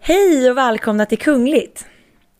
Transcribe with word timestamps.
Hej 0.00 0.50
och 0.50 0.56
välkomna 0.56 1.06
till 1.06 1.18
Kungligt! 1.18 1.86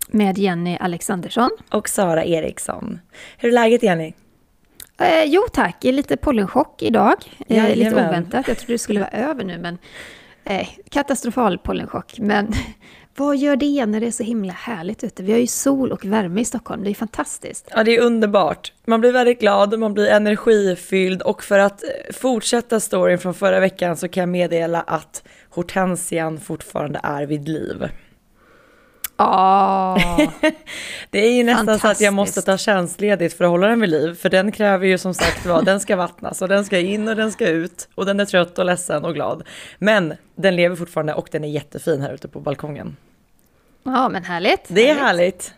Med 0.09 0.39
Jenny 0.39 0.77
Alexandersson. 0.81 1.51
Och 1.71 1.89
Sara 1.89 2.25
Eriksson. 2.25 2.99
Hur 3.38 3.49
är 3.49 3.53
läget 3.53 3.83
Jenny? 3.83 4.13
Eh, 5.01 5.25
jo 5.25 5.43
tack, 5.53 5.85
lite 5.85 6.17
pollenchock 6.17 6.83
idag. 6.83 7.15
Eh, 7.49 7.77
lite 7.77 7.95
oväntat, 7.95 8.49
jag 8.49 8.59
trodde 8.59 8.75
det 8.75 8.79
skulle 8.79 9.01
vara 9.01 9.11
över 9.11 9.45
nu 9.45 9.59
men 9.59 9.79
eh, 10.45 10.69
katastrofal 10.90 11.59
pollenchock. 11.59 12.19
Men 12.19 12.53
vad 13.19 13.37
gör 13.37 13.56
det 13.56 13.87
när 13.87 14.00
det 14.00 14.06
är 14.06 14.10
så 14.10 14.22
himla 14.22 14.53
härligt 14.53 15.04
ute? 15.04 15.22
Vi 15.22 15.32
har 15.32 15.38
ju 15.38 15.46
sol 15.46 15.92
och 15.92 16.05
värme 16.05 16.41
i 16.41 16.45
Stockholm, 16.45 16.84
det 16.84 16.91
är 16.91 16.95
fantastiskt. 16.95 17.68
Ja, 17.74 17.84
det 17.84 17.96
är 17.96 18.02
underbart. 18.02 18.73
Man 18.84 19.00
blir 19.00 19.12
väldigt 19.12 19.40
glad, 19.40 19.78
man 19.78 19.95
blir 19.95 20.09
energifylld 20.09 21.23
och 21.23 21.45
för 21.45 21.59
att 21.59 21.82
eh, 21.82 21.88
fortsätta 22.14 22.80
storyn 22.80 23.18
från 23.18 23.34
förra 23.34 23.60
veckan 23.60 23.96
så 23.96 24.09
kan 24.09 24.20
jag 24.20 24.28
meddela 24.28 24.80
att 24.80 25.23
hortensian 25.50 26.40
fortfarande 26.40 27.00
är 27.02 27.26
vid 27.26 27.48
liv. 27.48 27.88
Åh, 29.20 29.98
Det 31.10 31.18
är 31.18 31.32
ju 31.32 31.45
nästan 31.45 31.78
så 31.78 31.88
att 31.88 32.00
jag 32.00 32.14
måste 32.14 32.42
ta 32.42 32.56
tjänstledigt 32.56 33.37
för 33.37 33.45
att 33.45 33.50
hålla 33.50 33.66
den 33.66 33.80
vid 33.80 33.90
liv, 33.90 34.14
för 34.14 34.30
den 34.30 34.52
kräver 34.52 34.87
ju 34.87 34.98
som 34.98 35.14
sagt 35.14 35.46
vad, 35.46 35.64
den 35.64 35.80
ska 35.80 35.96
vattnas 35.96 36.42
och 36.42 36.48
den 36.48 36.64
ska 36.64 36.78
in 36.78 37.09
och 37.09 37.16
den 37.16 37.32
ska 37.32 37.48
ut 37.48 37.88
och 37.95 38.06
den 38.06 38.20
är 38.20 38.24
trött 38.24 38.59
och 38.59 38.64
ledsen 38.64 39.04
och 39.04 39.14
glad. 39.14 39.42
Men 39.78 40.14
den 40.37 40.56
lever 40.56 40.76
fortfarande 40.76 41.14
och 41.14 41.28
den 41.32 41.45
är 41.45 41.48
jättefin 41.48 42.00
här 42.00 42.14
ute 42.14 42.28
på 42.28 42.40
balkongen. 42.40 42.96
Ja 43.92 44.09
men 44.09 44.24
härligt. 44.24 44.65
Det 44.69 44.88
är 44.91 44.95
härligt. 44.95 45.55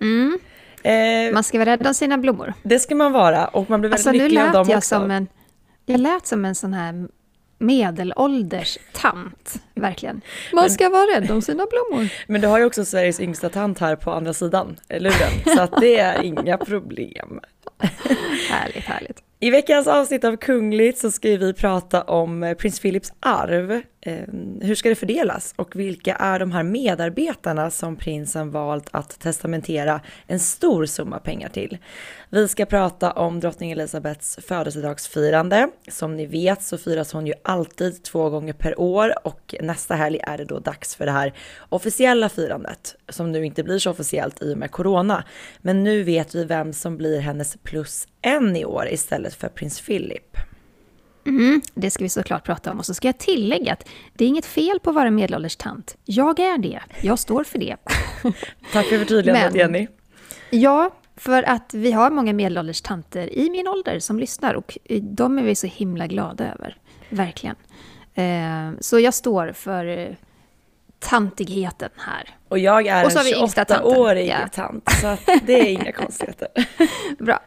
Mm. 0.00 0.38
Eh, 0.82 1.34
Man 1.34 1.44
ska 1.44 1.58
vara 1.58 1.70
rädd 1.70 1.86
om 1.86 1.94
sina 1.94 2.18
blommor. 2.18 2.54
det 2.62 2.78
ska 2.78 2.94
man 2.94 3.12
vara 3.12 3.46
och 3.46 3.70
man 3.70 3.80
blir 3.80 3.90
väldigt 3.90 4.06
Alltså 4.06 4.22
lycklig 4.22 4.40
av 4.40 4.52
dem 4.52 4.66
jag 4.68 4.78
också. 4.78 4.88
som 4.88 5.10
en... 5.10 5.26
Jag 5.86 6.00
lät 6.00 6.26
som 6.26 6.44
en 6.44 6.54
sån 6.54 6.74
här 6.74 7.08
medelålders 7.58 8.78
tant, 8.92 9.62
verkligen. 9.74 10.20
Man 10.52 10.70
ska 10.70 10.88
vara 10.88 11.04
rädd 11.16 11.30
om 11.30 11.42
sina 11.42 11.66
blommor. 11.66 12.08
Men 12.26 12.40
du 12.40 12.46
har 12.48 12.58
ju 12.58 12.64
också 12.64 12.84
Sveriges 12.84 13.20
yngsta 13.20 13.48
tant 13.48 13.78
här 13.78 13.96
på 13.96 14.10
andra 14.10 14.32
sidan 14.32 14.76
luren, 14.88 15.54
så 15.56 15.60
att 15.62 15.80
det 15.80 15.98
är 15.98 16.22
inga 16.22 16.58
problem. 16.58 17.40
Härligt, 18.50 18.84
härligt. 18.84 19.22
I 19.40 19.50
veckans 19.50 19.86
avsnitt 19.86 20.24
av 20.24 20.36
Kungligt 20.36 20.98
så 20.98 21.10
ska 21.10 21.28
vi 21.28 21.52
prata 21.52 22.02
om 22.02 22.42
eh, 22.42 22.54
prins 22.54 22.80
Philips 22.80 23.12
arv. 23.20 23.82
Ehm, 24.06 24.60
hur 24.62 24.74
ska 24.74 24.88
det 24.88 24.94
fördelas 24.94 25.54
och 25.56 25.76
vilka 25.76 26.14
är 26.14 26.38
de 26.38 26.52
här 26.52 26.62
medarbetarna 26.62 27.70
som 27.70 27.96
prinsen 27.96 28.50
valt 28.50 28.88
att 28.90 29.18
testamentera 29.20 30.00
en 30.26 30.40
stor 30.40 30.86
summa 30.86 31.18
pengar 31.18 31.48
till? 31.48 31.78
Vi 32.30 32.48
ska 32.48 32.66
prata 32.66 33.12
om 33.12 33.40
drottning 33.40 33.70
Elizabeths 33.70 34.38
födelsedagsfirande. 34.48 35.68
Som 35.88 36.16
ni 36.16 36.26
vet 36.26 36.62
så 36.62 36.78
firas 36.78 37.12
hon 37.12 37.26
ju 37.26 37.32
alltid 37.44 38.02
två 38.02 38.30
gånger 38.30 38.52
per 38.52 38.80
år 38.80 39.26
och 39.26 39.54
nästa 39.60 39.94
helg 39.94 40.20
är 40.22 40.38
det 40.38 40.44
då 40.44 40.58
dags 40.58 40.94
för 40.94 41.06
det 41.06 41.12
här 41.12 41.34
officiella 41.68 42.28
firandet 42.28 42.96
som 43.08 43.32
nu 43.32 43.44
inte 43.46 43.62
blir 43.62 43.78
så 43.78 43.90
officiellt 43.90 44.42
i 44.42 44.54
och 44.54 44.58
med 44.58 44.70
corona. 44.70 45.24
Men 45.58 45.84
nu 45.84 46.02
vet 46.02 46.34
vi 46.34 46.44
vem 46.44 46.72
som 46.72 46.96
blir 46.96 47.20
hennes 47.20 47.56
plus 47.62 48.08
en 48.22 48.56
i 48.56 48.64
år 48.64 48.88
istället 48.90 49.34
för 49.34 49.48
prins 49.48 49.80
Philip. 49.80 50.36
Mm, 51.26 51.60
det 51.74 51.90
ska 51.90 52.04
vi 52.04 52.08
såklart 52.08 52.44
prata 52.44 52.70
om. 52.72 52.78
Och 52.78 52.86
så 52.86 52.94
ska 52.94 53.08
jag 53.08 53.18
tillägga 53.18 53.72
att 53.72 53.88
det 54.14 54.24
är 54.24 54.28
inget 54.28 54.46
fel 54.46 54.80
på 54.80 54.90
att 54.90 54.96
vara 54.96 55.10
medelålders 55.10 55.56
tant. 55.56 55.96
Jag 56.04 56.38
är 56.40 56.58
det. 56.58 56.80
Jag 57.00 57.18
står 57.18 57.44
för 57.44 57.58
det. 57.58 57.76
Tack 58.72 58.86
för 58.86 58.98
förtydligandet 58.98 59.54
Jenny. 59.54 59.86
Ja, 60.50 60.90
för 61.16 61.42
att 61.42 61.74
vi 61.74 61.92
har 61.92 62.10
många 62.10 62.32
medelålders 62.32 62.80
tanter 62.82 63.38
i 63.38 63.50
min 63.50 63.68
ålder 63.68 63.98
som 63.98 64.18
lyssnar 64.18 64.54
och 64.54 64.78
eh, 64.84 65.02
de 65.02 65.38
är 65.38 65.42
vi 65.42 65.54
så 65.54 65.66
himla 65.66 66.06
glada 66.06 66.52
över. 66.52 66.76
Verkligen. 67.08 67.56
Eh, 68.14 68.78
Så 68.80 68.98
jag 69.00 69.14
står 69.14 69.52
för 69.52 69.86
eh, 69.98 70.08
tantigheten 70.98 71.90
här. 71.96 72.28
Och 72.48 72.58
jag 72.58 72.86
är 72.86 73.04
Och 73.04 73.10
en 73.16 73.26
yngsta 73.42 73.64
tanten. 73.64 73.92
28-årig 73.92 74.28
Ja. 74.28 74.48
tant, 74.52 74.90
så 75.00 75.16
det 75.42 75.52
är 75.60 75.64
inga 75.68 75.92
konstigheter. 75.92 76.48
Bra. 77.24 77.40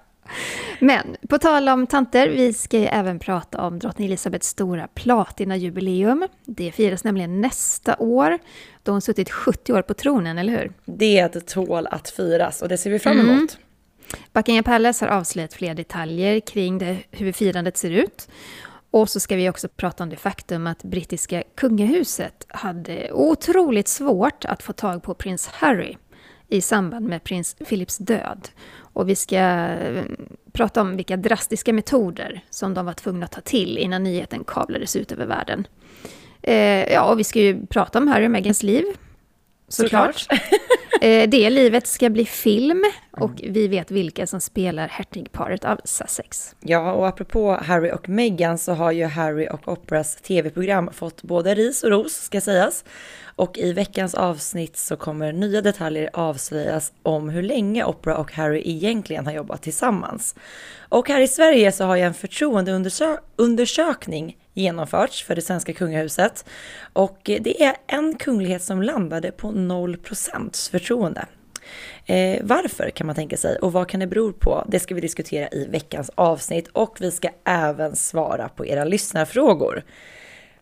Men 0.79 1.15
på 1.29 1.37
tal 1.37 1.69
om 1.69 1.87
tanter, 1.87 2.29
vi 2.29 2.53
ska 2.53 2.79
ju 2.79 2.85
även 2.85 3.19
prata 3.19 3.61
om 3.61 3.79
drottning 3.79 4.07
Elizabeths 4.07 4.47
stora 4.47 4.87
platinajubileum. 4.87 6.27
Det 6.45 6.71
firas 6.71 7.03
nämligen 7.03 7.41
nästa 7.41 7.95
år, 7.99 8.39
då 8.83 8.91
hon 8.91 9.01
suttit 9.01 9.29
70 9.29 9.73
år 9.73 9.81
på 9.81 9.93
tronen, 9.93 10.37
eller 10.37 10.53
hur? 10.53 10.71
Det 10.85 11.29
tål 11.29 11.87
att 11.87 12.09
firas 12.09 12.61
och 12.61 12.69
det 12.69 12.77
ser 12.77 12.89
vi 12.89 12.99
fram 12.99 13.19
emot. 13.19 13.27
Mm. 13.27 13.47
Buckingham 14.33 14.63
Palace 14.63 15.05
har 15.05 15.11
avslöjat 15.11 15.53
fler 15.53 15.73
detaljer 15.73 16.39
kring 16.39 16.77
det, 16.77 16.97
hur 17.11 17.31
firandet 17.31 17.77
ser 17.77 17.91
ut. 17.91 18.27
Och 18.91 19.09
så 19.09 19.19
ska 19.19 19.35
vi 19.35 19.49
också 19.49 19.67
prata 19.67 20.03
om 20.03 20.09
det 20.09 20.15
faktum 20.15 20.67
att 20.67 20.83
brittiska 20.83 21.43
kungahuset 21.55 22.45
hade 22.47 23.11
otroligt 23.11 23.87
svårt 23.87 24.45
att 24.45 24.63
få 24.63 24.73
tag 24.73 25.03
på 25.03 25.13
prins 25.13 25.47
Harry 25.47 25.95
i 26.47 26.61
samband 26.61 27.07
med 27.07 27.23
prins 27.23 27.55
Philips 27.69 27.97
död. 27.97 28.47
Och 28.97 29.09
vi 29.09 29.15
ska 29.15 29.37
eh, 29.37 30.03
prata 30.51 30.81
om 30.81 30.95
vilka 30.97 31.17
drastiska 31.17 31.73
metoder 31.73 32.41
som 32.49 32.73
de 32.73 32.85
var 32.85 32.93
tvungna 32.93 33.25
att 33.25 33.31
ta 33.31 33.41
till 33.41 33.77
innan 33.77 34.03
nyheten 34.03 34.43
kablades 34.43 34.95
ut 34.95 35.11
över 35.11 35.25
världen. 35.25 35.67
Eh, 36.41 36.93
ja, 36.93 37.11
och 37.11 37.19
vi 37.19 37.23
ska 37.23 37.39
ju 37.39 37.65
prata 37.65 37.99
om 37.99 38.07
Harry 38.07 38.27
och 38.27 38.31
Meghans 38.31 38.63
liv. 38.63 38.85
Såklart. 39.67 40.27
Eh, 41.01 41.29
Det 41.29 41.49
livet 41.49 41.87
ska 41.87 42.09
bli 42.09 42.25
film 42.25 42.83
och 43.11 43.31
vi 43.43 43.67
vet 43.67 43.91
vilka 43.91 44.27
som 44.27 44.41
spelar 44.41 44.87
hertigparet 44.87 45.65
av 45.65 45.79
Sussex. 45.83 46.55
Ja, 46.59 46.93
och 46.93 47.07
apropå 47.07 47.57
Harry 47.61 47.91
och 47.91 48.09
Meghan 48.09 48.57
så 48.57 48.73
har 48.73 48.91
ju 48.91 49.05
Harry 49.05 49.47
och 49.51 49.67
Oprahs 49.67 50.15
tv-program 50.15 50.89
fått 50.93 51.23
både 51.23 51.55
ris 51.55 51.83
och 51.83 51.89
ros, 51.89 52.13
ska 52.13 52.41
sägas. 52.41 52.85
Och 53.35 53.57
i 53.57 53.73
veckans 53.73 54.15
avsnitt 54.15 54.77
så 54.77 54.95
kommer 54.95 55.33
nya 55.33 55.61
detaljer 55.61 56.09
avslöjas 56.13 56.93
om 57.03 57.29
hur 57.29 57.43
länge 57.43 57.85
Oprah 57.85 58.19
och 58.19 58.33
Harry 58.33 58.61
egentligen 58.65 59.25
har 59.25 59.33
jobbat 59.33 59.61
tillsammans. 59.61 60.35
Och 60.89 61.09
här 61.09 61.21
i 61.21 61.27
Sverige 61.27 61.71
så 61.71 61.83
har 61.85 61.95
ju 61.95 62.01
en 62.01 62.13
förtroendeundersökning 62.13 64.37
genomförts 64.57 65.23
för 65.23 65.35
det 65.35 65.41
svenska 65.41 65.73
kungahuset. 65.73 66.45
Och 66.93 67.19
det 67.23 67.63
är 67.63 67.75
en 67.87 68.15
kunglighet 68.17 68.63
som 68.63 68.81
landade 68.83 69.31
på 69.31 69.47
0% 69.51 70.71
förtroende. 70.71 71.25
Eh, 72.05 72.39
varför 72.43 72.89
kan 72.89 73.07
man 73.07 73.15
tänka 73.15 73.37
sig 73.37 73.57
och 73.57 73.73
vad 73.73 73.87
kan 73.89 73.99
det 73.99 74.07
bero 74.07 74.33
på? 74.33 74.65
Det 74.67 74.79
ska 74.79 74.95
vi 74.95 75.01
diskutera 75.01 75.47
i 75.47 75.67
veckans 75.71 76.11
avsnitt 76.15 76.67
och 76.67 76.97
vi 76.99 77.11
ska 77.11 77.29
även 77.45 77.95
svara 77.95 78.49
på 78.49 78.65
era 78.65 78.83
lyssnarfrågor. 78.85 79.83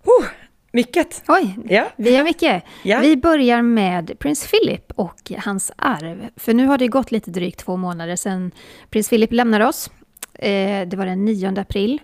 Oh, 0.04 0.26
mycket! 0.72 1.24
Oj, 1.28 1.56
Ja. 1.70 1.88
vi 1.96 2.16
har 2.16 2.24
mycket. 2.24 2.64
Ja. 2.84 3.00
Vi 3.00 3.18
börjar 3.18 3.62
med 3.62 4.20
prins 4.20 4.48
Philip 4.52 4.92
och 4.96 5.32
hans 5.38 5.72
arv. 5.76 6.28
För 6.36 6.54
nu 6.54 6.66
har 6.66 6.78
det 6.78 6.88
gått 6.88 7.12
lite 7.12 7.32
drygt 7.32 7.60
två 7.60 7.78
månader 7.78 8.16
sedan 8.16 8.52
prins 8.90 9.10
Philip 9.10 9.32
lämnade 9.32 9.66
oss. 9.66 9.92
Eh, 10.34 10.88
Det 10.88 10.94
var 10.98 11.06
den 11.06 11.26
9 11.26 11.60
april. 11.60 12.00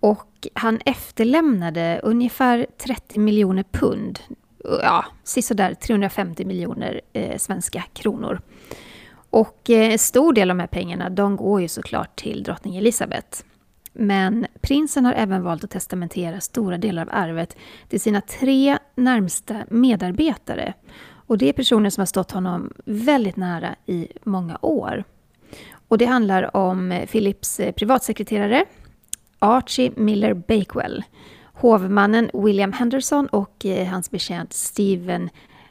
Och 0.00 0.48
han 0.54 0.80
efterlämnade 0.84 2.00
ungefär 2.02 2.66
30 2.78 3.20
miljoner 3.20 3.64
pund. 3.70 4.20
Ja, 4.64 5.04
sisådär 5.24 5.74
350 5.74 6.44
miljoner 6.44 7.00
eh, 7.12 7.38
svenska 7.38 7.84
kronor. 7.92 8.40
Och 9.30 9.70
eh, 9.70 9.92
en 9.92 9.98
stor 9.98 10.32
del 10.32 10.50
av 10.50 10.56
de 10.56 10.60
här 10.60 10.66
pengarna, 10.66 11.10
de 11.10 11.36
går 11.36 11.60
ju 11.60 11.68
såklart 11.68 12.16
till 12.16 12.42
drottning 12.42 12.76
Elisabeth. 12.76 13.42
Men 13.92 14.46
prinsen 14.60 15.04
har 15.04 15.12
även 15.12 15.42
valt 15.42 15.64
att 15.64 15.70
testamentera 15.70 16.40
stora 16.40 16.78
delar 16.78 17.02
av 17.02 17.08
arvet 17.12 17.56
till 17.88 18.00
sina 18.00 18.20
tre 18.20 18.78
närmsta 18.94 19.64
medarbetare. 19.68 20.74
Och 21.26 21.38
det 21.38 21.48
är 21.48 21.52
personer 21.52 21.90
som 21.90 22.00
har 22.00 22.06
stått 22.06 22.30
honom 22.30 22.72
väldigt 22.84 23.36
nära 23.36 23.74
i 23.86 24.08
många 24.24 24.58
år. 24.62 25.04
Och 25.88 25.98
det 25.98 26.04
handlar 26.04 26.56
om 26.56 27.06
Philips 27.10 27.60
eh, 27.60 27.72
privatsekreterare, 27.72 28.64
Archie 29.42 29.92
Miller 29.96 30.34
Bakewell, 30.34 31.04
hovmannen 31.54 32.30
William 32.34 32.72
Henderson 32.72 33.26
och 33.26 33.66
eh, 33.66 33.86
hans 33.86 34.10
betjänt 34.10 34.52
Steven 34.52 35.30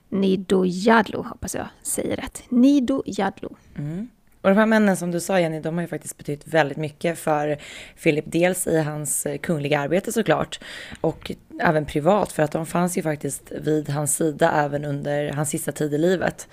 Nidojadlo, 0.10 1.22
hoppas 1.22 1.56
jag 1.56 1.68
säger 1.84 2.16
rätt. 2.16 2.44
Nidojadlo. 2.50 3.56
Mm. 3.78 4.08
Och 4.42 4.50
de 4.50 4.58
här 4.58 4.66
männen 4.66 4.98
som 4.98 5.12
du 5.12 5.20
sa 5.20 5.40
Jenny, 5.40 5.60
de 5.60 5.76
har 5.76 5.82
ju 5.82 5.88
faktiskt 5.88 6.18
betytt 6.18 6.48
väldigt 6.48 6.78
mycket 6.78 7.20
för 7.20 7.58
Philip. 8.04 8.26
Dels 8.28 8.68
i 8.68 8.82
hans 8.82 9.26
eh, 9.26 9.38
kungliga 9.38 9.80
arbete 9.80 10.12
såklart 10.12 10.60
och 11.02 11.32
även 11.62 11.86
privat 11.86 12.32
för 12.32 12.44
att 12.44 12.52
de 12.52 12.66
fanns 12.66 12.98
ju 12.98 13.02
faktiskt 13.02 13.52
vid 13.52 13.90
hans 13.90 14.16
sida 14.16 14.52
även 14.52 14.86
under 14.86 15.32
hans 15.34 15.50
sista 15.50 15.72
tid 15.72 15.94
i 15.94 15.98
livet. 15.98 16.48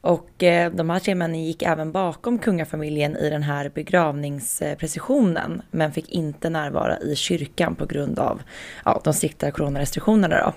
Och 0.00 0.42
eh, 0.42 0.72
de 0.72 0.90
här 0.90 1.00
tre 1.00 1.14
männen 1.14 1.44
gick 1.44 1.62
även 1.62 1.92
bakom 1.92 2.38
kungafamiljen 2.38 3.16
i 3.16 3.30
den 3.30 3.42
här 3.42 3.68
begravningsprecisionen 3.74 5.62
men 5.70 5.92
fick 5.92 6.08
inte 6.08 6.50
närvara 6.50 6.98
i 6.98 7.16
kyrkan 7.16 7.74
på 7.74 7.86
grund 7.86 8.18
av 8.18 8.42
ja, 8.84 9.00
de 9.04 9.14
strikta 9.14 9.50
coronarestriktionerna 9.50 10.38
då. 10.38 10.52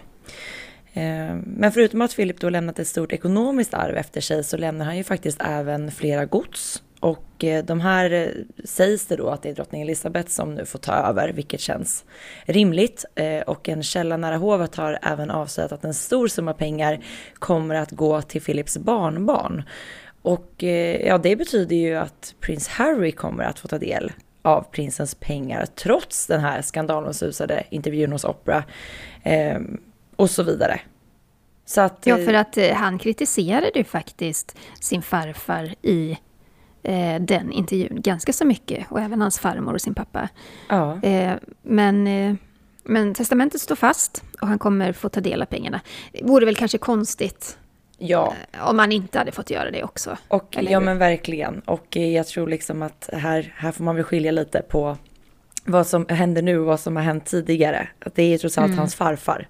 Eh, 1.01 1.35
men 1.45 1.71
förutom 1.71 2.01
att 2.01 2.15
Philip 2.15 2.39
då 2.39 2.49
lämnat 2.49 2.79
ett 2.79 2.87
stort 2.87 3.11
ekonomiskt 3.11 3.73
arv 3.73 3.95
efter 3.95 4.21
sig 4.21 4.43
så 4.43 4.57
lämnar 4.57 4.85
han 4.85 4.97
ju 4.97 5.03
faktiskt 5.03 5.41
även 5.41 5.91
flera 5.91 6.25
gods. 6.25 6.83
Och 7.03 7.43
eh, 7.43 7.65
de 7.65 7.81
här 7.81 8.11
eh, 8.11 8.27
sägs 8.63 9.05
det 9.05 9.15
då 9.15 9.29
att 9.29 9.41
det 9.41 9.49
är 9.49 9.53
drottning 9.53 9.81
Elizabeth 9.81 10.29
som 10.29 10.55
nu 10.55 10.65
får 10.65 10.79
ta 10.79 10.93
över, 10.93 11.29
vilket 11.29 11.59
känns 11.59 12.05
rimligt. 12.45 13.05
Och 13.47 13.69
en 13.69 13.83
källa 13.83 14.17
nära 14.17 14.37
hovet 14.37 14.75
har 14.75 14.99
även 15.01 15.31
avslöjat 15.31 15.71
att 15.71 15.83
en 15.83 15.93
stor 15.93 16.27
summa 16.27 16.53
pengar 16.53 16.99
kommer 17.33 17.75
att 17.75 17.91
gå 17.91 18.21
till 18.21 18.41
Philips 18.41 18.77
barnbarn. 18.77 19.63
Och 20.21 20.63
ja, 21.05 21.17
det 21.17 21.35
betyder 21.35 21.75
ju 21.75 21.95
att 21.95 22.35
prins 22.39 22.67
Harry 22.67 23.11
kommer 23.11 23.43
att 23.43 23.59
få 23.59 23.67
ta 23.67 23.77
del 23.77 24.11
av 24.41 24.61
prinsens 24.71 25.15
pengar 25.15 25.65
trots 25.65 26.27
den 26.27 26.41
här 26.41 26.61
skandalomsusade 26.61 27.63
intervjun 27.69 28.11
hos 28.11 28.23
Opera 28.23 28.63
eh, 29.23 29.59
och 30.15 30.29
så 30.29 30.43
vidare. 30.43 30.79
Så 31.65 31.81
att, 31.81 32.05
ja, 32.05 32.17
för 32.17 32.33
att 32.33 32.57
eh, 32.57 32.73
han 32.73 32.99
kritiserade 32.99 33.71
ju 33.75 33.83
faktiskt 33.83 34.57
sin 34.79 35.01
farfar 35.01 35.75
i 35.81 36.17
eh, 36.83 37.21
den 37.21 37.51
intervjun 37.51 38.01
ganska 38.01 38.33
så 38.33 38.45
mycket 38.45 38.85
och 38.89 38.99
även 38.99 39.21
hans 39.21 39.39
farmor 39.39 39.73
och 39.73 39.81
sin 39.81 39.95
pappa. 39.95 40.29
Ja. 40.69 41.03
Eh, 41.03 41.33
men, 41.61 42.07
eh, 42.07 42.35
men 42.83 43.13
testamentet 43.13 43.61
står 43.61 43.75
fast 43.75 44.23
och 44.41 44.47
han 44.47 44.59
kommer 44.59 44.93
få 44.93 45.09
ta 45.09 45.21
del 45.21 45.41
av 45.41 45.45
pengarna. 45.45 45.81
Det 46.11 46.23
vore 46.23 46.45
väl 46.45 46.55
kanske 46.55 46.77
konstigt 46.77 47.57
Ja. 47.97 48.33
Eh, 48.51 48.69
om 48.69 48.77
man 48.77 48.91
inte 48.91 49.17
hade 49.17 49.31
fått 49.31 49.49
göra 49.49 49.71
det 49.71 49.83
också. 49.83 50.17
Och, 50.27 50.57
ja 50.59 50.79
men 50.79 50.97
verkligen. 50.97 51.59
Och 51.59 51.95
jag 51.95 52.27
tror 52.27 52.47
liksom 52.47 52.81
att 52.81 53.09
här, 53.13 53.53
här 53.57 53.71
får 53.71 53.83
man 53.83 53.95
väl 53.95 54.03
skilja 54.03 54.31
lite 54.31 54.61
på 54.61 54.97
vad 55.65 55.87
som 55.87 56.05
händer 56.09 56.41
nu 56.41 56.59
och 56.59 56.65
vad 56.65 56.79
som 56.79 56.95
har 56.95 57.03
hänt 57.03 57.25
tidigare. 57.25 57.87
Att 57.99 58.15
det 58.15 58.23
är 58.23 58.37
trots 58.37 58.57
allt 58.57 58.67
mm. 58.67 58.77
hans 58.77 58.95
farfar. 58.95 59.47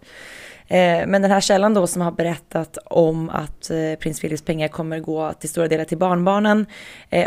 Eh, 0.68 1.07
men 1.07 1.21
den 1.21 1.31
här 1.31 1.42
källan 1.42 1.74
då 1.74 1.88
som 1.88 2.01
har 2.01 2.12
berättat 2.12 2.77
om 2.86 3.30
att 3.30 3.69
eh, 3.69 3.95
prins 4.00 4.21
Philips 4.21 4.42
pengar 4.42 4.68
kommer 4.68 5.00
gå 5.00 5.33
till 5.33 5.50
stora 5.50 5.68
delar 5.68 5.86
till 5.86 5.98
barnbarnen 5.98 6.65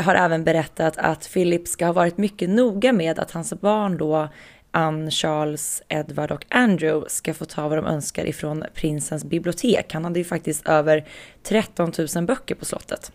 har 0.00 0.14
även 0.14 0.44
berättat 0.44 0.98
att 0.98 1.30
Philip 1.32 1.68
ska 1.68 1.86
ha 1.86 1.92
varit 1.92 2.18
mycket 2.18 2.50
noga 2.50 2.92
med 2.92 3.18
att 3.18 3.30
hans 3.30 3.54
barn 3.60 3.96
då 3.96 4.28
Anne, 4.76 5.10
Charles, 5.10 5.82
Edward 5.88 6.30
och 6.30 6.46
Andrew 6.48 7.08
ska 7.08 7.34
få 7.34 7.44
ta 7.44 7.68
vad 7.68 7.78
de 7.78 7.86
önskar 7.86 8.26
ifrån 8.26 8.64
prinsens 8.74 9.24
bibliotek. 9.24 9.92
Han 9.92 10.04
hade 10.04 10.18
ju 10.18 10.24
faktiskt 10.24 10.68
över 10.68 11.04
13 11.42 11.92
000 12.16 12.26
böcker 12.26 12.54
på 12.54 12.64
slottet. 12.64 13.12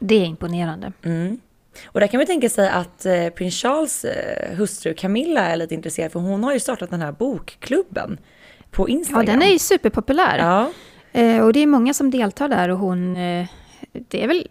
Det 0.00 0.14
är 0.14 0.24
imponerande. 0.24 0.92
Mm. 1.02 1.40
Och 1.86 2.00
där 2.00 2.06
kan 2.06 2.18
man 2.18 2.26
tänka 2.26 2.48
sig 2.48 2.68
att 2.68 3.06
eh, 3.06 3.28
prins 3.28 3.54
Charles 3.54 4.04
eh, 4.04 4.56
hustru 4.56 4.94
Camilla 4.94 5.40
är 5.40 5.56
lite 5.56 5.74
intresserad 5.74 6.12
för 6.12 6.20
hon 6.20 6.44
har 6.44 6.52
ju 6.52 6.60
startat 6.60 6.90
den 6.90 7.02
här 7.02 7.12
bokklubben 7.12 8.18
på 8.70 8.88
Instagram. 8.88 9.24
Ja, 9.26 9.32
den 9.32 9.42
är 9.42 9.52
ju 9.52 9.58
superpopulär. 9.58 10.38
Ja. 10.38 10.70
Eh, 11.20 11.44
och 11.44 11.52
det 11.52 11.60
är 11.60 11.66
många 11.66 11.94
som 11.94 12.10
deltar 12.10 12.48
där 12.48 12.68
och 12.68 12.78
hon, 12.78 13.16
eh, 13.16 13.46
det 13.92 14.22
är 14.22 14.28
väl 14.28 14.48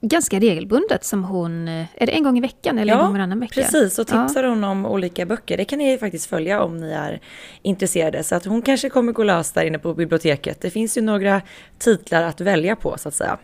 ganska 0.00 0.40
regelbundet 0.40 1.04
som 1.04 1.24
hon, 1.24 1.68
är 1.68 2.06
det 2.06 2.12
en 2.12 2.22
gång 2.22 2.38
i 2.38 2.40
veckan 2.40 2.78
eller 2.78 2.92
ja, 2.92 2.98
en 2.98 3.04
gång 3.04 3.12
varannan 3.12 3.40
vecka? 3.40 3.60
precis 3.62 3.98
och 3.98 4.06
tipsar 4.06 4.44
ja. 4.44 4.48
hon 4.48 4.64
om 4.64 4.86
olika 4.86 5.26
böcker. 5.26 5.56
Det 5.56 5.64
kan 5.64 5.78
ni 5.78 5.98
faktiskt 5.98 6.26
följa 6.26 6.62
om 6.62 6.76
ni 6.76 6.92
är 6.92 7.20
intresserade. 7.62 8.22
Så 8.22 8.34
att 8.34 8.44
hon 8.44 8.62
kanske 8.62 8.88
kommer 8.88 9.12
gå 9.12 9.22
lös 9.22 9.52
där 9.52 9.64
inne 9.64 9.78
på 9.78 9.94
biblioteket. 9.94 10.60
Det 10.60 10.70
finns 10.70 10.98
ju 10.98 11.00
några 11.00 11.42
titlar 11.78 12.22
att 12.22 12.40
välja 12.40 12.76
på 12.76 12.98
så 12.98 13.08
att 13.08 13.14
säga. 13.14 13.38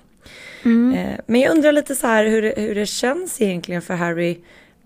Mm. 0.64 0.98
Eh, 0.98 1.20
men 1.26 1.40
jag 1.40 1.50
undrar 1.50 1.72
lite 1.72 1.94
så 1.94 2.06
här 2.06 2.24
hur, 2.24 2.54
hur 2.56 2.74
det 2.74 2.86
känns 2.86 3.40
egentligen 3.40 3.82
för 3.82 3.94
Harry. 3.94 4.38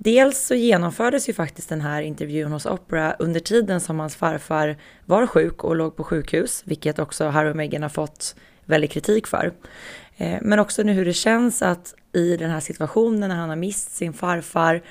Dels 0.02 0.46
så 0.46 0.54
genomfördes 0.54 1.28
ju 1.28 1.32
faktiskt 1.32 1.68
den 1.68 1.80
här 1.80 2.02
intervjun 2.02 2.52
hos 2.52 2.66
Opera 2.66 3.16
under 3.18 3.40
tiden 3.40 3.80
som 3.80 4.00
hans 4.00 4.16
farfar 4.16 4.76
var 5.04 5.26
sjuk 5.26 5.64
och 5.64 5.76
låg 5.76 5.96
på 5.96 6.04
sjukhus, 6.04 6.62
vilket 6.66 6.98
också 6.98 7.28
Harry 7.28 7.50
och 7.50 7.56
Meghan 7.56 7.82
har 7.82 7.88
fått 7.88 8.34
väldigt 8.64 8.90
kritik 8.90 9.26
för. 9.26 9.52
Eh, 10.16 10.38
men 10.42 10.58
också 10.58 10.82
nu 10.82 10.92
hur 10.92 11.04
det 11.04 11.12
känns 11.12 11.62
att 11.62 11.94
i 12.12 12.36
den 12.36 12.50
här 12.50 12.60
situationen 12.60 13.28
när 13.28 13.36
han 13.36 13.48
har 13.48 13.56
mist 13.56 13.96
sin 13.96 14.12
farfar, 14.12 14.82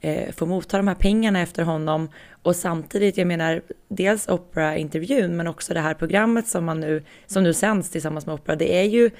eh, 0.00 0.32
få 0.32 0.46
motta 0.46 0.76
de 0.76 0.88
här 0.88 0.94
pengarna 0.94 1.40
efter 1.40 1.62
honom 1.62 2.08
och 2.42 2.56
samtidigt, 2.56 3.16
jag 3.16 3.26
menar, 3.26 3.62
dels 3.88 4.28
Opera-intervjun 4.28 5.36
men 5.36 5.46
också 5.46 5.74
det 5.74 5.80
här 5.80 5.94
programmet 5.94 6.48
som, 6.48 6.64
man 6.64 6.80
nu, 6.80 7.02
som 7.26 7.42
nu 7.42 7.54
sänds 7.54 7.90
tillsammans 7.90 8.26
med 8.26 8.34
Opera, 8.34 8.56
det 8.56 8.78
är 8.78 8.84
ju 8.84 9.10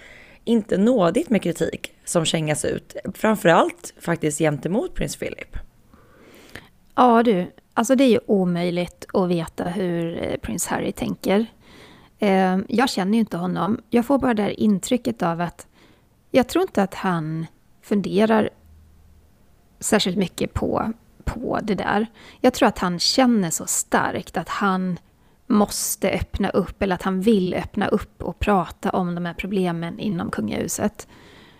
inte 0.44 0.76
nådigt 0.76 1.30
med 1.30 1.42
kritik 1.42 1.92
som 2.06 2.24
kängas 2.24 2.64
ut, 2.64 2.96
framförallt 3.14 3.94
faktiskt 4.00 4.38
gentemot 4.38 4.94
prins 4.94 5.16
Philip. 5.16 5.56
Ja 6.94 7.22
du, 7.22 7.52
alltså 7.74 7.94
det 7.94 8.04
är 8.04 8.08
ju 8.08 8.20
omöjligt 8.26 9.06
att 9.12 9.28
veta 9.28 9.64
hur 9.64 10.22
eh, 10.22 10.36
prins 10.36 10.66
Harry 10.66 10.92
tänker. 10.92 11.46
Ehm, 12.18 12.64
jag 12.68 12.90
känner 12.90 13.12
ju 13.12 13.18
inte 13.20 13.36
honom. 13.36 13.80
Jag 13.90 14.06
får 14.06 14.18
bara 14.18 14.34
det 14.34 14.42
här 14.42 14.60
intrycket 14.60 15.22
av 15.22 15.40
att 15.40 15.66
jag 16.30 16.48
tror 16.48 16.62
inte 16.62 16.82
att 16.82 16.94
han 16.94 17.46
funderar 17.82 18.50
särskilt 19.80 20.16
mycket 20.16 20.52
på, 20.52 20.92
på 21.24 21.58
det 21.62 21.74
där. 21.74 22.06
Jag 22.40 22.54
tror 22.54 22.68
att 22.68 22.78
han 22.78 22.98
känner 22.98 23.50
så 23.50 23.66
starkt 23.66 24.36
att 24.36 24.48
han 24.48 24.98
måste 25.46 26.10
öppna 26.10 26.48
upp, 26.48 26.82
eller 26.82 26.94
att 26.94 27.02
han 27.02 27.20
vill 27.20 27.54
öppna 27.54 27.88
upp 27.88 28.22
och 28.22 28.38
prata 28.38 28.90
om 28.90 29.14
de 29.14 29.24
här 29.24 29.34
problemen 29.34 29.98
inom 29.98 30.30
kungahuset. 30.30 31.08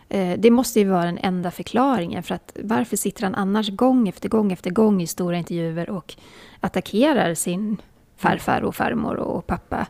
Eh, 0.08 0.38
det 0.38 0.50
måste 0.50 0.80
ju 0.80 0.88
vara 0.88 1.04
den 1.04 1.18
enda 1.18 1.50
förklaringen, 1.50 2.22
för 2.22 2.34
att 2.34 2.56
varför 2.62 2.96
sitter 2.96 3.22
han 3.22 3.34
annars 3.34 3.70
gång 3.70 4.08
efter 4.08 4.28
gång 4.28 4.52
efter 4.52 4.70
gång 4.70 5.02
i 5.02 5.06
stora 5.06 5.36
intervjuer 5.36 5.90
och 5.90 6.14
attackerar 6.60 7.34
sin 7.34 7.76
farfar 8.16 8.62
och 8.62 8.74
farmor 8.74 9.16
och 9.16 9.46
pappa? 9.46 9.86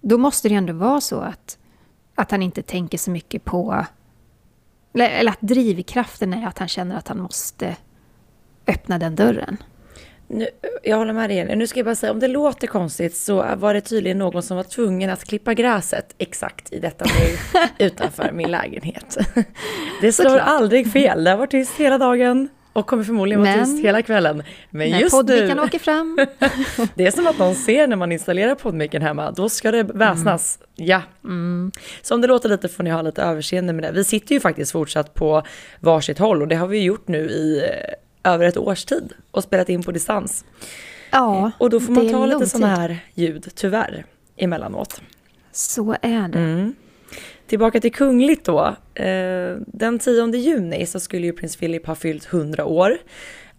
då 0.00 0.18
måste 0.18 0.48
det 0.48 0.54
ändå 0.54 0.72
vara 0.72 1.00
så 1.00 1.20
att, 1.20 1.58
att 2.14 2.30
han 2.30 2.42
inte 2.42 2.62
tänker 2.62 2.98
så 2.98 3.10
mycket 3.10 3.44
på... 3.44 3.84
Eller 4.92 5.30
att 5.30 5.40
drivkraften 5.40 6.34
är 6.34 6.46
att 6.46 6.58
han 6.58 6.68
känner 6.68 6.96
att 6.96 7.08
han 7.08 7.20
måste 7.20 7.76
öppna 8.66 8.98
den 8.98 9.16
dörren. 9.16 9.56
Nu, 10.28 10.46
jag 10.82 10.96
håller 10.96 11.12
med 11.12 11.30
dig. 11.30 11.56
Nu 11.56 11.66
ska 11.66 11.78
jag 11.78 11.84
bara 11.84 11.94
säga, 11.94 12.12
om 12.12 12.20
det 12.20 12.28
låter 12.28 12.66
konstigt 12.66 13.16
så 13.16 13.46
var 13.56 13.74
det 13.74 13.80
tydligen 13.80 14.18
någon 14.18 14.42
som 14.42 14.56
var 14.56 14.64
tvungen 14.64 15.10
att 15.10 15.24
klippa 15.24 15.54
gräset 15.54 16.14
exakt 16.18 16.72
i 16.72 16.78
detta 16.78 17.04
nu 17.04 17.58
utanför 17.86 18.32
min 18.32 18.50
lägenhet. 18.50 19.16
Det 20.00 20.12
slår 20.12 20.38
aldrig 20.38 20.92
fel. 20.92 21.24
Det 21.24 21.30
har 21.30 21.38
varit 21.38 21.50
tyst 21.50 21.72
hela 21.76 21.98
dagen 21.98 22.48
och 22.72 22.86
kommer 22.86 23.04
förmodligen 23.04 23.42
vara 23.42 23.54
tyst 23.54 23.84
hela 23.84 24.02
kvällen. 24.02 24.42
Men 24.70 24.90
när 24.90 25.00
just 25.00 25.22
nu... 25.26 25.60
åker 25.60 25.78
fram. 25.78 26.18
det 26.94 27.06
är 27.06 27.10
som 27.10 27.26
att 27.26 27.38
någon 27.38 27.54
ser 27.54 27.86
när 27.86 27.96
man 27.96 28.12
installerar 28.12 28.54
poddmicken 28.54 29.02
hemma, 29.02 29.30
då 29.30 29.48
ska 29.48 29.70
det 29.70 29.82
väsnas. 29.82 30.58
Mm. 30.78 30.88
Ja. 30.88 31.02
Mm. 31.24 31.72
Så 32.02 32.14
om 32.14 32.20
det 32.20 32.26
låter 32.26 32.48
lite 32.48 32.68
får 32.68 32.82
ni 32.82 32.90
ha 32.90 33.02
lite 33.02 33.22
överseende 33.22 33.72
med 33.72 33.84
det. 33.84 33.92
Vi 33.92 34.04
sitter 34.04 34.34
ju 34.34 34.40
faktiskt 34.40 34.72
fortsatt 34.72 35.14
på 35.14 35.42
varsitt 35.80 36.18
håll 36.18 36.42
och 36.42 36.48
det 36.48 36.56
har 36.56 36.66
vi 36.66 36.82
gjort 36.82 37.08
nu 37.08 37.18
i 37.18 37.62
över 38.26 38.46
ett 38.46 38.56
års 38.56 38.84
tid 38.84 39.12
och 39.30 39.42
spelat 39.42 39.68
in 39.68 39.82
på 39.82 39.92
distans. 39.92 40.44
Ja, 41.10 41.50
Och 41.58 41.70
då 41.70 41.80
får 41.80 41.92
man 41.92 42.08
ta 42.10 42.26
lite 42.26 42.46
sådana 42.46 42.76
här 42.76 42.98
ljud, 43.14 43.48
tyvärr, 43.54 44.04
emellanåt. 44.36 45.00
Så 45.52 45.96
är 46.02 46.28
det. 46.28 46.38
Mm. 46.38 46.74
Tillbaka 47.46 47.80
till 47.80 47.92
kungligt 47.92 48.44
då. 48.44 48.76
Eh, 48.94 49.56
den 49.66 49.98
10 49.98 50.36
juni 50.36 50.86
så 50.86 51.00
skulle 51.00 51.26
ju 51.26 51.32
prins 51.32 51.56
Philip 51.56 51.86
ha 51.86 51.94
fyllt 51.94 52.32
100 52.32 52.64
år. 52.64 52.98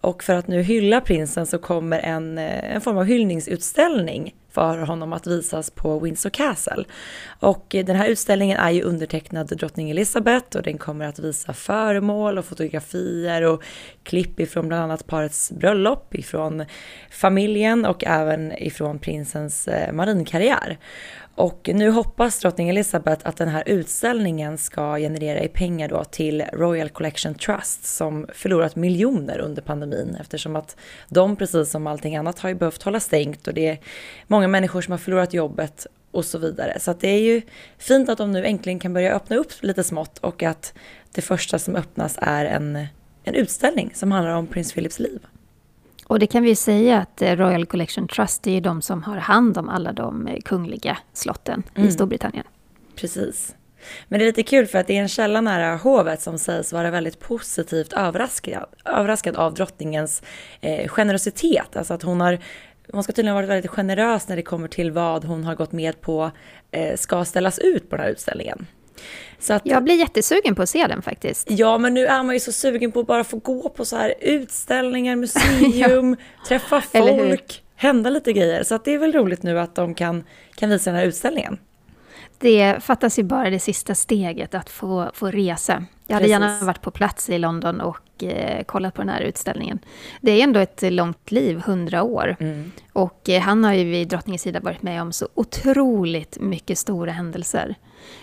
Och 0.00 0.24
för 0.24 0.34
att 0.34 0.48
nu 0.48 0.62
hylla 0.62 1.00
prinsen 1.00 1.46
så 1.46 1.58
kommer 1.58 1.98
en, 1.98 2.38
eh, 2.38 2.74
en 2.74 2.80
form 2.80 2.98
av 2.98 3.04
hyllningsutställning 3.04 4.34
för 4.58 4.78
honom 4.78 5.12
att 5.12 5.26
visas 5.26 5.70
på 5.70 5.98
Windsor 5.98 6.30
Castle. 6.30 6.84
Och 7.40 7.74
eh, 7.74 7.84
den 7.84 7.96
här 7.96 8.08
utställningen 8.08 8.58
är 8.58 8.70
ju 8.70 8.82
undertecknad 8.82 9.46
drottning 9.46 9.90
Elizabeth 9.90 10.56
och 10.56 10.62
den 10.62 10.78
kommer 10.78 11.04
att 11.04 11.18
visa 11.18 11.52
föremål 11.52 12.38
och 12.38 12.44
fotografier 12.44 13.42
och 13.42 13.62
klipp 14.02 14.40
ifrån 14.40 14.68
bland 14.68 14.82
annat 14.82 15.06
parets 15.06 15.52
bröllop, 15.52 16.14
ifrån 16.14 16.64
familjen 17.10 17.84
och 17.84 18.04
även 18.04 18.52
ifrån 18.52 18.98
prinsens 18.98 19.68
eh, 19.68 19.92
marinkarriär. 19.92 20.78
Och 21.38 21.70
nu 21.74 21.90
hoppas 21.90 22.38
drottning 22.38 22.68
Elizabeth 22.68 23.28
att 23.28 23.36
den 23.36 23.48
här 23.48 23.62
utställningen 23.66 24.58
ska 24.58 24.96
generera 24.96 25.42
i 25.42 25.48
pengar 25.48 25.88
då 25.88 26.04
till 26.04 26.44
Royal 26.52 26.88
Collection 26.88 27.34
Trust 27.34 27.84
som 27.84 28.26
förlorat 28.34 28.76
miljoner 28.76 29.38
under 29.38 29.62
pandemin 29.62 30.16
eftersom 30.20 30.56
att 30.56 30.76
de 31.08 31.36
precis 31.36 31.70
som 31.70 31.86
allting 31.86 32.16
annat 32.16 32.38
har 32.38 32.48
ju 32.48 32.54
behövt 32.54 32.82
hålla 32.82 33.00
stängt 33.00 33.48
och 33.48 33.54
det 33.54 33.68
är 33.68 33.78
många 34.26 34.48
människor 34.48 34.80
som 34.80 34.92
har 34.92 34.98
förlorat 34.98 35.34
jobbet 35.34 35.86
och 36.10 36.24
så 36.24 36.38
vidare. 36.38 36.80
Så 36.80 36.90
att 36.90 37.00
det 37.00 37.08
är 37.08 37.20
ju 37.20 37.42
fint 37.78 38.08
att 38.08 38.18
de 38.18 38.32
nu 38.32 38.46
äntligen 38.46 38.78
kan 38.78 38.92
börja 38.92 39.14
öppna 39.14 39.36
upp 39.36 39.52
lite 39.60 39.84
smått 39.84 40.18
och 40.18 40.42
att 40.42 40.74
det 41.12 41.22
första 41.22 41.58
som 41.58 41.76
öppnas 41.76 42.18
är 42.20 42.44
en, 42.44 42.86
en 43.24 43.34
utställning 43.34 43.90
som 43.94 44.12
handlar 44.12 44.34
om 44.34 44.46
prins 44.46 44.72
Philips 44.72 44.98
liv. 44.98 45.20
Och 46.08 46.18
det 46.18 46.26
kan 46.26 46.42
vi 46.42 46.54
säga 46.54 46.98
att 46.98 47.22
eh, 47.22 47.36
Royal 47.36 47.66
Collection 47.66 48.08
Trust 48.08 48.46
är 48.46 48.60
de 48.60 48.82
som 48.82 49.02
har 49.02 49.16
hand 49.16 49.58
om 49.58 49.68
alla 49.68 49.92
de 49.92 50.26
eh, 50.26 50.40
kungliga 50.44 50.98
slotten 51.12 51.62
mm. 51.74 51.88
i 51.88 51.92
Storbritannien. 51.92 52.44
Precis. 52.96 53.54
Men 54.08 54.18
det 54.18 54.24
är 54.24 54.26
lite 54.26 54.42
kul 54.42 54.66
för 54.66 54.78
att 54.78 54.86
det 54.86 54.96
är 54.96 55.02
en 55.02 55.08
källa 55.08 55.40
nära 55.40 55.76
hovet 55.76 56.22
som 56.22 56.38
sägs 56.38 56.72
vara 56.72 56.90
väldigt 56.90 57.20
positivt 57.20 57.92
överraskad, 57.92 58.64
överraskad 58.84 59.36
av 59.36 59.54
drottningens 59.54 60.22
eh, 60.60 60.88
generositet. 60.88 61.76
Alltså 61.76 61.94
att 61.94 62.02
hon 62.02 62.20
har 62.20 62.38
hon 62.92 63.04
ska 63.04 63.12
tydligen 63.12 63.34
ha 63.34 63.42
varit 63.42 63.50
väldigt 63.50 63.70
generös 63.70 64.28
när 64.28 64.36
det 64.36 64.42
kommer 64.42 64.68
till 64.68 64.90
vad 64.90 65.24
hon 65.24 65.44
har 65.44 65.54
gått 65.54 65.72
med 65.72 66.00
på 66.00 66.30
eh, 66.70 66.96
ska 66.96 67.24
ställas 67.24 67.58
ut 67.58 67.90
på 67.90 67.96
den 67.96 68.04
här 68.04 68.12
utställningen. 68.12 68.66
Så 69.38 69.52
att, 69.52 69.62
jag 69.64 69.84
blir 69.84 69.94
jättesugen 69.94 70.54
på 70.54 70.62
att 70.62 70.68
se 70.68 70.86
den 70.86 71.02
faktiskt. 71.02 71.50
Ja, 71.50 71.78
men 71.78 71.94
nu 71.94 72.06
är 72.06 72.22
man 72.22 72.34
ju 72.34 72.40
så 72.40 72.52
sugen 72.52 72.92
på 72.92 73.00
att 73.00 73.06
bara 73.06 73.24
få 73.24 73.36
gå 73.36 73.68
på 73.68 73.84
så 73.84 73.96
här 73.96 74.14
utställningar, 74.20 75.16
museum, 75.16 76.16
ja. 76.20 76.46
träffa 76.48 76.80
folk, 76.92 77.62
hända 77.76 78.10
lite 78.10 78.32
grejer. 78.32 78.62
Så 78.62 78.74
att 78.74 78.84
det 78.84 78.94
är 78.94 78.98
väl 78.98 79.12
roligt 79.12 79.42
nu 79.42 79.60
att 79.60 79.74
de 79.74 79.94
kan, 79.94 80.24
kan 80.54 80.70
visa 80.70 80.90
den 80.90 81.00
här 81.00 81.06
utställningen. 81.06 81.58
Det 82.38 82.76
fattas 82.80 83.18
ju 83.18 83.22
bara 83.22 83.50
det 83.50 83.58
sista 83.58 83.94
steget, 83.94 84.54
att 84.54 84.70
få, 84.70 85.10
få 85.14 85.30
resa. 85.30 85.84
Jag 86.06 86.14
hade 86.14 86.24
Precis. 86.24 86.30
gärna 86.30 86.66
varit 86.66 86.82
på 86.82 86.90
plats 86.90 87.30
i 87.30 87.38
London 87.38 87.80
och 87.80 88.24
eh, 88.24 88.64
kollat 88.64 88.94
på 88.94 89.02
den 89.02 89.08
här 89.08 89.20
utställningen. 89.20 89.78
Det 90.20 90.30
är 90.30 90.44
ändå 90.44 90.60
ett 90.60 90.82
långt 90.82 91.30
liv, 91.30 91.60
hundra 91.66 92.02
år. 92.02 92.36
Mm. 92.40 92.72
Och 92.92 93.28
eh, 93.28 93.40
han 93.40 93.64
har 93.64 93.72
ju 93.72 93.84
vid 93.84 94.08
drottningens 94.08 94.42
sida 94.42 94.60
varit 94.60 94.82
med 94.82 95.02
om 95.02 95.12
så 95.12 95.28
otroligt 95.34 96.40
mycket 96.40 96.78
stora 96.78 97.12
händelser. 97.12 97.74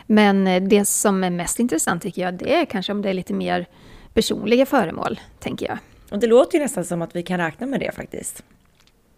Men 0.08 0.48
eh, 0.48 0.64
det 0.64 0.86
som 0.86 1.24
är 1.24 1.30
mest 1.30 1.60
intressant 1.60 2.02
tycker 2.02 2.22
jag, 2.22 2.34
det 2.34 2.54
är 2.54 2.66
kanske 2.66 2.92
om 2.92 3.02
det 3.02 3.10
är 3.10 3.14
lite 3.14 3.34
mer 3.34 3.66
personliga 4.14 4.66
föremål, 4.66 5.20
tänker 5.40 5.68
jag. 5.68 5.78
Och 6.10 6.20
det 6.20 6.28
låter 6.28 6.58
ju 6.58 6.64
nästan 6.64 6.86
som 6.86 7.02
att 7.02 7.16
vi 7.16 7.24
kan 7.24 7.38
räkna 7.38 7.68
med 7.68 7.80
det 7.80 7.96
faktiskt. 7.96 8.44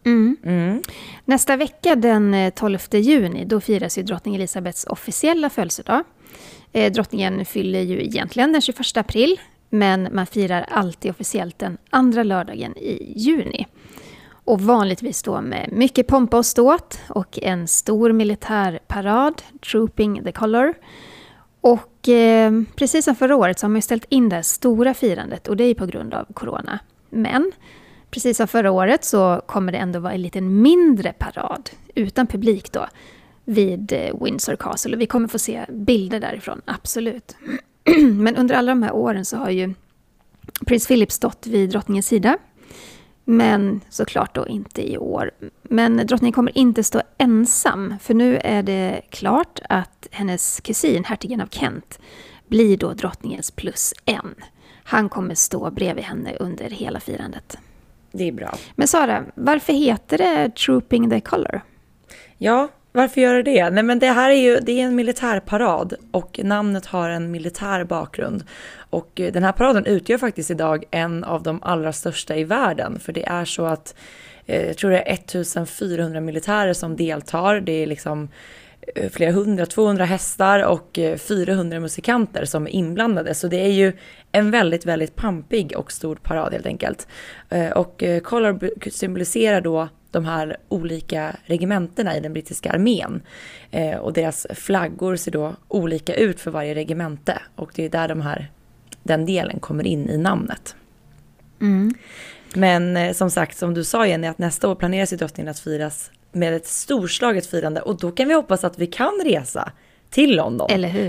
Mm. 0.05 0.37
Mm. 0.43 0.81
Nästa 1.25 1.55
vecka 1.55 1.95
den 1.95 2.51
12 2.51 2.79
eh, 2.91 2.99
juni, 2.99 3.45
då 3.45 3.61
firas 3.61 3.97
ju 3.97 4.03
drottning 4.03 4.35
Elisabeths 4.35 4.83
officiella 4.83 5.49
födelsedag. 5.49 6.03
Eh, 6.71 6.91
drottningen 6.91 7.45
fyller 7.45 7.81
ju 7.81 8.03
egentligen 8.03 8.51
den 8.51 8.61
21 8.61 8.97
april, 8.97 9.39
men 9.69 10.09
man 10.11 10.25
firar 10.25 10.65
alltid 10.69 11.11
officiellt 11.11 11.59
den 11.59 11.77
andra 11.89 12.23
lördagen 12.23 12.77
i 12.77 13.13
juni. 13.15 13.67
Och 14.47 14.61
vanligtvis 14.61 15.23
då 15.23 15.41
med 15.41 15.69
mycket 15.71 16.07
pompa 16.07 16.37
och 16.37 16.45
ståt 16.45 16.99
och 17.09 17.39
en 17.41 17.67
stor 17.67 18.11
militärparad, 18.11 19.41
Trooping 19.71 20.23
the 20.23 20.31
Color. 20.31 20.73
Och 21.61 22.09
eh, 22.09 22.51
precis 22.75 23.05
som 23.05 23.15
förra 23.15 23.35
året 23.35 23.59
så 23.59 23.65
har 23.65 23.69
man 23.69 23.81
ställt 23.81 24.05
in 24.09 24.29
det 24.29 24.43
stora 24.43 24.93
firandet 24.93 25.47
och 25.47 25.57
det 25.57 25.63
är 25.63 25.73
på 25.73 25.85
grund 25.85 26.13
av 26.13 26.25
Corona. 26.33 26.79
Men 27.09 27.51
precis 28.09 28.37
som 28.37 28.47
förra 28.47 28.71
året 28.71 29.03
så 29.05 29.41
kommer 29.45 29.71
det 29.71 29.77
ändå 29.77 29.99
vara 29.99 30.13
en 30.13 30.21
lite 30.21 30.41
mindre 30.41 31.13
parad 31.13 31.69
utan 31.95 32.27
publik 32.27 32.71
då 32.71 32.87
vid 33.45 33.93
eh, 33.93 34.23
Windsor 34.23 34.55
Castle. 34.55 34.95
Och 34.95 35.01
vi 35.01 35.05
kommer 35.05 35.27
få 35.27 35.39
se 35.39 35.65
bilder 35.69 36.19
därifrån, 36.19 36.61
absolut. 36.65 37.35
Men 38.13 38.35
under 38.35 38.55
alla 38.55 38.71
de 38.71 38.83
här 38.83 38.95
åren 38.95 39.25
så 39.25 39.37
har 39.37 39.49
ju 39.49 39.73
prins 40.65 40.87
Philip 40.87 41.11
stått 41.11 41.47
vid 41.47 41.69
drottningens 41.69 42.07
sida 42.07 42.37
men 43.29 43.81
såklart 43.89 44.35
då 44.35 44.47
inte 44.47 44.91
i 44.91 44.97
år. 44.97 45.31
Men 45.63 45.97
drottningen 45.97 46.33
kommer 46.33 46.57
inte 46.57 46.83
stå 46.83 47.01
ensam, 47.17 47.95
för 48.01 48.13
nu 48.13 48.37
är 48.43 48.63
det 48.63 49.01
klart 49.09 49.59
att 49.69 50.07
hennes 50.11 50.59
kusin, 50.59 51.03
hertigen 51.03 51.41
av 51.41 51.47
Kent, 51.47 51.99
blir 52.47 52.77
då 52.77 52.93
drottningens 52.93 53.51
plus 53.51 53.93
en. 54.05 54.35
Han 54.83 55.09
kommer 55.09 55.35
stå 55.35 55.71
bredvid 55.71 56.03
henne 56.03 56.35
under 56.39 56.69
hela 56.69 56.99
firandet. 56.99 57.57
Det 58.11 58.27
är 58.27 58.31
bra. 58.31 58.55
Men 58.75 58.87
Sara, 58.87 59.23
varför 59.35 59.73
heter 59.73 60.17
det 60.17 60.55
Trooping 60.55 61.09
the 61.09 61.21
Color? 61.21 61.61
Ja, 62.37 62.67
varför 62.91 63.21
gör 63.21 63.33
det 63.35 63.43
det? 63.43 63.69
Nej 63.69 63.83
men 63.83 63.99
det 63.99 64.07
här 64.07 64.29
är 64.29 64.35
ju 64.35 64.59
det 64.59 64.71
är 64.71 64.85
en 64.85 64.95
militärparad 64.95 65.93
och 66.11 66.39
namnet 66.43 66.85
har 66.85 67.09
en 67.09 67.31
militär 67.31 67.83
bakgrund. 67.83 68.43
Och 68.89 69.19
eh, 69.19 69.31
den 69.31 69.43
här 69.43 69.51
paraden 69.51 69.85
utgör 69.85 70.17
faktiskt 70.17 70.51
idag 70.51 70.83
en 70.91 71.23
av 71.23 71.43
de 71.43 71.63
allra 71.63 71.93
största 71.93 72.35
i 72.35 72.43
världen. 72.43 72.99
För 72.99 73.13
det 73.13 73.27
är 73.27 73.45
så 73.45 73.65
att 73.65 73.95
eh, 74.45 74.67
jag 74.67 74.77
tror 74.77 74.91
det 74.91 75.09
är 75.09 75.13
1400 75.13 76.21
militärer 76.21 76.73
som 76.73 76.95
deltar. 76.95 77.59
Det 77.59 77.83
är 77.83 77.87
liksom 77.87 78.29
eh, 78.95 79.09
flera 79.09 79.31
hundra, 79.31 79.65
200 79.65 80.05
hästar 80.05 80.63
och 80.63 80.99
eh, 80.99 81.17
400 81.17 81.79
musikanter 81.79 82.45
som 82.45 82.67
är 82.67 82.71
inblandade. 82.71 83.33
Så 83.33 83.47
det 83.47 83.61
är 83.61 83.71
ju 83.71 83.93
en 84.31 84.51
väldigt, 84.51 84.85
väldigt 84.85 85.15
pampig 85.15 85.73
och 85.77 85.91
stor 85.91 86.15
parad 86.15 86.53
helt 86.53 86.65
enkelt. 86.65 87.07
Och 87.75 88.03
Color 88.23 88.89
symboliserar 88.89 89.61
då 89.61 89.89
de 90.11 90.25
här 90.25 90.57
olika 90.69 91.35
regementena 91.45 92.17
i 92.17 92.19
den 92.19 92.33
brittiska 92.33 92.71
armén. 92.71 93.21
Eh, 93.71 93.97
och 93.97 94.13
deras 94.13 94.47
flaggor 94.53 95.15
ser 95.15 95.31
då 95.31 95.55
olika 95.67 96.15
ut 96.15 96.39
för 96.39 96.51
varje 96.51 96.75
regemente. 96.75 97.41
Och 97.55 97.71
det 97.75 97.85
är 97.85 97.89
där 97.89 98.07
de 98.07 98.21
här, 98.21 98.51
den 99.03 99.25
delen 99.25 99.59
kommer 99.59 99.87
in 99.87 100.09
i 100.09 100.17
namnet. 100.17 100.75
Mm. 101.61 101.93
Men 102.53 102.97
eh, 102.97 103.13
som 103.13 103.31
sagt, 103.31 103.57
som 103.57 103.73
du 103.73 103.83
sa 103.83 104.07
Jenny, 104.07 104.27
att 104.27 104.37
nästa 104.37 104.69
år 104.69 104.75
planeras 104.75 105.13
ju 105.13 105.17
drottningen 105.17 105.51
att 105.51 105.59
firas 105.59 106.11
med 106.31 106.53
ett 106.53 106.67
storslaget 106.67 107.45
firande. 107.45 107.81
Och 107.81 107.97
då 107.97 108.11
kan 108.11 108.27
vi 108.27 108.33
hoppas 108.33 108.63
att 108.63 108.79
vi 108.79 108.87
kan 108.87 109.21
resa 109.25 109.71
till 110.09 110.35
London. 110.35 110.67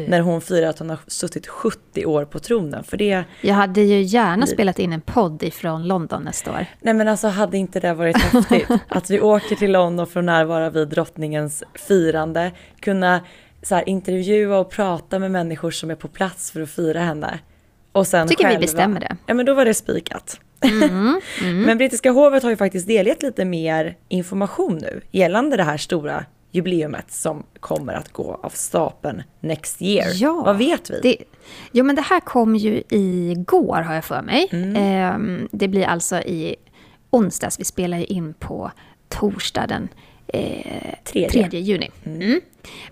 När 0.09 0.21
hon 0.21 0.41
firar 0.41 0.69
att 0.69 0.79
hon 0.79 0.91
har 0.91 0.99
suttit 1.07 1.47
70 1.47 2.07
år 2.07 2.25
på 2.25 2.39
tronen. 2.39 2.85
För 2.85 2.97
det 2.97 3.25
Jag 3.41 3.55
hade 3.55 3.81
ju 3.81 4.01
gärna 4.01 4.47
spelat 4.47 4.79
in 4.79 4.93
en 4.93 5.01
podd 5.01 5.43
ifrån 5.43 5.87
London 5.87 6.23
nästa 6.23 6.51
år. 6.51 6.67
Nej 6.81 6.95
men 6.95 7.09
alltså 7.09 7.29
hade 7.29 7.59
inte 7.59 7.81
det 7.81 7.95
varit 7.95 8.17
häftigt? 8.17 8.69
att 8.89 9.11
vi 9.11 9.21
åker 9.21 9.57
till 9.57 9.73
London 9.73 10.07
för 10.07 10.21
att 10.21 10.27
närvara 10.27 10.71
vid 10.71 10.89
drottningens 10.89 11.63
firande. 11.75 12.53
Kunna 12.81 13.21
så 13.63 13.75
här, 13.75 13.89
intervjua 13.89 14.59
och 14.59 14.71
prata 14.71 15.19
med 15.19 15.31
människor 15.31 15.71
som 15.71 15.91
är 15.91 15.95
på 15.95 16.09
plats 16.09 16.51
för 16.51 16.61
att 16.61 16.71
fira 16.71 17.01
henne. 17.01 17.39
Och 17.93 18.07
sen 18.07 18.29
Tycker 18.29 18.45
själva, 18.45 18.59
vi 18.59 18.67
bestämmer 18.67 19.01
det. 19.01 19.17
Ja 19.27 19.35
men 19.35 19.47
då 19.47 19.55
var 19.55 19.65
det 19.65 19.75
spikat. 19.75 20.41
Mm, 20.61 21.21
mm. 21.41 21.63
men 21.63 21.79
brittiska 21.79 22.11
hovet 22.11 22.43
har 22.43 22.51
ju 22.51 22.57
faktiskt 22.57 22.87
delgett 22.87 23.23
lite 23.23 23.45
mer 23.45 23.97
information 24.09 24.79
nu 24.79 25.01
gällande 25.11 25.57
det 25.57 25.63
här 25.63 25.77
stora 25.77 26.25
jubileumet 26.51 27.11
som 27.13 27.43
kommer 27.61 27.93
att 27.93 28.13
gå 28.13 28.41
av 28.43 28.51
stapeln 28.51 29.23
next 29.41 29.83
year. 29.83 30.11
Ja, 30.15 30.43
Vad 30.47 30.59
vet 30.59 30.91
vi? 30.91 31.01
Det, 31.03 31.17
jo, 31.73 31.85
men 31.85 31.97
det 31.97 32.03
här 32.03 32.21
kom 32.21 32.57
ju 32.57 32.83
igår 32.89 33.83
har 33.83 33.95
jag 33.95 34.05
för 34.05 34.23
mig. 34.23 34.49
Mm. 34.53 34.77
Eh, 34.77 35.49
det 35.51 35.69
blir 35.69 35.85
alltså 35.87 36.21
i 36.21 36.57
onsdags. 37.11 37.61
Vi 37.61 37.65
spelar 37.65 37.99
ju 37.99 38.05
in 38.05 38.35
på 38.35 38.71
torsdag 39.09 39.67
den 39.67 39.89
eh, 40.27 40.95
3. 41.05 41.49
juni. 41.51 41.91
Mm. 42.05 42.23
Mm. 42.23 42.41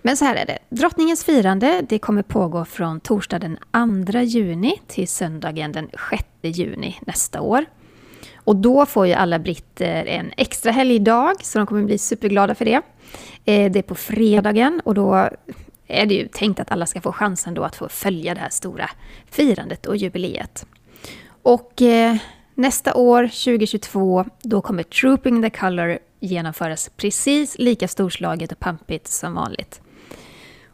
Men 0.02 0.16
så 0.16 0.24
här 0.24 0.36
är 0.36 0.46
det. 0.46 0.58
Drottningens 0.68 1.24
firande 1.24 1.82
det 1.88 1.98
kommer 1.98 2.22
pågå 2.22 2.64
från 2.64 3.00
torsdag 3.00 3.38
den 3.38 3.58
2 4.12 4.18
juni 4.18 4.80
till 4.86 5.08
söndagen 5.08 5.72
den 5.72 5.88
6 6.10 6.24
juni 6.42 6.98
nästa 7.06 7.40
år. 7.40 7.64
Och 8.36 8.56
då 8.56 8.86
får 8.86 9.06
ju 9.06 9.12
alla 9.12 9.38
britter 9.38 10.04
en 10.06 10.32
extra 10.36 10.72
helgdag, 10.72 11.34
så 11.42 11.58
de 11.58 11.66
kommer 11.66 11.82
bli 11.82 11.98
superglada 11.98 12.54
för 12.54 12.64
det. 12.64 12.82
Eh, 13.44 13.72
det 13.72 13.78
är 13.78 13.82
på 13.82 13.94
fredagen 13.94 14.80
och 14.84 14.94
då 14.94 15.28
är 15.86 16.06
det 16.06 16.14
ju 16.14 16.28
tänkt 16.28 16.60
att 16.60 16.70
alla 16.72 16.86
ska 16.86 17.00
få 17.00 17.12
chansen 17.12 17.54
då 17.54 17.62
att 17.62 17.76
få 17.76 17.88
följa 17.88 18.34
det 18.34 18.40
här 18.40 18.50
stora 18.50 18.90
firandet 19.30 19.86
och 19.86 19.96
jubileet. 19.96 20.66
Och 21.42 21.82
eh, 21.82 22.16
nästa 22.54 22.94
år, 22.94 23.22
2022, 23.22 24.24
då 24.42 24.60
kommer 24.60 24.82
Trooping 24.82 25.42
the 25.42 25.50
Color 25.50 25.98
genomföras 26.20 26.90
precis 26.96 27.58
lika 27.58 27.88
storslaget 27.88 28.52
och 28.52 28.58
pampigt 28.58 29.08
som 29.08 29.34
vanligt. 29.34 29.80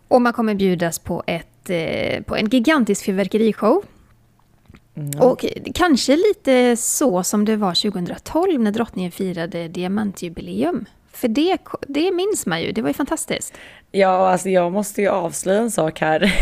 Och 0.08 0.22
man 0.22 0.32
kommer 0.32 0.54
bjudas 0.54 0.98
på, 0.98 1.22
ett, 1.26 1.70
eh, 1.70 2.22
på 2.22 2.36
en 2.36 2.48
gigantisk 2.48 3.04
fyrverkerishow. 3.04 3.84
Mm. 4.94 5.20
Och 5.20 5.44
kanske 5.74 6.16
lite 6.16 6.76
så 6.76 7.22
som 7.22 7.44
det 7.44 7.56
var 7.56 7.90
2012 7.90 8.60
när 8.60 8.70
drottningen 8.70 9.12
firade 9.12 9.68
diamantjubileum. 9.68 10.84
För 11.12 11.28
det, 11.28 11.58
det 11.88 12.12
minns 12.12 12.46
man 12.46 12.62
ju, 12.62 12.72
det 12.72 12.82
var 12.82 12.88
ju 12.88 12.94
fantastiskt. 12.94 13.54
Ja, 13.90 14.30
alltså 14.30 14.48
jag 14.48 14.72
måste 14.72 15.02
ju 15.02 15.08
avslöja 15.08 15.60
en 15.60 15.70
sak 15.70 16.00
här. 16.00 16.34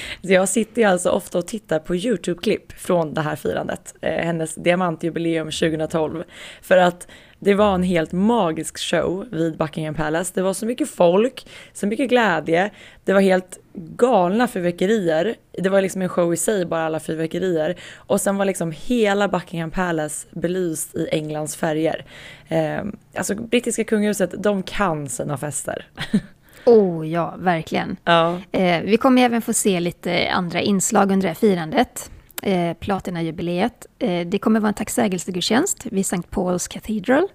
jag 0.20 0.48
sitter 0.48 0.82
ju 0.82 0.88
alltså 0.88 1.10
ofta 1.10 1.38
och 1.38 1.46
tittar 1.46 1.78
på 1.78 1.94
YouTube-klipp 1.94 2.72
från 2.72 3.14
det 3.14 3.20
här 3.20 3.36
firandet, 3.36 3.94
eh, 4.00 4.24
hennes 4.24 4.54
diamantjubileum 4.54 5.50
2012. 5.50 6.24
För 6.62 6.76
att 6.76 7.08
det 7.44 7.54
var 7.54 7.74
en 7.74 7.82
helt 7.82 8.12
magisk 8.12 8.78
show 8.78 9.26
vid 9.30 9.56
Buckingham 9.56 9.94
Palace. 9.94 10.32
Det 10.34 10.42
var 10.42 10.54
så 10.54 10.66
mycket 10.66 10.90
folk, 10.90 11.46
så 11.72 11.86
mycket 11.86 12.08
glädje. 12.08 12.70
Det 13.04 13.12
var 13.12 13.20
helt 13.20 13.58
galna 13.72 14.48
fyrverkerier. 14.48 15.34
Det 15.58 15.68
var 15.68 15.80
liksom 15.80 16.02
en 16.02 16.08
show 16.08 16.34
i 16.34 16.36
sig, 16.36 16.66
bara 16.66 16.86
alla 16.86 17.00
fyrverkerier. 17.00 17.76
Och 17.96 18.20
sen 18.20 18.36
var 18.36 18.44
liksom 18.44 18.72
hela 18.76 19.28
Buckingham 19.28 19.70
Palace 19.70 20.26
belyst 20.30 20.96
i 20.96 21.08
Englands 21.12 21.56
färger. 21.56 22.04
Eh, 22.48 22.82
alltså 23.16 23.34
brittiska 23.34 23.84
kungahuset, 23.84 24.42
de 24.42 24.62
kan 24.62 25.08
sina 25.08 25.36
fester. 25.36 25.86
Oh 26.64 27.08
ja, 27.08 27.34
verkligen. 27.38 27.96
Ja. 28.04 28.38
Eh, 28.52 28.82
vi 28.82 28.96
kommer 28.96 29.22
även 29.22 29.42
få 29.42 29.52
se 29.52 29.80
lite 29.80 30.30
andra 30.30 30.60
inslag 30.60 31.02
under 31.02 31.22
det 31.22 31.28
här 31.28 31.34
firandet. 31.34 32.10
Eh, 32.42 32.74
Platinajubileet. 32.74 33.86
Eh, 33.98 34.26
det 34.26 34.38
kommer 34.38 34.60
vara 34.60 34.68
en 34.68 34.74
tacksägelsegudstjänst 34.74 35.86
vid 35.86 36.00
St. 36.00 36.28
Paul's 36.30 36.70
Cathedral. 36.70 37.28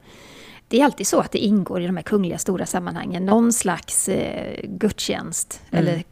Det 0.67 0.79
är 0.79 0.85
alltid 0.85 1.07
så 1.07 1.19
att 1.19 1.31
det 1.31 1.39
ingår 1.39 1.81
i 1.81 1.85
de 1.85 1.97
här 1.97 2.03
kungliga 2.03 2.37
stora 2.37 2.65
sammanhangen 2.65 3.25
någon 3.25 3.53
slags 3.53 4.09
eh, 4.09 4.59
gudstjänst 4.63 5.61
mm. 5.71 5.83
eller 5.83 6.03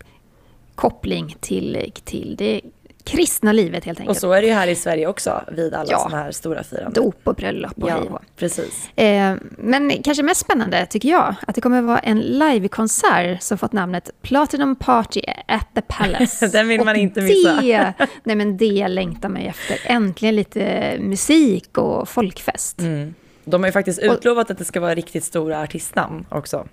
koppling 0.75 1.35
till, 1.39 1.91
till 2.03 2.35
det 2.37 2.61
kristna 3.05 3.51
livet 3.51 3.85
helt 3.85 3.99
enkelt. 3.99 4.17
Och 4.17 4.21
så 4.21 4.31
är 4.31 4.41
det 4.41 4.47
ju 4.47 4.53
här 4.53 4.67
i 4.67 4.75
Sverige 4.75 5.07
också 5.07 5.43
vid 5.51 5.73
alla 5.73 5.91
Ja. 5.91 5.99
sådana 5.99 6.23
här 6.23 6.31
stora 6.31 6.63
firanden. 6.63 6.93
Dop 6.93 7.19
och 7.23 7.35
bröllop 7.35 7.83
och 7.83 7.89
hej. 7.89 8.01
Ja, 8.09 8.19
precis. 8.35 8.89
Eh, 8.97 9.35
men 9.57 10.03
kanske 10.03 10.23
mest 10.23 10.41
spännande 10.41 10.85
tycker 10.85 11.09
jag 11.09 11.35
att 11.47 11.55
det 11.55 11.61
kommer 11.61 11.81
vara 11.81 11.99
en 11.99 12.19
livekonsert 12.19 13.41
som 13.41 13.57
fått 13.57 13.73
namnet 13.73 14.09
Platinum 14.21 14.75
Party 14.75 15.21
at 15.47 15.67
the 15.75 15.81
Palace. 15.81 16.47
Den 16.51 16.67
vill 16.67 16.83
man 16.85 16.95
Och 16.95 17.01
inte 17.01 17.21
missa. 17.21 17.61
Det, 17.61 17.93
nej 18.23 18.35
men 18.35 18.57
det 18.57 18.87
längtar 18.87 19.29
man 19.29 19.41
ju 19.41 19.47
efter. 19.47 19.77
Äntligen 19.85 20.35
lite 20.35 20.95
musik 20.99 21.77
och 21.77 22.09
folkfest. 22.09 22.79
Mm. 22.79 23.13
De 23.43 23.63
har 23.63 23.67
ju 23.67 23.71
faktiskt 23.71 23.99
utlovat 23.99 24.51
att 24.51 24.57
det 24.57 24.65
ska 24.65 24.79
vara 24.79 24.95
riktigt 24.95 25.23
stora 25.23 25.61
artistnamn 25.61 26.25
också. 26.29 26.67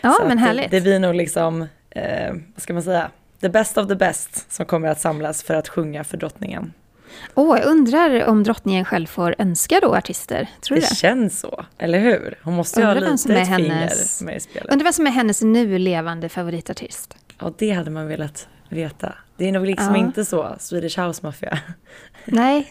Ja, 0.00 0.12
Så 0.20 0.28
men 0.28 0.38
härligt. 0.38 0.70
Det, 0.70 0.76
det 0.76 0.80
blir 0.80 0.98
nog 0.98 1.14
liksom, 1.14 1.62
eh, 1.90 2.32
vad 2.54 2.62
ska 2.62 2.72
man 2.74 2.82
säga, 2.82 3.10
the 3.40 3.48
best 3.48 3.78
of 3.78 3.88
the 3.88 3.94
best 3.94 4.52
som 4.52 4.66
kommer 4.66 4.88
att 4.88 5.00
samlas 5.00 5.42
för 5.42 5.54
att 5.54 5.68
sjunga 5.68 6.04
för 6.04 6.16
drottningen. 6.16 6.72
Åh, 7.34 7.58
jag 7.58 7.66
undrar 7.66 8.24
om 8.26 8.42
drottningen 8.42 8.84
själv 8.84 9.06
får 9.06 9.34
önska 9.38 9.78
då 9.82 9.96
artister? 9.96 10.48
Tror 10.60 10.74
du 10.76 10.80
Det 10.80 10.88
det? 10.90 10.94
känns 10.96 11.40
så, 11.40 11.64
eller 11.78 11.98
hur? 11.98 12.38
Hon 12.42 12.54
måste 12.54 12.80
ju 12.80 12.86
ha 12.86 12.94
lite 12.94 13.18
som 13.18 13.30
är 13.30 13.36
ett 13.36 13.48
hennes- 13.48 14.18
finger 14.18 14.26
med 14.32 14.36
i 14.36 14.40
spelet. 14.40 14.72
Undrar 14.72 14.84
vem 14.84 14.92
som 14.92 15.06
är 15.06 15.10
hennes 15.10 15.42
nu 15.42 15.78
levande 15.78 16.28
favoritartist? 16.28 17.16
Ja, 17.40 17.52
det 17.58 17.70
hade 17.70 17.90
man 17.90 18.06
velat 18.08 18.48
veta. 18.68 19.12
Det 19.36 19.48
är 19.48 19.52
nog 19.52 19.66
liksom 19.66 19.94
Ja. 19.94 19.96
inte 19.96 20.24
så, 20.24 20.56
Swedish 20.58 20.98
House 20.98 21.20
Mafia. 21.26 21.58
Nej, 22.24 22.70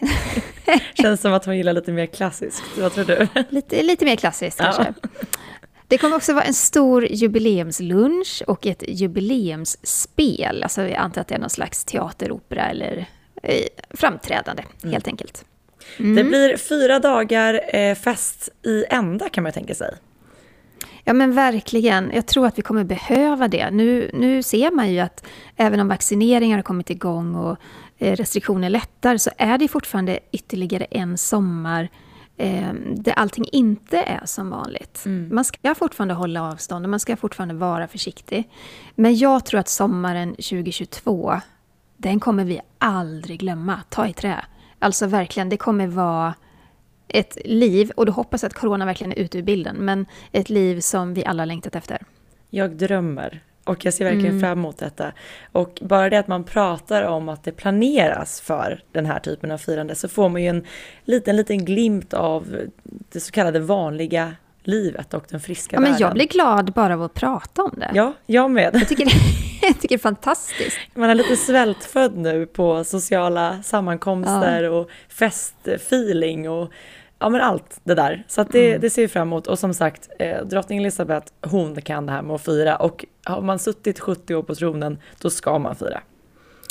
Känns 0.94 1.20
som 1.20 1.32
att 1.32 1.44
hon 1.44 1.56
gillar 1.56 1.72
lite 1.72 1.92
mer 1.92 2.06
klassiskt. 2.06 2.62
Vad 2.78 2.92
tror 2.92 3.04
du? 3.04 3.28
lite, 3.50 3.82
lite 3.82 4.04
mer 4.04 4.16
klassiskt 4.16 4.58
Ja. 4.60 4.64
kanske. 4.64 4.94
Det 5.88 5.98
kommer 5.98 6.16
också 6.16 6.34
vara 6.34 6.44
en 6.44 6.54
stor 6.54 7.06
jubileumslunch 7.10 8.42
och 8.46 8.66
ett 8.66 8.84
jubileumsspel. 8.88 10.62
Alltså 10.62 10.82
jag 10.82 10.94
antar 10.94 11.20
att 11.20 11.28
det 11.28 11.34
är 11.34 11.38
någon 11.38 11.50
slags 11.50 11.84
teateropera 11.84 12.66
eller 12.66 13.06
eh, 13.42 13.66
framträdande, 13.90 14.64
helt 14.84 15.08
enkelt. 15.08 15.44
Det 15.98 16.24
blir 16.24 16.56
fyra 16.56 16.98
dagar 16.98 17.60
eh, 17.76 17.94
fest 17.94 18.48
i 18.62 18.84
ända 18.90 19.28
kan 19.28 19.42
man 19.42 19.52
tänka 19.52 19.74
sig. 19.74 19.94
Ja 21.04 21.12
men 21.12 21.34
verkligen. 21.34 22.10
Jag 22.14 22.26
tror 22.26 22.46
att 22.46 22.58
vi 22.58 22.62
kommer 22.62 22.84
behöva 22.84 23.48
det. 23.48 23.70
Nu, 23.70 24.10
nu 24.12 24.42
ser 24.42 24.70
man 24.70 24.92
ju 24.92 25.00
att 25.00 25.26
även 25.56 25.80
om 25.80 25.88
vaccineringar 25.88 26.56
har 26.56 26.62
kommit 26.62 26.90
igång 26.90 27.34
och 27.34 27.56
eh, 27.98 28.16
restriktioner 28.16 28.70
lättar 28.70 29.16
så 29.16 29.30
är 29.38 29.58
det 29.58 29.68
fortfarande 29.68 30.18
ytterligare 30.32 30.84
en 30.84 31.18
sommar 31.18 31.88
eh, 32.36 32.72
där 32.96 33.12
allting 33.12 33.44
inte 33.52 33.98
är 33.98 34.20
som 34.24 34.50
vanligt. 34.50 35.02
Man 35.30 35.44
ska 35.44 35.74
fortfarande 35.74 36.14
hålla 36.14 36.42
avstånd 36.42 36.84
och 36.84 36.90
man 36.90 37.00
ska 37.00 37.16
fortfarande 37.16 37.54
vara 37.54 37.88
försiktig. 37.88 38.50
Men 38.94 39.16
jag 39.16 39.44
tror 39.44 39.60
att 39.60 39.68
sommaren 39.68 40.30
2022, 40.30 41.40
den 41.96 42.20
kommer 42.20 42.44
vi 42.44 42.60
aldrig 42.78 43.40
glömma. 43.40 43.80
Ta 43.88 44.06
i 44.06 44.12
trä. 44.12 44.44
Alltså 44.78 45.06
verkligen, 45.06 45.48
det 45.48 45.56
kommer 45.56 45.86
vara 45.86 46.34
ett 47.08 47.38
liv, 47.44 47.90
och 47.96 48.06
då 48.06 48.12
hoppas 48.12 48.42
jag 48.42 48.48
att 48.48 48.54
corona 48.54 48.84
verkligen 48.84 49.12
är 49.12 49.16
ute 49.16 49.38
ur 49.38 49.42
bilden, 49.42 49.76
men 49.76 50.06
ett 50.32 50.50
liv 50.50 50.80
som 50.80 51.14
vi 51.14 51.24
alla 51.24 51.44
längtat 51.44 51.74
efter. 51.74 52.02
Jag 52.50 52.76
drömmer 52.76 53.42
och 53.66 53.84
jag 53.84 53.94
ser 53.94 54.04
verkligen 54.04 54.26
Mm. 54.30 54.40
fram 54.40 54.58
emot 54.58 54.78
detta. 54.78 55.12
Och 55.52 55.78
bara 55.82 56.10
det 56.10 56.18
att 56.18 56.28
man 56.28 56.44
pratar 56.44 57.02
om 57.02 57.28
att 57.28 57.44
det 57.44 57.52
planeras 57.52 58.40
för 58.40 58.82
den 58.92 59.06
här 59.06 59.18
typen 59.18 59.50
av 59.50 59.58
firande 59.58 59.94
så 59.94 60.08
får 60.08 60.28
man 60.28 60.42
ju 60.42 60.48
en 60.48 60.64
liten, 61.04 61.36
liten 61.36 61.64
glimt 61.64 62.14
av 62.14 62.56
det 63.12 63.20
så 63.20 63.32
kallade 63.32 63.60
vanliga 63.60 64.32
livet 64.62 65.14
och 65.14 65.24
den 65.28 65.40
friska 65.40 65.76
Ja, 65.76 65.80
men 65.80 65.90
världen. 65.92 66.06
jag 66.06 66.14
blir 66.14 66.26
glad 66.26 66.72
bara 66.72 66.94
av 66.94 67.02
att 67.02 67.14
prata 67.14 67.62
om 67.62 67.74
det. 67.76 67.90
Ja, 67.94 68.12
jag 68.26 68.50
med. 68.50 68.70
Jag, 68.74 68.88
tycker 68.88 69.04
det 69.04 69.10
jag 69.66 69.74
tycker 69.80 69.88
det 69.88 69.94
är 69.94 69.98
fantastiskt. 69.98 70.78
Man 70.94 71.10
är 71.10 71.14
lite 71.14 71.36
svältfödd 71.36 72.16
nu 72.16 72.46
på 72.46 72.84
sociala 72.84 73.62
sammankomster 73.62 74.70
och 74.70 74.90
festfeeling 75.08 76.50
och 76.50 76.72
ja 77.18 77.28
men 77.28 77.40
allt 77.40 77.80
det 77.84 77.94
där. 77.94 78.24
Så 78.28 78.44
det, 78.44 78.78
det 78.78 78.90
ser 78.90 79.02
vi 79.02 79.08
fram 79.08 79.28
emot. 79.28 79.46
Och 79.46 79.58
som 79.58 79.74
sagt, 79.74 80.08
eh, 80.18 80.44
drottning 80.44 80.78
Elizabeth, 80.78 81.32
hon 81.42 81.82
kan 81.82 82.06
det 82.06 82.12
här 82.12 82.22
med 82.22 82.34
att 82.34 82.44
fira. 82.44 82.76
Och 82.76 83.04
har 83.24 83.40
man 83.40 83.58
suttit 83.58 84.00
70 84.00 84.34
år 84.34 84.42
på 84.42 84.54
tronen, 84.54 84.98
då 85.20 85.30
ska 85.30 85.58
man 85.58 85.76
fira. 85.76 86.00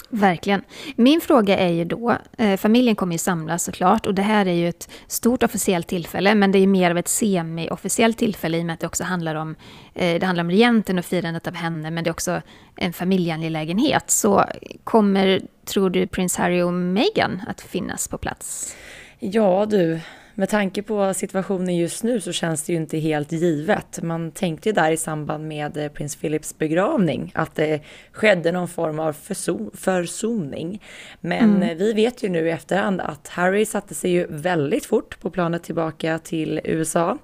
Verkligen. 0.09 0.61
Min 0.95 1.21
fråga 1.21 1.57
är 1.57 1.69
ju 1.69 1.85
då, 1.85 2.17
eh, 2.37 2.57
familjen 2.57 2.95
kommer 2.95 3.13
ju 3.13 3.17
samlas 3.17 3.63
såklart 3.63 4.05
och 4.05 4.13
det 4.13 4.21
här 4.21 4.45
är 4.45 4.53
ju 4.53 4.69
ett 4.69 4.89
stort 5.07 5.43
officiellt 5.43 5.87
tillfälle 5.87 6.35
men 6.35 6.51
det 6.51 6.59
är 6.59 6.67
mer 6.67 6.91
av 6.91 6.97
ett 6.97 7.07
semi-officiellt 7.07 8.17
tillfälle 8.17 8.57
i 8.57 8.61
och 8.61 8.65
med 8.65 8.73
att 8.73 8.79
det 8.79 8.87
också 8.87 9.03
handlar 9.03 9.35
om, 9.35 9.55
eh, 9.93 10.19
det 10.19 10.25
handlar 10.25 10.43
om 10.43 10.49
regenten 10.49 10.99
och 10.99 11.05
firandet 11.05 11.47
av 11.47 11.53
henne 11.53 11.91
men 11.91 12.03
det 12.03 12.09
är 12.09 12.11
också 12.11 12.41
en 12.75 12.93
familjeangelägenhet. 12.93 14.09
Så 14.09 14.45
kommer, 14.83 15.41
tror 15.65 15.89
du, 15.89 16.07
prins 16.07 16.37
Harry 16.37 16.61
och 16.61 16.73
Meghan 16.73 17.41
att 17.47 17.61
finnas 17.61 18.07
på 18.07 18.17
plats? 18.17 18.75
Ja 19.19 19.65
du, 19.69 19.99
med 20.35 20.49
tanke 20.49 20.81
på 20.81 21.13
situationen 21.13 21.75
just 21.75 22.03
nu 22.03 22.21
så 22.21 22.31
känns 22.31 22.63
det 22.63 22.73
ju 22.73 22.79
inte 22.79 22.97
helt 22.97 23.31
givet. 23.31 23.99
Man 24.03 24.31
tänkte 24.31 24.69
ju 24.69 24.73
där 24.73 24.91
i 24.91 24.97
samband 24.97 25.47
med 25.47 25.77
eh, 25.77 25.91
prins 25.91 26.15
Philips 26.15 26.57
begravning 26.57 27.31
att 27.35 27.55
det 27.55 27.81
skedde 28.11 28.51
någon 28.51 28.67
form 28.67 28.99
av 28.99 29.15
förso- 29.15 29.75
försoning. 29.77 30.83
Men 31.21 31.63
eh, 31.63 31.77
vi 31.77 31.93
vet 31.93 32.23
ju 32.23 32.29
nu 32.29 32.47
i 32.47 32.51
efterhand 32.51 33.01
att 33.01 33.27
Harry 33.27 33.65
satte 33.65 33.95
sig 33.95 34.11
ju 34.11 34.27
väldigt 34.29 34.85
fort 34.85 35.19
på 35.19 35.29
planet 35.29 35.63
tillbaka 35.63 36.19
till 36.19 36.61
USA. 36.63 37.17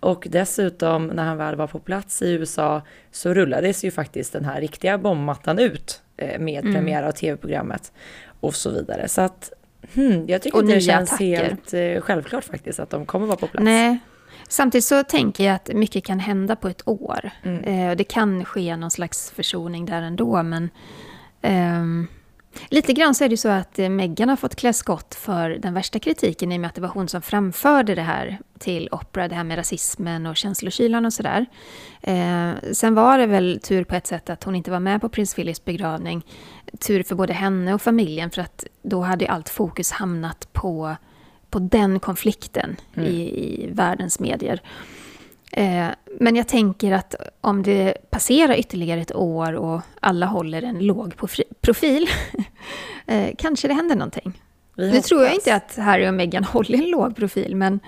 Och 0.00 0.26
dessutom 0.30 1.06
när 1.06 1.24
han 1.24 1.36
väl 1.36 1.56
var 1.56 1.66
på 1.66 1.78
plats 1.78 2.22
i 2.22 2.32
USA 2.32 2.82
så 3.10 3.34
rullades 3.34 3.84
ju 3.84 3.90
faktiskt 3.90 4.32
den 4.32 4.44
här 4.44 4.60
riktiga 4.60 4.98
bombmattan 4.98 5.58
ut 5.58 6.02
eh, 6.16 6.40
med 6.40 6.62
premiär 6.62 7.02
av 7.02 7.12
tv-programmet 7.12 7.92
och 8.40 8.54
så 8.54 8.70
vidare. 8.70 9.08
Så 9.08 9.20
att 9.20 9.52
Hmm, 9.94 10.24
jag 10.28 10.42
tycker 10.42 10.56
Och 10.56 10.62
inte 10.62 10.74
det 10.74 10.80
känns 10.80 11.12
attacker. 11.12 11.44
helt 11.44 11.74
eh, 11.74 12.00
självklart 12.00 12.44
faktiskt 12.44 12.80
att 12.80 12.90
de 12.90 13.06
kommer 13.06 13.26
vara 13.26 13.36
på 13.36 13.46
plats. 13.46 13.64
Nej. 13.64 13.98
Samtidigt 14.48 14.84
så 14.84 15.02
tänker 15.04 15.44
jag 15.44 15.54
att 15.54 15.70
mycket 15.74 16.04
kan 16.04 16.20
hända 16.20 16.56
på 16.56 16.68
ett 16.68 16.88
år. 16.88 17.30
Eh, 17.64 17.88
och 17.90 17.96
det 17.96 18.04
kan 18.04 18.44
ske 18.44 18.76
någon 18.76 18.90
slags 18.90 19.30
försoning 19.30 19.86
där 19.86 20.02
ändå, 20.02 20.42
men... 20.42 20.70
ehm, 21.42 22.06
lite 22.68 22.92
grann 22.92 23.14
så 23.14 23.24
är 23.24 23.28
det 23.28 23.36
så 23.36 23.48
att 23.48 23.78
eh, 23.78 23.88
Meghan 23.88 24.28
har 24.28 24.36
fått 24.36 24.56
klä 24.56 24.72
skott 24.72 25.14
för 25.14 25.50
den 25.50 25.74
värsta 25.74 25.98
kritiken 25.98 26.52
i 26.52 26.56
och 26.56 26.60
med 26.60 26.68
att 26.68 26.74
det 26.74 26.80
var 26.80 26.88
hon 26.88 27.08
som 27.08 27.22
framförde 27.22 27.94
det 27.94 28.02
här 28.02 28.38
till 28.58 28.88
Oprah, 28.92 29.28
det 29.28 29.34
här 29.34 29.44
med 29.44 29.58
rasismen 29.58 30.26
och 30.26 30.36
känslokylan 30.36 31.06
och 31.06 31.12
sådär. 31.12 31.46
Eh, 32.00 32.50
sen 32.72 32.94
var 32.94 33.18
det 33.18 33.26
väl 33.26 33.60
tur 33.62 33.84
på 33.84 33.94
ett 33.94 34.06
sätt 34.06 34.30
att 34.30 34.44
hon 34.44 34.54
inte 34.54 34.70
var 34.70 34.80
med 34.80 35.00
på 35.00 35.08
prins 35.08 35.34
Philips 35.34 35.64
begravning. 35.64 36.26
Tur 36.80 37.02
för 37.02 37.14
både 37.14 37.32
henne 37.32 37.74
och 37.74 37.82
familjen, 37.82 38.30
för 38.30 38.42
att 38.42 38.64
då 38.82 39.00
hade 39.00 39.28
allt 39.28 39.48
fokus 39.48 39.90
hamnat 39.90 40.52
på 40.52 40.96
på 41.50 41.58
den 41.58 42.00
konflikten 42.00 42.76
i, 42.96 43.00
i 43.00 43.68
världens 43.72 44.20
medier. 44.20 44.62
Eh, 45.52 45.86
men 46.20 46.36
jag 46.36 46.48
tänker 46.48 46.92
att 46.92 47.14
om 47.40 47.62
det 47.62 47.94
passerar 48.10 48.58
ytterligare 48.58 49.00
ett 49.00 49.14
år 49.14 49.52
och 49.52 49.80
alla 50.00 50.26
håller 50.26 50.62
en 50.62 50.78
låg 50.78 51.14
profi- 51.14 51.54
profil, 51.60 52.06
eh, 53.06 53.30
kanske 53.38 53.68
det 53.68 53.74
händer 53.74 53.96
någonting. 53.96 54.42
Vi 54.76 54.90
Nu 54.92 55.00
tror 55.00 55.24
jag 55.24 55.34
inte 55.34 55.54
att 55.54 55.76
Harry 55.76 56.08
och 56.08 56.14
Meghan 56.14 56.44
håller 56.52 56.78
en 56.78 56.90
låg 56.90 57.16
profil, 57.16 57.56
men 57.56 57.80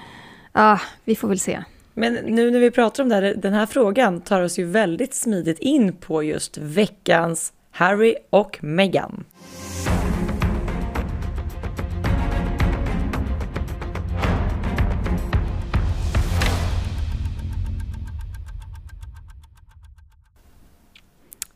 ja, 0.53 0.81
vi 1.05 1.17
får 1.17 1.29
väl 1.29 1.39
se. 1.39 1.65
Men 1.95 2.15
nu 2.15 2.51
när 2.51 2.61
vi 2.61 2.71
pratar 2.71 3.03
om 3.03 3.09
det 3.09 3.15
här, 3.15 3.35
den 3.37 3.53
här 3.53 3.67
frågan 3.67 4.21
tar 4.21 4.41
oss 4.41 4.59
ju 4.59 4.65
väldigt 4.65 5.15
smidigt 5.15 5.59
in 5.59 5.93
på 5.93 6.23
just 6.23 6.59
veckans 6.59 7.53
Harry 7.71 8.15
och 8.31 8.59
Meghan. 8.63 9.25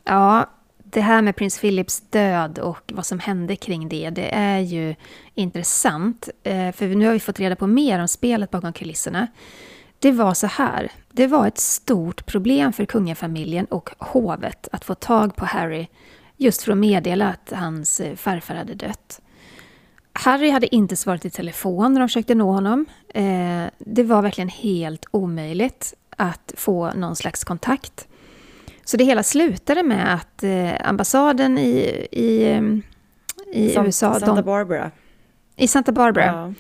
Ja, 0.04 0.50
det 0.94 1.00
här 1.00 1.22
med 1.22 1.36
prins 1.36 1.60
Philips 1.60 2.00
död 2.00 2.58
och 2.58 2.92
vad 2.94 3.06
som 3.06 3.18
hände 3.18 3.56
kring 3.56 3.88
det, 3.88 4.10
det 4.10 4.34
är 4.34 4.58
ju 4.58 4.94
intressant. 5.34 6.28
Eh, 6.42 6.72
för 6.72 6.86
nu 6.86 7.06
har 7.06 7.12
vi 7.12 7.20
fått 7.20 7.40
reda 7.40 7.56
på 7.56 7.66
mer 7.66 7.98
om 7.98 8.08
spelet 8.08 8.50
bakom 8.50 8.72
kulisserna. 8.72 9.26
Det 9.98 10.12
var 10.12 10.34
så 10.34 10.46
här, 10.46 10.90
det 11.12 11.26
var 11.26 11.46
ett 11.46 11.58
stort 11.58 12.26
problem 12.26 12.72
för 12.72 12.84
kungafamiljen 12.84 13.66
och 13.66 13.90
hovet 13.98 14.68
att 14.72 14.84
få 14.84 14.94
tag 14.94 15.36
på 15.36 15.44
Harry 15.44 15.86
just 16.36 16.62
för 16.62 16.72
att 16.72 16.78
meddela 16.78 17.28
att 17.28 17.52
hans 17.56 18.00
eh, 18.00 18.16
farfar 18.16 18.54
hade 18.54 18.74
dött. 18.74 19.20
Harry 20.12 20.50
hade 20.50 20.74
inte 20.74 20.96
svarat 20.96 21.24
i 21.24 21.30
telefon 21.30 21.92
när 21.92 22.00
de 22.00 22.08
försökte 22.08 22.34
nå 22.34 22.52
honom. 22.52 22.86
Eh, 23.08 23.64
det 23.78 24.02
var 24.02 24.22
verkligen 24.22 24.48
helt 24.48 25.06
omöjligt 25.10 25.94
att 26.16 26.52
få 26.56 26.92
någon 26.92 27.16
slags 27.16 27.44
kontakt. 27.44 28.08
Så 28.84 28.96
det 28.96 29.04
hela 29.04 29.22
slutade 29.22 29.82
med 29.82 30.14
att 30.14 30.42
eh, 30.42 30.88
ambassaden 30.88 31.58
i, 31.58 32.06
i, 32.12 32.50
eh, 32.50 32.62
i 33.52 33.68
San- 33.74 33.84
USA, 33.86 34.12
Santa 34.20 34.34
de, 34.34 34.42
Barbara. 34.44 34.90
i 35.56 35.68
Santa 35.68 35.92
Barbara, 35.92 36.24
Ja. 36.26 36.52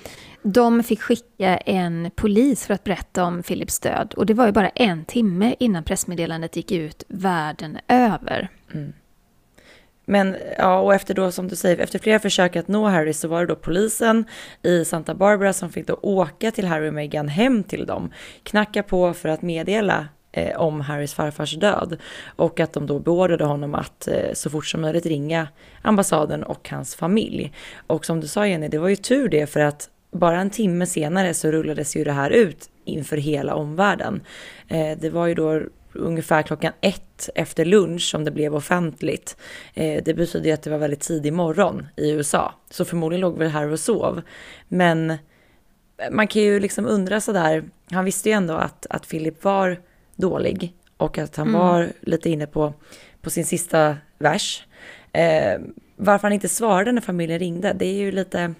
de 0.42 0.82
fick 0.82 1.00
skicka 1.00 1.56
en 1.56 2.10
polis 2.16 2.66
för 2.66 2.74
att 2.74 2.84
berätta 2.84 3.24
om 3.24 3.42
Philips 3.42 3.78
död. 3.80 4.14
Och 4.16 4.26
det 4.26 4.34
var 4.34 4.46
ju 4.46 4.52
bara 4.52 4.68
en 4.68 5.04
timme 5.04 5.54
innan 5.58 5.84
pressmeddelandet 5.84 6.56
gick 6.56 6.72
ut 6.72 7.04
världen 7.08 7.78
över. 7.88 8.48
Men 10.06 10.36
ja, 10.58 10.78
och 10.80 10.94
efter 10.94 11.14
då 11.14 11.30
som 11.32 11.48
du 11.48 11.56
säger, 11.56 11.78
efter 11.78 11.98
flera 11.98 12.18
försök 12.18 12.56
att 12.56 12.68
nå 12.68 12.86
Harry 12.86 13.12
så 13.12 13.28
var 13.28 13.40
det 13.40 13.46
då 13.46 13.56
polisen 13.56 14.24
i 14.62 14.84
Santa 14.84 15.14
Barbara 15.14 15.52
som 15.52 15.70
fick 15.70 15.86
då 15.86 15.98
åka 16.02 16.50
till 16.50 16.66
Harry 16.66 16.88
och 16.88 16.94
Meghan 16.94 17.28
hem 17.28 17.62
till 17.64 17.86
dem, 17.86 18.10
knacka 18.42 18.82
på 18.82 19.12
för 19.14 19.28
att 19.28 19.42
meddela 19.42 20.08
eh, 20.34 20.60
om 20.60 20.80
Harrys 20.80 21.14
farfars 21.14 21.56
död 21.56 21.96
och 22.36 22.60
att 22.60 22.72
de 22.72 22.86
då 22.86 22.98
beordrade 22.98 23.44
honom 23.44 23.74
att 23.74 24.08
eh, 24.08 24.32
så 24.32 24.50
fort 24.50 24.66
som 24.66 24.80
möjligt 24.80 25.06
ringa 25.06 25.48
ambassaden 25.82 26.42
och 26.42 26.68
hans 26.70 26.94
familj. 26.94 27.52
Och 27.86 28.06
som 28.06 28.20
du 28.20 28.26
sa 28.26 28.46
Jenny, 28.46 28.68
det 28.68 28.78
var 28.78 28.88
ju 28.88 28.96
tur 28.96 29.28
det 29.28 29.46
för 29.46 29.60
att 29.60 29.90
bara 30.12 30.40
en 30.40 30.50
timme 30.50 30.86
senare 30.86 31.34
så 31.34 31.50
rullades 31.50 31.96
ju 31.96 32.04
det 32.04 32.12
här 32.12 32.30
ut 32.30 32.70
inför 32.84 33.16
hela 33.16 33.54
omvärlden. 33.54 34.20
Eh, 34.68 34.98
det 34.98 35.10
var 35.10 35.26
ju 35.26 35.34
då 35.34 35.60
ungefär 35.92 36.42
klockan 36.42 36.72
ett 36.80 37.30
efter 37.34 37.64
lunch 37.64 38.02
som 38.02 38.24
det 38.24 38.30
blev 38.30 38.54
offentligt. 38.54 39.36
Eh, 39.74 40.02
det 40.04 40.14
betyder 40.14 40.46
ju 40.46 40.52
att 40.52 40.62
det 40.62 40.70
var 40.70 40.78
väldigt 40.78 41.00
tidig 41.00 41.32
morgon 41.32 41.86
i 41.96 42.10
USA, 42.10 42.54
så 42.70 42.84
förmodligen 42.84 43.20
låg 43.20 43.38
väl 43.38 43.48
här 43.48 43.68
och 43.68 43.80
sov. 43.80 44.22
Men 44.68 45.16
man 46.10 46.28
kan 46.28 46.42
ju 46.42 46.60
liksom 46.60 46.86
undra 46.86 47.20
sådär, 47.20 47.64
han 47.90 48.04
visste 48.04 48.28
ju 48.28 48.32
ändå 48.32 48.54
att, 48.54 48.86
att 48.90 49.08
Philip 49.08 49.44
var 49.44 49.80
dålig 50.16 50.74
och 50.96 51.18
att 51.18 51.36
han 51.36 51.48
mm. 51.48 51.60
var 51.60 51.92
lite 52.00 52.30
inne 52.30 52.46
på, 52.46 52.74
på 53.20 53.30
sin 53.30 53.44
sista 53.44 53.96
vers. 54.18 54.66
Eh, 55.12 55.60
varför 55.96 56.22
han 56.22 56.32
inte 56.32 56.48
svarade 56.48 56.92
när 56.92 57.00
familjen 57.00 57.38
ringde, 57.38 57.72
det 57.72 57.86
är 57.86 57.94
ju 57.94 58.12
lite... 58.12 58.54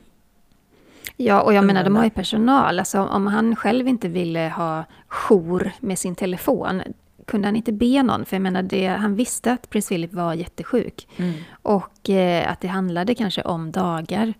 Ja, 1.16 1.42
och 1.42 1.54
jag 1.54 1.64
menar, 1.64 1.84
de 1.84 1.96
har 1.96 2.04
ju 2.04 2.10
personal. 2.10 2.78
Alltså, 2.78 3.00
om 3.00 3.26
han 3.26 3.56
själv 3.56 3.88
inte 3.88 4.08
ville 4.08 4.52
ha 4.56 4.84
jour 5.08 5.72
med 5.80 5.98
sin 5.98 6.14
telefon, 6.14 6.82
kunde 7.26 7.48
han 7.48 7.56
inte 7.56 7.72
be 7.72 8.02
någon? 8.02 8.24
För 8.24 8.36
jag 8.36 8.42
menar, 8.42 8.62
det, 8.62 8.86
han 8.86 9.14
visste 9.14 9.52
att 9.52 9.70
prins 9.70 9.88
Philip 9.88 10.12
var 10.12 10.34
jättesjuk. 10.34 11.08
Mm. 11.16 11.34
Och 11.62 12.10
eh, 12.10 12.52
att 12.52 12.60
det 12.60 12.68
handlade 12.68 13.14
kanske 13.14 13.42
om 13.42 13.72
dagar. 13.72 14.34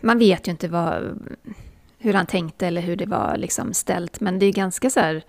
Man 0.00 0.18
vet 0.18 0.48
ju 0.48 0.50
inte 0.50 0.68
vad, 0.68 1.20
hur 1.98 2.14
han 2.14 2.26
tänkte 2.26 2.66
eller 2.66 2.80
hur 2.80 2.96
det 2.96 3.06
var 3.06 3.36
liksom 3.36 3.74
ställt. 3.74 4.20
Men 4.20 4.38
det 4.38 4.46
är 4.46 4.52
ganska 4.52 4.90
så 4.90 5.00
här 5.00 5.22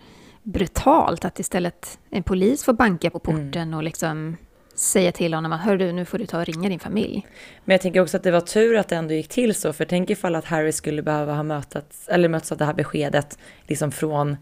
brutalt 0.44 1.26
att 1.26 1.40
istället 1.40 2.00
en 2.10 2.24
polis 2.24 2.64
får 2.64 2.74
banka 2.74 3.10
på 3.10 3.20
porten 3.20 3.56
mm. 3.56 3.74
och 3.74 3.84
liksom 3.84 4.38
säga 4.76 5.12
till 5.12 5.34
honom 5.34 5.52
att 5.52 5.62
hör 5.62 5.78
du, 5.78 5.92
nu 5.92 6.06
får 6.06 6.18
du 6.18 6.26
ta 6.26 6.40
och 6.40 6.46
ringa 6.46 6.70
din 6.70 6.80
familj. 6.80 7.28
Men 7.66 7.74
jag 7.74 7.82
tänker 7.82 8.00
också 8.00 8.18
att 8.18 8.24
det 8.24 8.32
var 8.32 8.42
tur 8.42 8.78
att 8.78 8.88
det 8.88 8.96
ändå 8.96 9.14
gick 9.14 9.28
till 9.28 9.56
så, 9.56 9.74
för 9.74 9.86
tänk 9.86 10.10
ifall 10.10 10.36
att 10.36 10.46
Harry 10.46 10.72
skulle 10.72 11.02
behöva 11.02 11.34
ha 11.34 11.44
mötats, 11.44 12.08
eller 12.08 12.30
mötts 12.30 12.52
av 12.52 12.58
det 12.58 12.66
här 12.66 12.74
beskedet 12.74 13.38
liksom 13.68 13.92
från 13.92 14.38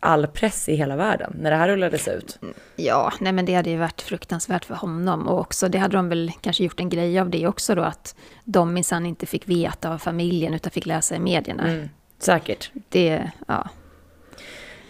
all 0.00 0.26
press 0.26 0.68
i 0.68 0.74
hela 0.74 0.96
världen 0.96 1.36
när 1.40 1.50
det 1.50 1.56
här 1.56 1.68
rullades 1.68 2.08
ut. 2.08 2.38
Ja, 2.76 3.12
nej 3.20 3.32
men 3.32 3.44
det 3.44 3.54
hade 3.54 3.70
ju 3.70 3.76
varit 3.76 4.02
fruktansvärt 4.02 4.64
för 4.64 4.74
honom 4.74 5.28
och 5.28 5.40
också 5.40 5.68
det 5.68 5.78
hade 5.78 5.96
de 5.96 6.08
väl 6.08 6.32
kanske 6.40 6.64
gjort 6.64 6.80
en 6.80 6.88
grej 6.88 7.20
av 7.20 7.30
det 7.30 7.46
också 7.46 7.74
då 7.74 7.82
att 7.82 8.16
de 8.44 8.72
minsann 8.72 9.06
inte 9.06 9.26
fick 9.26 9.48
veta 9.48 9.90
av 9.90 9.98
familjen 9.98 10.54
utan 10.54 10.70
fick 10.70 10.86
läsa 10.86 11.16
i 11.16 11.18
medierna. 11.18 11.68
Mm, 11.68 11.88
säkert. 12.18 12.70
Det, 12.88 13.30
ja. 13.46 13.68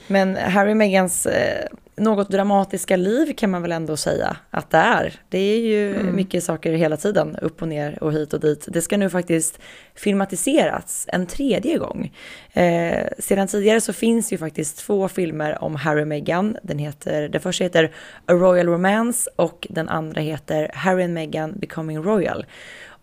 Men 0.07 0.37
Harry 0.37 0.73
och 0.73 0.77
Meghans 0.77 1.27
eh, 1.27 1.66
något 1.97 2.31
dramatiska 2.31 2.97
liv 2.97 3.35
kan 3.37 3.51
man 3.51 3.62
väl 3.62 3.73
ändå 3.73 3.97
säga 3.97 4.37
att 4.51 4.71
det 4.71 4.79
är. 4.79 5.21
Det 5.29 5.38
är 5.38 5.61
ju 5.61 5.97
mm. 5.97 6.16
mycket 6.16 6.45
saker 6.45 6.73
hela 6.73 6.97
tiden, 6.97 7.37
upp 7.42 7.62
och 7.62 7.69
ner 7.69 8.03
och 8.03 8.12
hit 8.12 8.33
och 8.33 8.40
dit. 8.40 8.64
Det 8.69 8.83
ska 8.83 8.97
nu 8.97 9.11
faktiskt 9.11 9.59
filmatiseras 9.95 11.07
en 11.12 11.27
tredje 11.27 11.79
gång. 11.79 12.12
Eh, 12.53 13.07
sedan 13.19 13.49
tidigare 13.49 13.81
så 13.81 13.92
finns 13.92 14.33
ju 14.33 14.38
faktiskt 14.38 14.79
två 14.79 15.09
filmer 15.09 15.64
om 15.64 15.77
Harry 15.77 16.03
och 16.03 16.09
Meghan. 16.09 16.57
Den, 16.62 16.79
heter, 16.79 17.29
den 17.29 17.40
första 17.40 17.64
heter 17.64 17.92
A 18.27 18.33
Royal 18.33 18.66
Romance 18.66 19.31
och 19.37 19.66
den 19.71 19.88
andra 19.88 20.21
heter 20.21 20.71
Harry 20.75 21.05
and 21.05 21.14
Meghan 21.14 21.53
Becoming 21.57 22.03
Royal. 22.03 22.47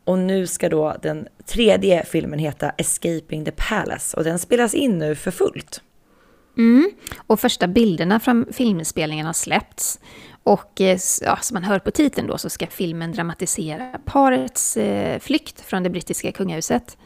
Och 0.06 0.20
nu 0.20 0.48
ska 0.48 0.70
då 0.70 0.96
den 1.02 1.28
tredje 1.46 2.06
filmen 2.06 2.40
heta 2.40 2.70
Escaping 2.70 3.46
the 3.46 3.52
Palace 3.52 4.18
och 4.18 4.24
den 4.24 4.40
spelas 4.40 4.74
in 4.74 5.00
nu 5.00 5.16
för 5.16 5.32
fullt. 5.32 5.82
Mm. 6.58 6.92
Och 7.18 7.40
första 7.40 7.68
bilderna 7.68 8.20
från 8.20 8.46
filminspelningen 8.52 9.26
har 9.26 9.34
släppts. 9.34 10.00
Och 10.44 10.82
eh, 10.82 10.98
ja, 11.22 11.38
som 11.42 11.56
man 11.56 11.64
hör 11.64 11.80
på 11.80 11.92
titeln 11.92 12.28
då 12.28 12.38
så 12.38 12.50
ska 12.50 12.68
filmen 12.68 13.12
dramatisera 13.12 14.00
parets 14.06 14.78
eh, 14.78 15.20
flykt 15.20 15.62
från 15.62 15.84
det 15.84 15.90
brittiska 15.90 16.32
kungahuset. 16.32 16.98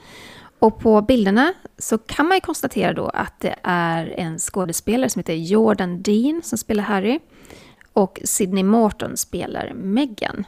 Och 0.59 0.79
på 0.79 1.01
bilderna 1.01 1.53
så 1.77 1.97
kan 1.97 2.27
man 2.27 2.37
ju 2.37 2.41
konstatera 2.41 2.93
då 2.93 3.07
att 3.07 3.39
det 3.39 3.55
är 3.63 4.05
en 4.17 4.39
skådespelare 4.39 5.09
som 5.09 5.19
heter 5.19 5.33
Jordan 5.33 6.01
Dean 6.01 6.41
som 6.43 6.57
spelar 6.57 6.83
Harry. 6.83 7.19
Och 7.93 8.19
Sidney 8.23 8.63
Morton 8.63 9.17
spelar 9.17 9.73
Meghan. 9.73 10.45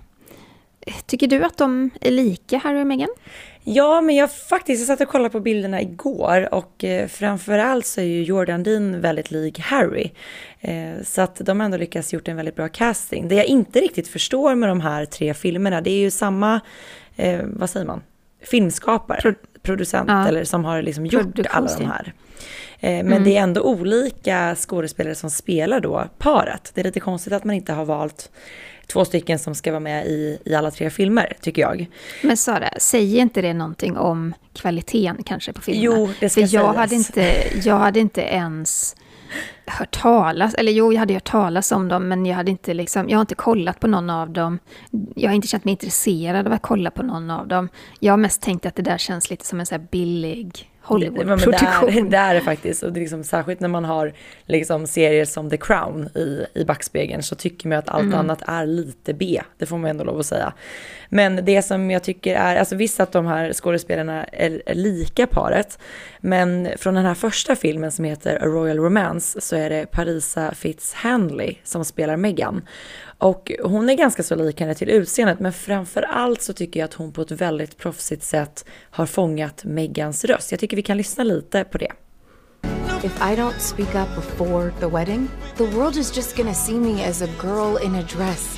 Tycker 1.06 1.28
du 1.28 1.44
att 1.44 1.58
de 1.58 1.90
är 2.02 2.12
lika, 2.12 2.58
Harry 2.58 2.82
och 2.82 2.88
Meghan? 2.88 3.10
Ja, 3.64 4.02
men 4.02 4.16
jag 4.16 4.32
faktiskt 4.32 4.80
jag 4.80 4.88
satt 4.88 5.08
och 5.08 5.12
kollade 5.12 5.30
på 5.30 5.40
bilderna 5.40 5.82
igår 5.82 6.54
och 6.54 6.84
eh, 6.84 7.08
framförallt 7.08 7.86
så 7.86 8.02
är 8.02 8.06
ju 8.06 8.24
Jordan 8.24 8.64
Dean 8.64 9.02
väldigt 9.02 9.32
lik 9.32 9.60
Harry. 9.60 10.12
Eh, 10.60 11.04
så 11.04 11.22
att 11.22 11.36
de 11.36 11.60
har 11.60 11.66
ändå 11.66 11.78
lyckats 11.78 12.14
gjort 12.14 12.28
en 12.28 12.36
väldigt 12.36 12.56
bra 12.56 12.68
casting. 12.68 13.28
Det 13.28 13.36
jag 13.36 13.46
inte 13.46 13.80
riktigt 13.80 14.08
förstår 14.08 14.56
med 14.56 14.70
de 14.70 14.82
här 14.82 15.06
tre 15.06 15.34
filmerna, 15.34 15.82
det 15.82 15.92
är 15.92 16.00
ju 16.00 16.12
samma, 16.12 16.62
eh, 17.16 17.40
vad 17.44 17.70
säger 17.70 17.86
man, 17.86 18.02
filmskapare, 18.42 19.22
Pro 19.22 19.34
producent 19.62 20.10
ja. 20.10 20.28
eller 20.28 20.44
som 20.44 20.66
har 20.66 20.82
liksom 20.82 21.06
gjort 21.06 21.40
alla 21.50 21.70
de 21.78 21.86
här. 21.86 22.14
Eh, 22.80 22.90
men 22.90 23.08
mm. 23.08 23.24
det 23.24 23.38
är 23.38 23.42
ändå 23.42 23.62
olika 23.62 24.56
skådespelare 24.56 25.16
som 25.16 25.30
spelar 25.30 25.80
då 25.80 26.04
paret. 26.18 26.72
Det 26.74 26.82
är 26.82 26.86
lite 26.86 27.00
konstigt 27.00 27.34
att 27.34 27.44
man 27.44 27.56
inte 27.56 27.74
har 27.74 27.86
valt 27.86 28.32
två 28.94 29.06
stycken 29.06 29.40
som 29.40 29.56
ska 29.56 29.72
vara 29.72 29.80
med 29.80 30.08
i, 30.08 30.40
i 30.46 30.56
alla 30.56 30.72
tre 30.72 30.90
filmer, 30.90 31.34
tycker 31.42 31.62
jag. 31.62 31.86
Men 32.24 32.38
Sara, 32.38 32.70
säger 32.80 33.22
inte 33.22 33.42
det 33.42 33.54
någonting 33.54 33.98
om 33.98 34.34
kvaliteten 34.54 35.24
kanske 35.24 35.54
på 35.54 35.62
filmerna? 35.62 35.98
Jo, 36.00 36.10
det 36.20 36.30
ska 36.30 36.36
För 36.36 36.42
jag 36.42 36.50
sägas. 36.50 36.76
hade, 36.76 36.96
inte, 36.96 37.34
jag 37.68 37.78
hade 37.80 38.00
inte 38.00 38.22
ens 38.22 38.96
hört 39.70 40.02
talas, 40.02 40.54
eller 40.54 40.72
jo, 40.72 40.94
jag 40.94 41.00
hade 41.00 41.14
hört 41.14 41.24
talas 41.24 41.72
om 41.72 41.88
dem, 41.88 42.08
men 42.08 42.26
jag 42.26 42.36
hade 42.36 42.52
inte 42.52 42.74
liksom, 42.74 43.10
jag 43.10 43.18
har 43.18 43.22
inte 43.22 43.36
kollat 43.36 43.80
på 43.80 43.88
någon 43.88 44.10
av 44.10 44.30
dem. 44.30 44.60
Jag 45.16 45.30
har 45.30 45.36
inte 45.36 45.48
känt 45.48 45.66
mig 45.66 45.72
intresserad 45.72 46.48
av 46.48 46.54
att 46.54 46.62
kolla 46.62 46.92
på 46.92 47.04
någon 47.04 47.32
av 47.32 47.48
dem. 47.48 47.70
Jag 48.00 48.14
har 48.14 48.18
mest 48.18 48.42
tänkt 48.42 48.66
att 48.66 48.76
det 48.76 48.82
där 48.82 48.98
känns 48.98 49.30
lite 49.30 49.46
som 49.46 49.60
en 49.60 49.66
så 49.66 49.78
billig 49.92 50.70
Hollywood-produktion. 50.90 51.90
Det, 51.94 52.10
det, 52.10 52.18
är 52.18 52.34
det 52.34 52.42
faktiskt. 52.42 52.84
Och 52.84 52.94
det 52.94 53.00
är 53.00 53.02
liksom, 53.02 53.24
särskilt 53.24 53.60
när 53.60 53.68
man 53.68 53.86
har 53.86 54.14
liksom 54.46 54.88
serier 54.88 55.26
som 55.26 55.50
The 55.50 55.58
Crown 55.58 56.10
i, 56.16 56.46
i 56.54 56.66
backspegeln 56.66 57.24
så 57.24 57.36
tycker 57.36 57.68
man 57.68 57.78
att 57.78 57.90
allt 57.90 58.04
mm. 58.04 58.20
annat 58.20 58.42
är 58.48 58.66
lite 58.66 59.14
B. 59.14 59.42
Det 59.58 59.66
får 59.66 59.78
man 59.78 59.90
ändå 59.90 60.04
lov 60.04 60.20
att 60.20 60.26
säga. 60.26 60.54
Men 61.10 61.46
det 61.46 61.62
som 61.62 61.92
jag 61.92 62.04
tycker 62.04 62.36
är, 62.36 62.56
alltså 62.56 62.76
visst 62.76 63.00
att 63.00 63.12
de 63.12 63.26
här 63.26 63.54
skådespelarna 63.54 64.24
är, 64.24 64.62
är 64.66 64.76
lika 64.76 65.28
paret, 65.28 65.80
men 66.20 66.70
från 66.78 66.94
den 66.94 67.06
här 67.06 67.14
första 67.14 67.56
filmen 67.56 67.92
som 67.92 68.06
heter 68.06 68.36
A 68.36 68.46
Royal 68.46 68.78
Romance 68.78 69.42
så 69.42 69.56
är 69.60 69.70
det 69.70 69.86
Parisa 69.86 70.52
Fitz-Handley 70.52 71.56
som 71.64 71.86
spelar 71.86 72.18
Meghan. 72.18 72.62
Och 73.18 73.52
hon 73.64 73.90
är 73.90 73.94
ganska 73.94 74.24
så 74.24 74.36
lik 74.36 74.60
henne 74.60 74.76
till 74.76 74.90
utseendet, 74.90 75.40
men 75.40 75.54
framför 75.54 76.02
allt 76.02 76.42
så 76.42 76.54
tycker 76.54 76.80
jag 76.80 76.86
att 76.86 76.94
hon 76.94 77.12
på 77.14 77.22
ett 77.22 77.32
väldigt 77.32 77.78
proffsigt 77.78 78.24
sätt 78.24 78.66
har 78.92 79.06
fångat 79.06 79.64
Megans 79.64 80.26
röst. 80.26 80.52
Jag 80.52 80.60
tycker 80.60 80.78
vi 80.78 80.84
kan 80.84 80.98
lyssna 80.98 81.24
lite 81.24 81.64
på 81.64 81.78
det. 81.78 81.92
If 83.04 83.22
I 83.22 83.36
don't 83.36 83.60
speak 83.60 83.96
up 83.96 84.16
before 84.16 84.72
the 84.80 84.88
wedding, 84.88 85.28
the 85.58 85.66
world 85.66 85.98
is 85.98 86.18
just 86.18 86.38
gonna 86.38 86.54
see 86.54 86.74
me 86.74 87.10
as 87.10 87.22
a 87.22 87.28
girl 87.42 87.78
in 87.86 87.96
a 87.96 88.04
dress. 88.18 88.58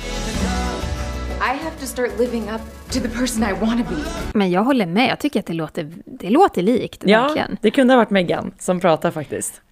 I 1.40 1.56
have 1.64 1.76
to 1.80 1.86
start 1.86 2.18
living 2.18 2.50
up 2.50 2.60
to 2.90 3.00
the 3.00 3.08
person 3.08 3.42
I 3.42 3.52
wanna 3.52 3.84
be. 3.90 4.10
Men 4.34 4.50
jag 4.50 4.64
håller 4.64 4.86
med, 4.86 5.10
jag 5.10 5.18
tycker 5.18 5.40
att 5.40 5.46
det 5.46 5.52
låter, 5.52 5.92
det 6.06 6.30
låter 6.30 6.62
likt. 6.62 7.02
Ja, 7.06 7.22
verkligen. 7.22 7.56
det 7.62 7.70
kunde 7.70 7.94
ha 7.94 7.98
varit 7.98 8.10
Megan 8.10 8.54
som 8.58 8.80
pratar 8.80 9.10
faktiskt. 9.10 9.62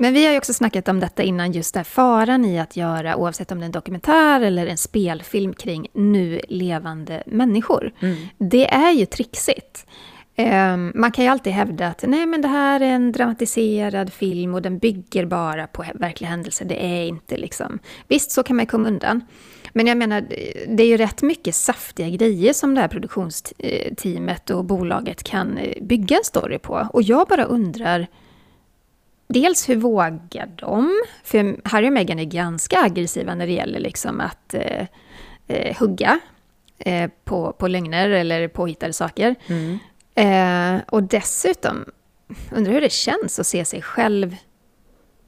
Men 0.00 0.14
vi 0.14 0.26
har 0.26 0.32
ju 0.32 0.38
också 0.38 0.52
snackat 0.52 0.88
om 0.88 1.00
detta 1.00 1.22
innan, 1.22 1.52
just 1.52 1.74
där 1.74 1.84
faran 1.84 2.44
i 2.44 2.58
att 2.58 2.76
göra, 2.76 3.16
oavsett 3.16 3.52
om 3.52 3.58
det 3.58 3.64
är 3.64 3.66
en 3.66 3.72
dokumentär 3.72 4.40
eller 4.40 4.66
en 4.66 4.76
spelfilm 4.76 5.52
kring 5.52 5.88
nu 5.94 6.40
levande 6.48 7.22
människor. 7.26 7.92
Mm. 8.00 8.16
Det 8.38 8.66
är 8.66 8.92
ju 8.92 9.06
trixigt. 9.06 9.86
Um, 10.36 10.92
man 10.94 11.12
kan 11.12 11.24
ju 11.24 11.30
alltid 11.30 11.52
hävda 11.52 11.88
att 11.88 12.04
nej 12.06 12.26
men 12.26 12.42
det 12.42 12.48
här 12.48 12.80
är 12.80 12.90
en 12.90 13.12
dramatiserad 13.12 14.12
film 14.12 14.54
och 14.54 14.62
den 14.62 14.78
bygger 14.78 15.26
bara 15.26 15.66
på 15.66 15.84
verkliga 15.94 16.30
händelser. 16.30 16.64
Det 16.64 16.84
är 16.84 17.06
inte 17.06 17.36
liksom... 17.36 17.78
Visst, 18.08 18.30
så 18.30 18.42
kan 18.42 18.56
man 18.56 18.66
komma 18.66 18.88
undan. 18.88 19.20
Men 19.72 19.86
jag 19.86 19.98
menar, 19.98 20.20
det 20.76 20.82
är 20.82 20.86
ju 20.86 20.96
rätt 20.96 21.22
mycket 21.22 21.54
saftiga 21.54 22.08
grejer 22.08 22.52
som 22.52 22.74
det 22.74 22.80
här 22.80 22.88
produktionsteamet 22.88 24.50
och 24.50 24.64
bolaget 24.64 25.22
kan 25.22 25.58
eh, 25.58 25.82
bygga 25.82 26.16
en 26.16 26.24
story 26.24 26.58
på. 26.58 26.88
Och 26.92 27.02
jag 27.02 27.28
bara 27.28 27.44
undrar, 27.44 28.06
dels 29.28 29.68
hur 29.68 29.76
vågar 29.76 30.46
de? 30.56 31.02
För 31.24 31.60
Harry 31.64 31.88
och 31.88 31.92
Meghan 31.92 32.18
är 32.18 32.24
ganska 32.24 32.82
aggressiva 32.82 33.34
när 33.34 33.46
det 33.46 33.52
gäller 33.52 33.80
liksom 33.80 34.20
att 34.20 34.54
eh, 34.54 34.86
eh, 35.46 35.76
hugga 35.78 36.20
eh, 36.78 37.10
på, 37.24 37.52
på 37.52 37.68
lögner 37.68 38.08
eller 38.10 38.48
påhittade 38.48 38.92
saker. 38.92 39.34
Mm. 39.46 39.78
Eh, 40.14 40.82
och 40.88 41.02
dessutom, 41.02 41.84
undrar 42.50 42.72
hur 42.72 42.80
det 42.80 42.92
känns 42.92 43.38
att 43.38 43.46
se 43.46 43.64
sig 43.64 43.82
själv 43.82 44.36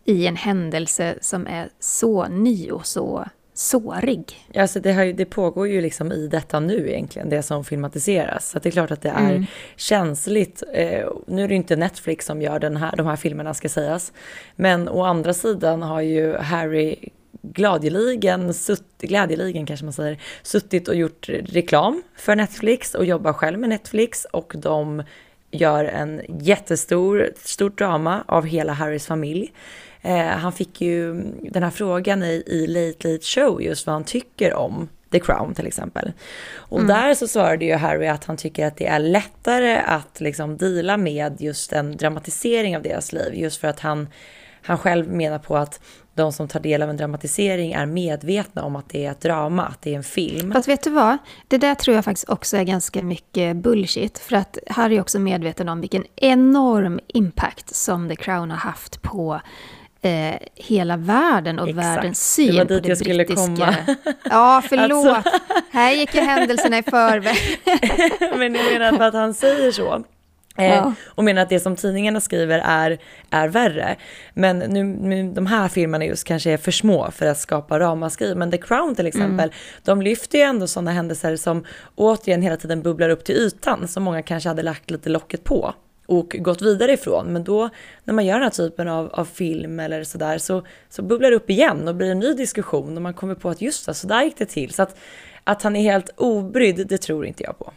i 0.05 0.27
en 0.27 0.37
händelse 0.37 1.19
som 1.21 1.47
är 1.47 1.71
så 1.81 2.29
ny 2.29 2.71
och 2.71 2.87
så 2.87 3.29
sårig. 3.61 4.47
Alltså 4.55 4.81
det, 4.81 4.93
har 4.93 5.05
ju, 5.05 5.13
det 5.13 5.25
pågår 5.25 5.69
ju 5.69 5.81
liksom 5.81 6.13
i 6.13 6.27
detta 6.29 6.61
nu 6.61 6.91
egentligen, 6.91 7.29
det 7.29 7.43
som 7.43 7.65
filmatiseras. 7.65 8.51
Så 8.51 8.59
det 8.59 8.69
är 8.69 8.71
klart 8.71 8.91
att 8.91 9.03
det 9.03 9.09
är 9.09 9.31
mm. 9.31 9.47
känsligt. 9.77 10.63
Eh, 10.73 11.09
nu 11.27 11.45
är 11.45 11.49
det 11.49 11.55
inte 11.55 11.77
Netflix 11.77 12.27
som 12.27 12.43
gör 12.43 12.59
den 12.59 12.77
här, 12.77 12.97
de 12.97 13.07
här 13.07 13.17
filmerna 13.17 13.55
ska 13.55 13.69
sägas. 13.69 14.13
Men 14.57 14.89
å 14.89 15.03
andra 15.03 15.35
sidan 15.35 15.83
har 15.83 16.01
ju 16.01 16.37
Harry 16.37 16.97
gladeligen, 17.43 18.55
sutt, 18.55 18.99
glädjeligen 18.99 19.67
kanske 19.67 19.85
man 19.85 19.93
säger, 19.93 20.19
suttit 20.43 20.89
och 20.89 20.95
gjort 20.95 21.29
reklam 21.29 22.03
för 22.17 22.37
Netflix 22.37 22.95
och 22.95 23.05
jobbar 23.05 23.33
själv 23.33 23.59
med 23.59 23.69
Netflix 23.69 24.25
och 24.25 24.53
de 24.57 25.03
gör 25.51 25.85
en 25.85 26.21
jättestor, 26.29 27.31
stort 27.37 27.79
drama 27.79 28.25
av 28.27 28.47
hela 28.47 28.73
Harrys 28.73 29.07
familj. 29.07 29.53
Eh, 30.03 30.27
han 30.27 30.53
fick 30.53 30.81
ju 30.81 31.15
den 31.43 31.63
här 31.63 31.71
frågan 31.71 32.23
i, 32.23 32.43
i 32.47 32.67
Late 32.67 33.09
Late 33.09 33.25
Show 33.25 33.63
just 33.63 33.87
vad 33.87 33.95
han 33.95 34.05
tycker 34.05 34.55
om 34.55 34.89
The 35.13 35.21
Crown 35.21 35.55
till 35.55 35.67
exempel. 35.67 36.13
Och 36.55 36.81
mm. 36.81 36.89
där 36.89 37.15
så 37.15 37.29
svarade 37.29 37.65
ju 37.65 37.75
Harry 37.75 38.07
att 38.07 38.25
han 38.25 38.37
tycker 38.37 38.67
att 38.67 38.77
det 38.77 38.87
är 38.87 38.99
lättare 38.99 39.77
att 39.77 40.21
liksom 40.21 40.57
deala 40.57 40.97
med 40.97 41.41
just 41.41 41.73
en 41.73 41.97
dramatisering 41.97 42.77
av 42.77 42.83
deras 42.83 43.13
liv. 43.13 43.35
Just 43.35 43.61
för 43.61 43.69
att 43.69 43.81
han, 43.81 44.09
han 44.63 44.79
själv 44.79 45.09
menar 45.09 45.39
på 45.39 45.57
att 45.57 45.81
de 46.15 46.33
som 46.33 46.49
tar 46.49 46.61
del 46.61 46.83
av 46.83 46.91
en 46.91 46.97
dramatisering 46.97 47.73
är 47.73 47.87
medvetna 47.87 48.65
om 48.65 48.77
att 48.77 48.89
det 48.89 49.07
är 49.07 49.11
ett 49.11 49.21
drama, 49.21 49.67
att 49.67 49.83
det 49.83 49.93
är 49.93 49.97
en 49.97 50.05
film. 50.05 50.53
Fast 50.53 50.69
vet 50.69 50.83
du 50.83 50.91
vad? 50.91 51.19
Det 51.49 51.59
där 51.59 51.75
tror 51.75 51.95
jag 51.95 52.05
faktiskt 52.05 52.29
också 52.29 52.57
är 52.57 52.65
ganska 52.65 53.03
mycket 53.03 53.57
bullshit. 53.57 54.19
För 54.19 54.37
att 54.37 54.59
Harry 54.67 54.97
är 54.97 55.01
också 55.01 55.19
medveten 55.19 55.69
om 55.69 55.81
vilken 55.81 56.05
enorm 56.17 57.01
impact 57.07 57.75
som 57.75 58.09
The 58.09 58.17
Crown 58.17 58.51
har 58.51 58.59
haft 58.59 59.03
på 59.03 59.41
eh, 60.03 60.35
hela 60.55 60.97
världen 60.97 61.59
och 61.59 61.69
Exakt. 61.69 61.87
världens 61.87 62.33
syn 62.33 62.55
det 62.55 62.67
på 62.67 62.75
det 62.75 62.81
brittiska. 62.81 63.05
Skulle 63.05 63.25
komma. 63.25 63.75
Ja, 64.25 64.63
förlåt. 64.69 65.07
Alltså... 65.07 65.31
Här 65.71 65.93
gick 65.93 66.15
ju 66.15 66.21
händelserna 66.21 66.79
i 66.79 66.83
förväg. 66.83 67.37
Men 68.39 68.55
jag 68.55 68.73
menar 68.73 68.97
för 68.97 69.05
att 69.05 69.15
han 69.15 69.35
säger 69.35 69.73
så. 69.73 70.05
Eh, 70.57 70.67
ja. 70.67 70.95
Och 71.07 71.25
menar 71.25 71.43
att 71.43 71.49
det 71.49 71.61
som 71.61 71.77
tidningarna 71.77 72.21
skriver 72.21 72.63
är, 72.65 72.99
är 73.31 73.49
värre. 73.49 73.97
Men 74.35 74.59
nu, 74.59 74.85
nu, 74.85 75.33
de 75.33 75.47
här 75.47 75.69
filmerna 75.69 76.05
just 76.05 76.25
kanske 76.25 76.51
är 76.51 76.57
för 76.57 76.71
små 76.71 77.11
för 77.11 77.27
att 77.27 77.39
skapa 77.39 77.81
ramaskri. 77.81 78.35
Men 78.35 78.51
The 78.51 78.59
Crown 78.59 78.95
till 78.95 79.07
exempel, 79.07 79.49
mm. 79.49 79.55
de 79.85 80.03
lyfter 80.03 80.39
ju 80.39 80.45
ändå 80.45 80.67
sådana 80.67 80.91
händelser 80.91 81.37
som 81.37 81.65
återigen 81.95 82.43
hela 82.43 82.57
tiden 82.57 82.83
bubblar 82.83 83.09
upp 83.09 83.25
till 83.25 83.35
ytan. 83.35 83.89
Som 83.89 84.03
många 84.03 84.23
kanske 84.23 84.49
hade 84.49 84.63
lagt 84.63 84.91
lite 84.91 85.09
locket 85.09 85.45
på 85.45 85.75
och 86.11 86.37
gått 86.39 86.63
vidare 86.63 86.93
ifrån. 86.93 87.33
Men 87.33 87.45
då 87.45 87.69
när 88.05 88.15
man 88.15 88.27
gör 88.27 88.35
den 88.35 88.43
här 88.43 88.51
typen 88.51 88.89
av, 88.89 89.11
av 89.13 89.25
film 89.25 89.81
eller 89.81 90.05
sådär 90.05 90.39
så, 90.39 90.63
så 90.89 91.03
bubblar 91.03 91.31
det 91.31 91.37
upp 91.37 91.51
igen 91.51 91.89
och 91.89 91.95
blir 91.95 92.11
en 92.11 92.19
ny 92.19 92.35
diskussion 92.35 92.97
och 92.97 93.03
man 93.03 93.15
kommer 93.15 93.35
på 93.35 93.49
att 93.49 93.61
just 93.61 93.87
det, 93.87 93.95
så 93.95 94.07
där 94.07 94.23
gick 94.23 94.39
det 94.39 94.47
till. 94.47 94.73
Så 94.73 94.83
att, 94.83 94.99
att 95.45 95.63
han 95.63 95.77
är 95.77 95.83
helt 95.83 96.11
obrydd, 96.17 96.87
det 96.89 96.99
tror 96.99 97.27
inte 97.27 97.43
jag 97.43 97.59
på. 97.59 97.73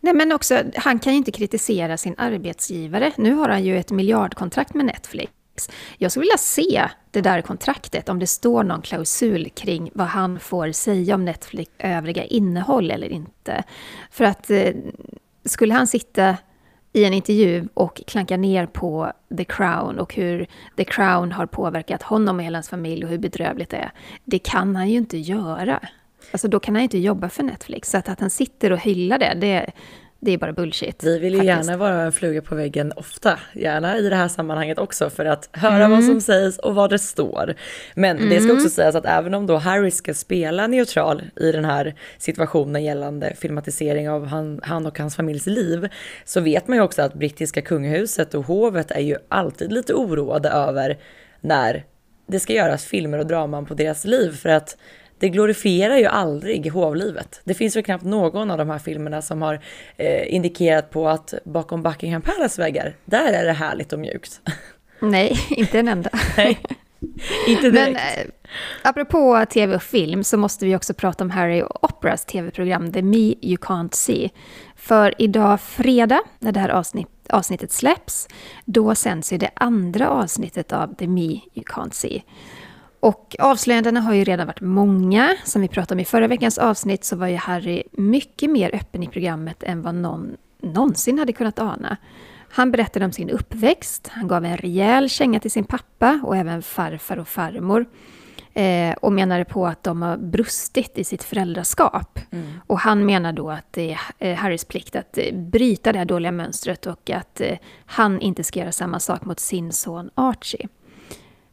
Nej 0.00 0.14
men 0.14 0.32
också, 0.32 0.62
han 0.74 0.98
kan 0.98 1.12
ju 1.12 1.16
inte 1.16 1.32
kritisera 1.32 1.96
sin 1.96 2.14
arbetsgivare. 2.18 3.12
Nu 3.16 3.32
har 3.32 3.48
han 3.48 3.64
ju 3.64 3.78
ett 3.78 3.90
miljardkontrakt 3.90 4.74
med 4.74 4.86
Netflix. 4.86 5.32
Jag 5.98 6.10
skulle 6.10 6.22
vilja 6.22 6.38
se 6.38 6.88
det 7.10 7.20
där 7.20 7.42
kontraktet, 7.42 8.08
om 8.08 8.18
det 8.18 8.26
står 8.26 8.64
någon 8.64 8.82
klausul 8.82 9.48
kring 9.54 9.90
vad 9.94 10.06
han 10.06 10.40
får 10.40 10.72
säga 10.72 11.14
om 11.14 11.24
Netflix 11.24 11.70
övriga 11.78 12.24
innehåll 12.24 12.90
eller 12.90 13.08
inte. 13.08 13.64
För 14.10 14.24
att 14.24 14.50
eh, 14.50 14.74
skulle 15.44 15.74
han 15.74 15.86
sitta 15.86 16.36
i 16.92 17.04
en 17.04 17.14
intervju 17.14 17.68
och 17.74 18.02
klankar 18.06 18.36
ner 18.36 18.66
på 18.66 19.12
The 19.36 19.44
Crown 19.44 19.98
och 19.98 20.14
hur 20.14 20.46
The 20.76 20.84
Crown 20.84 21.32
har 21.32 21.46
påverkat 21.46 22.02
honom 22.02 22.36
och 22.36 22.42
hela 22.42 22.58
hans 22.58 22.68
familj 22.68 23.04
och 23.04 23.10
hur 23.10 23.18
bedrövligt 23.18 23.70
det 23.70 23.76
är. 23.76 23.92
Det 24.24 24.38
kan 24.38 24.76
han 24.76 24.88
ju 24.88 24.96
inte 24.96 25.18
göra. 25.18 25.80
Alltså 26.32 26.48
då 26.48 26.60
kan 26.60 26.74
han 26.74 26.82
ju 26.82 26.84
inte 26.84 26.98
jobba 26.98 27.28
för 27.28 27.42
Netflix. 27.42 27.90
Så 27.90 27.98
att, 27.98 28.08
att 28.08 28.20
han 28.20 28.30
sitter 28.30 28.72
och 28.72 28.78
hyllar 28.78 29.18
det, 29.18 29.34
det, 29.40 29.70
det 30.22 30.30
är 30.30 30.38
bara 30.38 30.52
bullshit. 30.52 31.04
Vi 31.04 31.18
vill 31.18 31.32
ju 31.32 31.38
faktiskt. 31.38 31.68
gärna 31.68 31.78
vara 31.78 32.02
en 32.02 32.12
fluga 32.12 32.42
på 32.42 32.54
väggen 32.54 32.92
ofta, 32.96 33.38
gärna 33.52 33.98
i 33.98 34.08
det 34.08 34.16
här 34.16 34.28
sammanhanget 34.28 34.78
också 34.78 35.10
för 35.10 35.24
att 35.24 35.48
höra 35.52 35.84
mm. 35.84 35.90
vad 35.90 36.04
som 36.04 36.20
sägs 36.20 36.58
och 36.58 36.74
vad 36.74 36.90
det 36.90 36.98
står. 36.98 37.54
Men 37.94 38.16
mm. 38.16 38.28
det 38.30 38.40
ska 38.40 38.52
också 38.52 38.68
sägas 38.68 38.94
att 38.94 39.06
även 39.06 39.34
om 39.34 39.46
då 39.46 39.56
Harry 39.56 39.90
ska 39.90 40.14
spela 40.14 40.66
neutral 40.66 41.22
i 41.36 41.52
den 41.52 41.64
här 41.64 41.94
situationen 42.18 42.84
gällande 42.84 43.34
filmatisering 43.38 44.10
av 44.10 44.26
han, 44.26 44.60
han 44.62 44.86
och 44.86 44.98
hans 44.98 45.16
familjs 45.16 45.46
liv, 45.46 45.88
så 46.24 46.40
vet 46.40 46.68
man 46.68 46.76
ju 46.76 46.82
också 46.82 47.02
att 47.02 47.14
brittiska 47.14 47.62
kungahuset 47.62 48.34
och 48.34 48.44
hovet 48.44 48.90
är 48.90 49.00
ju 49.00 49.16
alltid 49.28 49.72
lite 49.72 49.94
oroade 49.94 50.48
över 50.48 50.98
när 51.40 51.84
det 52.26 52.40
ska 52.40 52.52
göras 52.52 52.84
filmer 52.84 53.18
och 53.18 53.26
draman 53.26 53.66
på 53.66 53.74
deras 53.74 54.04
liv 54.04 54.36
för 54.36 54.48
att 54.48 54.76
det 55.20 55.28
glorifierar 55.28 55.96
ju 55.96 56.06
aldrig 56.06 56.72
hovlivet. 56.72 57.40
Det 57.44 57.54
finns 57.54 57.76
väl 57.76 57.82
knappt 57.82 58.04
någon 58.04 58.50
av 58.50 58.58
de 58.58 58.70
här 58.70 58.78
filmerna 58.78 59.22
som 59.22 59.42
har 59.42 59.60
eh, 59.96 60.34
indikerat 60.34 60.90
på 60.90 61.08
att 61.08 61.34
bakom 61.44 61.82
Buckingham 61.82 62.22
Palace 62.22 62.62
väggar, 62.62 62.96
där 63.04 63.32
är 63.32 63.44
det 63.44 63.52
härligt 63.52 63.92
och 63.92 63.98
mjukt. 63.98 64.40
Nej, 65.00 65.46
inte 65.50 65.78
en 65.78 65.88
enda. 65.88 66.10
Nej, 66.36 66.60
inte 67.48 67.70
direkt. 67.70 67.92
Men 67.92 67.96
eh, 67.96 68.30
apropå 68.82 69.44
tv 69.50 69.74
och 69.74 69.82
film 69.82 70.24
så 70.24 70.36
måste 70.36 70.64
vi 70.66 70.76
också 70.76 70.94
prata 70.94 71.24
om 71.24 71.30
Harry 71.30 71.62
och 71.62 71.84
Operas 71.84 72.24
tv-program 72.24 72.92
The 72.92 73.02
Me 73.02 73.34
You 73.42 73.56
Can't 73.56 73.94
See. 73.94 74.30
För 74.76 75.14
idag 75.18 75.60
fredag, 75.60 76.20
när 76.38 76.52
det 76.52 76.60
här 76.60 76.68
avsnitt, 76.68 77.08
avsnittet 77.28 77.72
släpps, 77.72 78.28
då 78.64 78.94
sänds 78.94 79.32
ju 79.32 79.38
det 79.38 79.50
andra 79.54 80.08
avsnittet 80.08 80.72
av 80.72 80.94
The 80.94 81.06
Me 81.06 81.30
You 81.54 81.64
Can't 81.64 81.92
See. 81.92 82.22
Och 83.00 83.36
avslöjandena 83.38 84.00
har 84.00 84.14
ju 84.14 84.24
redan 84.24 84.46
varit 84.46 84.60
många. 84.60 85.36
Som 85.44 85.62
vi 85.62 85.68
pratade 85.68 85.94
om 85.94 86.00
i 86.00 86.04
förra 86.04 86.28
veckans 86.28 86.58
avsnitt 86.58 87.04
så 87.04 87.16
var 87.16 87.26
ju 87.26 87.36
Harry 87.36 87.82
mycket 87.92 88.50
mer 88.50 88.74
öppen 88.74 89.02
i 89.02 89.06
programmet 89.06 89.62
än 89.62 89.82
vad 89.82 89.94
någon 89.94 90.36
någonsin 90.62 91.18
hade 91.18 91.32
kunnat 91.32 91.58
ana. 91.58 91.96
Han 92.52 92.70
berättade 92.70 93.04
om 93.04 93.12
sin 93.12 93.30
uppväxt, 93.30 94.08
han 94.12 94.28
gav 94.28 94.44
en 94.44 94.56
rejäl 94.56 95.08
känga 95.08 95.40
till 95.40 95.50
sin 95.50 95.64
pappa 95.64 96.20
och 96.24 96.36
även 96.36 96.62
farfar 96.62 97.16
och 97.16 97.28
farmor. 97.28 97.86
Eh, 98.54 98.92
och 98.92 99.12
menade 99.12 99.44
på 99.44 99.66
att 99.66 99.82
de 99.82 100.02
har 100.02 100.16
brustit 100.16 100.98
i 100.98 101.04
sitt 101.04 101.24
föräldraskap. 101.24 102.18
Mm. 102.30 102.46
Och 102.66 102.78
han 102.78 103.06
menar 103.06 103.32
då 103.32 103.50
att 103.50 103.72
det 103.72 103.92
är 103.92 104.00
eh, 104.18 104.36
Harrys 104.36 104.64
plikt 104.64 104.96
att 104.96 105.18
eh, 105.18 105.34
bryta 105.34 105.92
det 105.92 105.98
här 105.98 106.04
dåliga 106.04 106.32
mönstret 106.32 106.86
och 106.86 107.10
att 107.10 107.40
eh, 107.40 107.58
han 107.86 108.20
inte 108.20 108.44
ska 108.44 108.60
göra 108.60 108.72
samma 108.72 109.00
sak 109.00 109.24
mot 109.24 109.40
sin 109.40 109.72
son 109.72 110.10
Archie. 110.14 110.68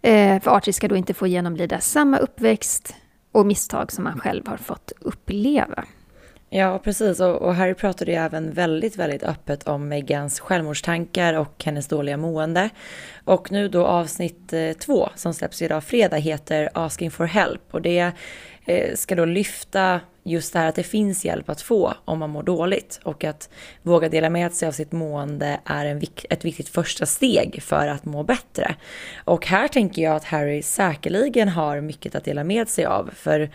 Eh, 0.01 0.41
för 0.41 0.51
Archie 0.51 0.73
ska 0.73 0.87
då 0.87 0.95
inte 0.95 1.13
få 1.13 1.27
genomlida 1.27 1.79
samma 1.79 2.17
uppväxt 2.17 2.95
och 3.31 3.45
misstag 3.45 3.91
som 3.91 4.05
han 4.05 4.19
själv 4.19 4.47
har 4.47 4.57
fått 4.57 4.91
uppleva. 4.99 5.83
Ja, 6.49 6.79
precis. 6.83 7.19
Och, 7.19 7.55
Harry 7.55 7.73
pratade 7.73 8.11
ju 8.11 8.17
även 8.17 8.53
väldigt, 8.53 8.97
väldigt 8.97 9.23
öppet 9.23 9.67
om 9.67 9.87
Megans 9.87 10.39
självmordstankar 10.39 11.33
och 11.33 11.63
hennes 11.65 11.87
dåliga 11.87 12.17
mående. 12.17 12.69
Och 13.23 13.51
nu 13.51 13.69
då 13.69 13.85
avsnitt 13.85 14.53
eh, 14.53 14.71
två 14.71 15.09
som 15.15 15.33
släpps 15.33 15.61
idag 15.61 15.83
fredag 15.83 16.17
heter 16.17 16.69
Asking 16.73 17.11
for 17.11 17.25
Help 17.25 17.61
och 17.71 17.81
det 17.81 18.11
eh, 18.65 18.95
ska 18.95 19.15
då 19.15 19.25
lyfta 19.25 19.99
just 20.27 20.53
det 20.53 20.59
här 20.59 20.69
att 20.69 20.75
det 20.75 20.83
finns 20.83 21.25
hjälp 21.25 21.49
att 21.49 21.61
få 21.61 21.93
om 22.05 22.19
man 22.19 22.29
mår 22.29 22.43
dåligt 22.43 22.99
och 23.03 23.23
att 23.23 23.49
våga 23.81 24.09
dela 24.09 24.29
med 24.29 24.53
sig 24.53 24.67
av 24.67 24.71
sitt 24.71 24.91
mående 24.91 25.59
är 25.65 25.85
en, 25.85 26.01
ett 26.29 26.45
viktigt 26.45 26.69
första 26.69 27.05
steg 27.05 27.63
för 27.63 27.87
att 27.87 28.05
må 28.05 28.23
bättre. 28.23 28.75
Och 29.25 29.47
här 29.47 29.67
tänker 29.67 30.01
jag 30.01 30.15
att 30.15 30.23
Harry 30.23 30.61
säkerligen 30.61 31.49
har 31.49 31.81
mycket 31.81 32.15
att 32.15 32.23
dela 32.23 32.43
med 32.43 32.69
sig 32.69 32.85
av 32.85 33.09
för 33.15 33.49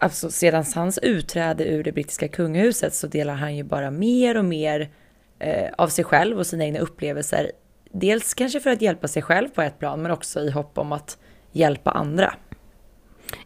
alltså 0.00 0.30
sedan 0.30 0.64
hans 0.74 0.98
utträde 0.98 1.64
ur 1.64 1.84
det 1.84 1.92
brittiska 1.92 2.28
kungahuset 2.28 2.94
så 2.94 3.06
delar 3.06 3.34
han 3.34 3.56
ju 3.56 3.62
bara 3.62 3.90
mer 3.90 4.36
och 4.36 4.44
mer 4.44 4.90
eh, 5.38 5.70
av 5.78 5.88
sig 5.88 6.04
själv 6.04 6.38
och 6.38 6.46
sina 6.46 6.64
egna 6.64 6.78
upplevelser. 6.78 7.52
Dels 7.92 8.34
kanske 8.34 8.60
för 8.60 8.70
att 8.70 8.82
hjälpa 8.82 9.08
sig 9.08 9.22
själv 9.22 9.48
på 9.48 9.62
ett 9.62 9.78
plan 9.78 10.02
men 10.02 10.10
också 10.10 10.40
i 10.40 10.50
hopp 10.50 10.78
om 10.78 10.92
att 10.92 11.18
hjälpa 11.52 11.90
andra. 11.90 12.34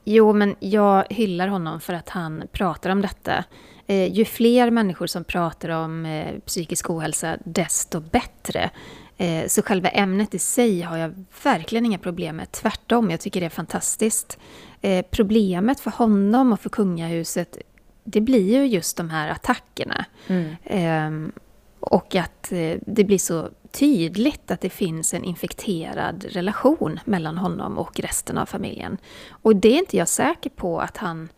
Jo, 0.04 0.32
men 0.32 0.56
jag 0.60 1.04
hyllar 1.10 1.48
honom 1.48 1.80
för 1.80 1.92
att 1.92 2.08
han 2.08 2.42
pratar 2.52 2.90
om 2.90 3.02
detta. 3.02 3.44
Eh, 3.86 4.12
ju 4.12 4.24
fler 4.24 4.70
människor 4.70 5.06
som 5.06 5.24
pratar 5.24 5.68
om 5.68 6.06
eh, 6.06 6.38
psykisk 6.46 6.90
ohälsa, 6.90 7.36
desto 7.44 8.00
bättre. 8.00 8.70
Eh, 9.16 9.46
så 9.46 9.62
själva 9.62 9.88
ämnet 9.88 10.34
i 10.34 10.38
sig 10.38 10.80
har 10.80 10.96
jag 10.96 11.24
verkligen 11.42 11.86
inga 11.86 11.98
problem 11.98 12.36
med. 12.36 12.52
Tvärtom, 12.52 13.10
jag 13.10 13.20
tycker 13.20 13.40
det 13.40 13.46
är 13.46 13.50
fantastiskt. 13.50 14.38
Eh, 14.80 15.04
problemet 15.10 15.80
för 15.80 15.90
honom 15.90 16.52
och 16.52 16.60
för 16.60 16.70
kungahuset, 16.70 17.58
det 18.04 18.20
blir 18.20 18.54
ju 18.54 18.66
just 18.66 18.96
de 18.96 19.10
här 19.10 19.28
attackerna. 19.28 20.04
Mm. 20.26 20.56
Eh, 20.64 21.32
och 21.80 22.14
att 22.14 22.52
eh, 22.52 22.78
det 22.86 23.04
blir 23.04 23.18
så 23.18 23.48
tydligt 23.72 24.50
att 24.50 24.60
det 24.60 24.70
finns 24.70 25.14
en 25.14 25.24
infekterad 25.24 26.24
relation 26.28 27.00
mellan 27.04 27.38
honom 27.38 27.78
och 27.78 28.00
resten 28.00 28.38
av 28.38 28.46
familjen. 28.46 28.98
Och 29.30 29.56
det 29.56 29.68
är 29.68 29.78
inte 29.78 29.96
jag 29.96 30.08
säker 30.08 30.50
på 30.50 30.80
att 30.80 30.96
han... 30.96 31.28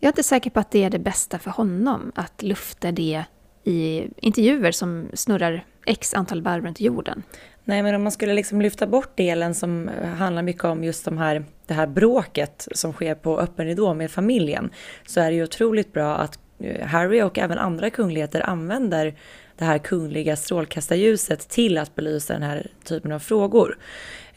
Jag 0.00 0.08
är 0.08 0.12
inte 0.12 0.22
säker 0.22 0.50
på 0.50 0.60
att 0.60 0.70
det 0.70 0.84
är 0.84 0.90
det 0.90 0.98
bästa 0.98 1.38
för 1.38 1.50
honom, 1.50 2.12
att 2.14 2.42
lufta 2.42 2.92
det 2.92 3.24
i 3.64 4.08
intervjuer 4.16 4.72
som 4.72 5.08
snurrar 5.14 5.64
x 5.86 6.14
antal 6.14 6.42
varv 6.42 6.64
runt 6.64 6.80
jorden. 6.80 7.22
Nej, 7.64 7.82
men 7.82 7.94
om 7.94 8.02
man 8.02 8.12
skulle 8.12 8.34
liksom 8.34 8.60
lyfta 8.60 8.86
bort 8.86 9.16
delen 9.16 9.54
som 9.54 9.88
eh, 9.88 10.08
handlar 10.08 10.42
mycket 10.42 10.64
om 10.64 10.84
just 10.84 11.04
de 11.04 11.18
här, 11.18 11.44
det 11.66 11.74
här 11.74 11.86
bråket 11.86 12.68
som 12.72 12.92
sker 12.92 13.14
på 13.14 13.40
öppen 13.40 13.66
ridå 13.66 13.94
med 13.94 14.10
familjen, 14.10 14.70
så 15.06 15.20
är 15.20 15.30
det 15.30 15.36
ju 15.36 15.42
otroligt 15.42 15.92
bra 15.92 16.16
att 16.16 16.38
eh, 16.58 16.86
Harry 16.86 17.22
och 17.22 17.38
även 17.38 17.58
andra 17.58 17.90
kungligheter 17.90 18.40
använder 18.40 19.14
det 19.58 19.64
här 19.64 19.78
kungliga 19.78 20.36
strålkastarljuset 20.36 21.48
till 21.48 21.78
att 21.78 21.94
belysa 21.94 22.32
den 22.32 22.42
här 22.42 22.66
typen 22.84 23.12
av 23.12 23.18
frågor. 23.18 23.78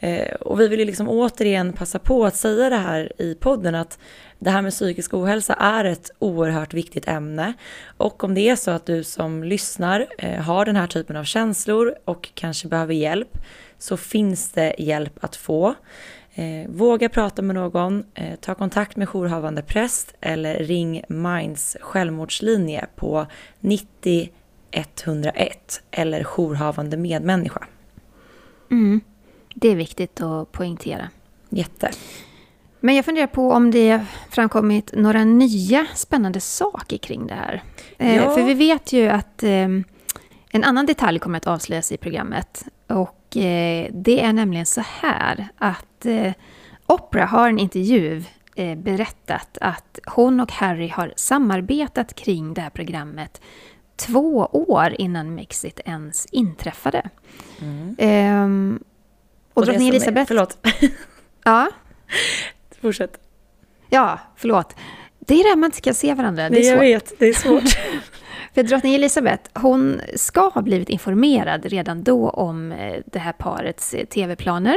Eh, 0.00 0.34
och 0.34 0.60
vi 0.60 0.68
vill 0.68 0.80
ju 0.80 0.84
liksom 0.86 1.08
återigen 1.08 1.72
passa 1.72 1.98
på 1.98 2.24
att 2.24 2.36
säga 2.36 2.70
det 2.70 2.76
här 2.76 3.12
i 3.18 3.34
podden 3.34 3.74
att 3.74 3.98
det 4.38 4.50
här 4.50 4.62
med 4.62 4.72
psykisk 4.72 5.14
ohälsa 5.14 5.54
är 5.54 5.84
ett 5.84 6.10
oerhört 6.18 6.74
viktigt 6.74 7.08
ämne. 7.08 7.52
Och 7.96 8.24
om 8.24 8.34
det 8.34 8.48
är 8.48 8.56
så 8.56 8.70
att 8.70 8.86
du 8.86 9.04
som 9.04 9.44
lyssnar 9.44 10.06
eh, 10.18 10.40
har 10.42 10.64
den 10.64 10.76
här 10.76 10.86
typen 10.86 11.16
av 11.16 11.24
känslor 11.24 11.94
och 12.04 12.30
kanske 12.34 12.68
behöver 12.68 12.94
hjälp 12.94 13.38
så 13.78 13.96
finns 13.96 14.52
det 14.52 14.74
hjälp 14.78 15.24
att 15.24 15.36
få. 15.36 15.74
Eh, 16.34 16.68
våga 16.68 17.08
prata 17.08 17.42
med 17.42 17.54
någon, 17.54 18.04
ta 18.40 18.54
kontakt 18.54 18.96
med 18.96 19.08
jourhavande 19.08 19.62
präst 19.62 20.14
eller 20.20 20.54
ring 20.54 21.02
Minds 21.08 21.76
självmordslinje 21.80 22.86
på 22.96 23.26
90 23.60 24.30
101 24.70 25.82
eller 25.90 26.24
jourhavande 26.24 26.96
medmänniska. 26.96 27.66
Mm. 28.70 29.00
Det 29.54 29.68
är 29.68 29.76
viktigt 29.76 30.20
att 30.20 30.52
poängtera. 30.52 31.10
Jätte. 31.48 31.90
Men 32.80 32.94
jag 32.94 33.04
funderar 33.04 33.26
på 33.26 33.52
om 33.52 33.70
det 33.70 34.04
framkommit 34.30 34.92
några 34.94 35.24
nya 35.24 35.86
spännande 35.94 36.40
saker 36.40 36.96
kring 36.96 37.26
det 37.26 37.34
här. 37.34 37.62
Eh, 37.98 38.16
ja. 38.16 38.34
För 38.34 38.42
vi 38.42 38.54
vet 38.54 38.92
ju 38.92 39.08
att 39.08 39.42
eh, 39.42 39.68
en 40.50 40.64
annan 40.64 40.86
detalj 40.86 41.18
kommer 41.18 41.36
att 41.36 41.46
avslöjas 41.46 41.92
i 41.92 41.96
programmet. 41.96 42.64
Och 42.86 43.36
eh, 43.36 43.90
det 43.92 44.24
är 44.24 44.32
nämligen 44.32 44.66
så 44.66 44.82
här 45.00 45.48
att 45.58 46.06
Oprah 46.86 47.28
har 47.28 47.48
en 47.48 47.58
intervju 47.58 48.22
berättat 48.76 49.58
att 49.60 49.98
hon 50.06 50.40
och 50.40 50.52
Harry 50.52 50.88
har 50.88 51.12
samarbetat 51.16 52.14
kring 52.14 52.54
det 52.54 52.60
här 52.60 52.70
programmet 52.70 53.40
två 53.96 54.48
år 54.52 54.94
innan 54.98 55.34
Mexit 55.34 55.80
ens 55.84 56.26
inträffade. 56.26 57.02
Mm. 57.60 57.96
Ehm, 57.98 58.84
och, 59.54 59.60
och 59.60 59.66
drottning 59.66 59.88
Elisabeth... 59.88 60.28
Förlåt. 60.28 60.66
ja. 61.44 61.68
Fortsätt. 62.80 63.20
Ja, 63.90 64.18
förlåt. 64.36 64.74
Det 65.18 65.34
är 65.34 65.50
det 65.50 65.56
man 65.56 65.68
inte 65.68 65.80
kan 65.80 65.94
se 65.94 66.14
varandra. 66.14 66.48
Det 66.48 66.56
är 66.56 66.76
Nej, 66.76 66.90
jag 66.90 66.98
vet. 66.98 67.18
Det 67.18 67.26
är 67.26 67.34
svårt. 67.34 67.62
För 68.54 68.62
drottning 68.62 68.94
Elisabeth, 68.94 69.50
hon 69.54 70.00
ska 70.14 70.48
ha 70.48 70.62
blivit 70.62 70.88
informerad 70.88 71.64
redan 71.64 72.02
då 72.02 72.30
om 72.30 72.72
eh, 72.72 73.00
det 73.06 73.18
här 73.18 73.32
parets 73.32 73.94
eh, 73.94 74.06
tv-planer. 74.06 74.76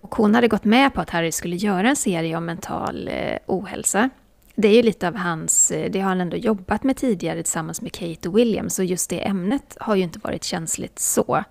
Och 0.00 0.14
hon 0.14 0.34
hade 0.34 0.48
gått 0.48 0.64
med 0.64 0.94
på 0.94 1.00
att 1.00 1.10
Harry 1.10 1.32
skulle 1.32 1.56
göra 1.56 1.88
en 1.88 1.96
serie 1.96 2.36
om 2.36 2.46
mental 2.46 3.08
eh, 3.08 3.38
ohälsa 3.46 4.10
det 4.56 4.68
är 4.68 4.74
ju 4.74 4.82
lite 4.82 5.08
av 5.08 5.16
hans, 5.16 5.70
eh, 5.70 5.90
det 5.90 6.00
har 6.00 6.08
han 6.08 6.20
ändå 6.20 6.36
jobbat 6.36 6.84
med 6.84 6.96
tidigare 6.96 7.42
tillsammans 7.42 7.82
med 7.82 7.92
Kate 7.92 8.28
och 8.28 8.38
William, 8.38 8.70
så 8.70 8.82
just 8.82 9.10
det 9.10 9.26
ämnet 9.26 9.76
har 9.80 9.94
ju 9.94 10.02
inte 10.02 10.18
varit 10.18 10.44
känsligt 10.44 10.98
så. 10.98 11.44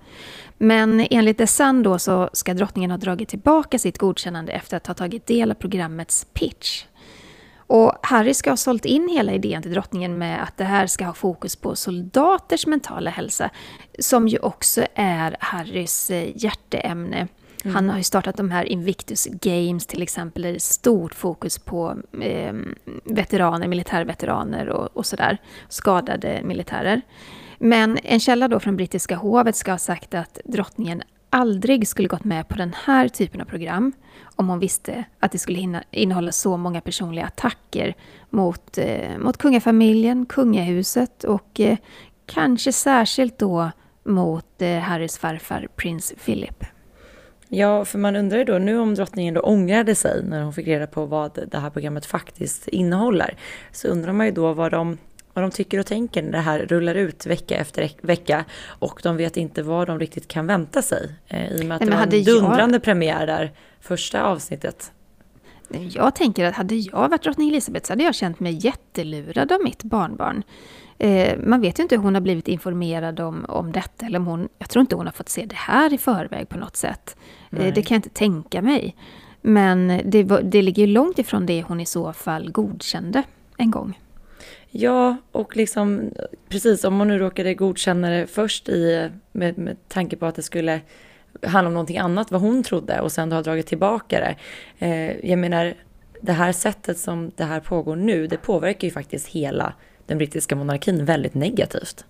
Men 0.57 1.07
enligt 1.09 1.37
The 1.37 1.47
Sun 1.47 1.83
då 1.83 1.99
så 1.99 2.29
ska 2.33 2.53
drottningen 2.53 2.91
ha 2.91 2.97
dragit 2.97 3.29
tillbaka 3.29 3.79
sitt 3.79 3.97
godkännande 3.97 4.51
efter 4.51 4.77
att 4.77 4.87
ha 4.87 4.93
tagit 4.93 5.25
del 5.25 5.51
av 5.51 5.55
programmets 5.55 6.27
pitch. 6.33 6.85
Och 7.67 7.93
Harry 8.01 8.33
ska 8.33 8.49
ha 8.49 8.57
sålt 8.57 8.85
in 8.85 9.09
hela 9.09 9.33
idén 9.33 9.61
till 9.61 9.71
drottningen 9.71 10.17
med 10.17 10.43
att 10.43 10.57
det 10.57 10.63
här 10.63 10.87
ska 10.87 11.05
ha 11.05 11.13
fokus 11.13 11.55
på 11.55 11.75
soldaters 11.75 12.67
mentala 12.67 13.09
hälsa, 13.09 13.49
som 13.99 14.27
ju 14.27 14.39
också 14.39 14.85
är 14.95 15.37
Harrys 15.39 16.11
eh, 16.11 16.29
hjärteämne. 16.35 17.27
Mm. 17.65 17.75
Han 17.75 17.89
har 17.89 17.97
ju 17.97 18.03
startat 18.03 18.37
de 18.37 18.51
här 18.51 18.65
Invictus 18.65 19.27
Games 19.41 19.85
till 19.85 20.01
exempel, 20.01 20.43
där 20.43 20.49
det 20.49 20.57
är 20.57 20.59
stort 20.59 21.13
fokus 21.13 21.59
på 21.59 21.97
eh, 22.21 22.53
veteraner, 23.03 23.67
militärveteraner 23.67 24.69
och, 24.69 24.97
och 24.97 25.05
sådär, 25.05 25.37
skadade 25.69 26.41
militärer. 26.43 27.01
Men 27.59 27.97
en 28.03 28.19
källa 28.19 28.47
då 28.47 28.59
från 28.59 28.75
brittiska 28.75 29.15
hovet 29.15 29.55
ska 29.55 29.71
ha 29.71 29.77
sagt 29.77 30.13
att 30.13 30.39
drottningen 30.45 31.01
aldrig 31.29 31.87
skulle 31.87 32.07
gått 32.07 32.23
med 32.23 32.47
på 32.47 32.55
den 32.55 32.73
här 32.85 33.07
typen 33.07 33.41
av 33.41 33.45
program 33.45 33.91
om 34.35 34.49
hon 34.49 34.59
visste 34.59 35.03
att 35.19 35.31
det 35.31 35.37
skulle 35.37 35.81
innehålla 35.91 36.31
så 36.31 36.57
många 36.57 36.81
personliga 36.81 37.25
attacker 37.25 37.95
mot, 38.29 38.77
eh, 38.77 39.17
mot 39.17 39.37
kungafamiljen, 39.37 40.25
kungahuset 40.25 41.23
och 41.23 41.59
eh, 41.59 41.77
kanske 42.25 42.71
särskilt 42.71 43.37
då 43.37 43.71
mot 44.03 44.61
eh, 44.61 44.79
Harrys 44.79 45.17
farfar 45.17 45.67
prins 45.75 46.13
Philip. 46.25 46.63
Ja, 47.55 47.85
för 47.85 47.99
man 47.99 48.15
undrar 48.15 48.37
ju 48.37 48.43
då 48.43 48.57
nu 48.57 48.79
om 48.79 48.95
drottningen 48.95 49.33
då 49.33 49.41
ångrade 49.41 49.95
sig 49.95 50.23
när 50.23 50.41
hon 50.43 50.53
fick 50.53 50.67
reda 50.67 50.87
på 50.87 51.05
vad 51.05 51.39
det 51.51 51.57
här 51.57 51.69
programmet 51.69 52.05
faktiskt 52.05 52.67
innehåller. 52.67 53.37
Så 53.71 53.87
undrar 53.87 54.13
man 54.13 54.25
ju 54.25 54.31
då 54.31 54.53
vad 54.53 54.71
de, 54.71 54.97
vad 55.33 55.43
de 55.43 55.51
tycker 55.51 55.79
och 55.79 55.85
tänker 55.85 56.23
när 56.23 56.31
det 56.31 56.37
här 56.37 56.59
rullar 56.59 56.95
ut 56.95 57.25
vecka 57.25 57.55
efter 57.55 57.91
vecka 58.01 58.45
och 58.65 58.99
de 59.03 59.17
vet 59.17 59.37
inte 59.37 59.63
vad 59.63 59.87
de 59.87 59.99
riktigt 59.99 60.27
kan 60.27 60.47
vänta 60.47 60.81
sig. 60.81 61.09
Eh, 61.27 61.51
I 61.51 61.61
och 61.61 61.65
med 61.65 61.75
att 61.75 61.81
Nej, 61.81 61.89
det 61.89 61.95
var 61.95 62.17
en 62.17 62.23
dundrande 62.23 62.75
jag... 62.75 62.83
premiär 62.83 63.27
där, 63.27 63.51
första 63.81 64.23
avsnittet. 64.23 64.91
Jag 65.69 66.15
tänker 66.15 66.45
att 66.45 66.55
hade 66.55 66.75
jag 66.75 67.09
varit 67.09 67.23
drottning 67.23 67.49
Elizabeth 67.49 67.85
så 67.85 67.93
hade 67.93 68.03
jag 68.03 68.15
känt 68.15 68.39
mig 68.39 68.65
jättelurad 68.65 69.51
av 69.51 69.61
mitt 69.63 69.83
barnbarn. 69.83 70.43
Eh, 70.97 71.37
man 71.39 71.61
vet 71.61 71.79
ju 71.79 71.83
inte 71.83 71.95
hur 71.95 72.03
hon 72.03 72.13
har 72.13 72.21
blivit 72.21 72.47
informerad 72.47 73.19
om, 73.19 73.45
om 73.49 73.71
detta, 73.71 74.05
eller 74.05 74.19
om 74.19 74.25
hon, 74.25 74.49
jag 74.57 74.69
tror 74.69 74.81
inte 74.81 74.95
hon 74.95 75.05
har 75.05 75.13
fått 75.13 75.29
se 75.29 75.45
det 75.45 75.55
här 75.55 75.93
i 75.93 75.97
förväg 75.97 76.49
på 76.49 76.57
något 76.57 76.75
sätt. 76.75 77.15
Eh, 77.51 77.73
det 77.73 77.81
kan 77.81 77.95
jag 77.95 77.99
inte 77.99 78.09
tänka 78.09 78.61
mig. 78.61 78.95
Men 79.41 80.01
det, 80.05 80.23
det 80.23 80.61
ligger 80.61 80.87
långt 80.87 81.19
ifrån 81.19 81.45
det 81.45 81.63
hon 81.63 81.81
i 81.81 81.85
så 81.85 82.13
fall 82.13 82.51
godkände 82.51 83.23
en 83.57 83.71
gång. 83.71 83.99
Ja, 84.69 85.17
och 85.31 85.57
liksom 85.57 86.11
precis 86.49 86.83
om 86.83 86.99
hon 86.99 87.07
nu 87.07 87.19
råkade 87.19 87.53
godkänna 87.53 88.09
det 88.09 88.27
först 88.27 88.69
i, 88.69 89.09
med, 89.31 89.57
med 89.57 89.87
tanke 89.87 90.15
på 90.15 90.25
att 90.25 90.35
det 90.35 90.41
skulle 90.41 90.81
handla 91.43 91.67
om 91.67 91.73
någonting 91.73 91.97
annat 91.97 92.31
vad 92.31 92.41
hon 92.41 92.63
trodde 92.63 93.01
och 93.01 93.11
sen 93.11 93.31
har 93.31 93.43
dragit 93.43 93.67
tillbaka 93.67 94.19
det. 94.19 94.35
Eh, 94.85 95.29
jag 95.29 95.39
menar, 95.39 95.73
det 96.21 96.33
här 96.33 96.51
sättet 96.51 96.97
som 96.97 97.31
det 97.35 97.43
här 97.43 97.59
pågår 97.59 97.95
nu, 97.95 98.27
det 98.27 98.37
påverkar 98.37 98.87
ju 98.87 98.91
faktiskt 98.91 99.27
hela 99.27 99.73
den 100.05 100.17
brittiska 100.17 100.55
monarkin 100.55 101.05
väldigt 101.05 101.33
negativt. 101.33 102.05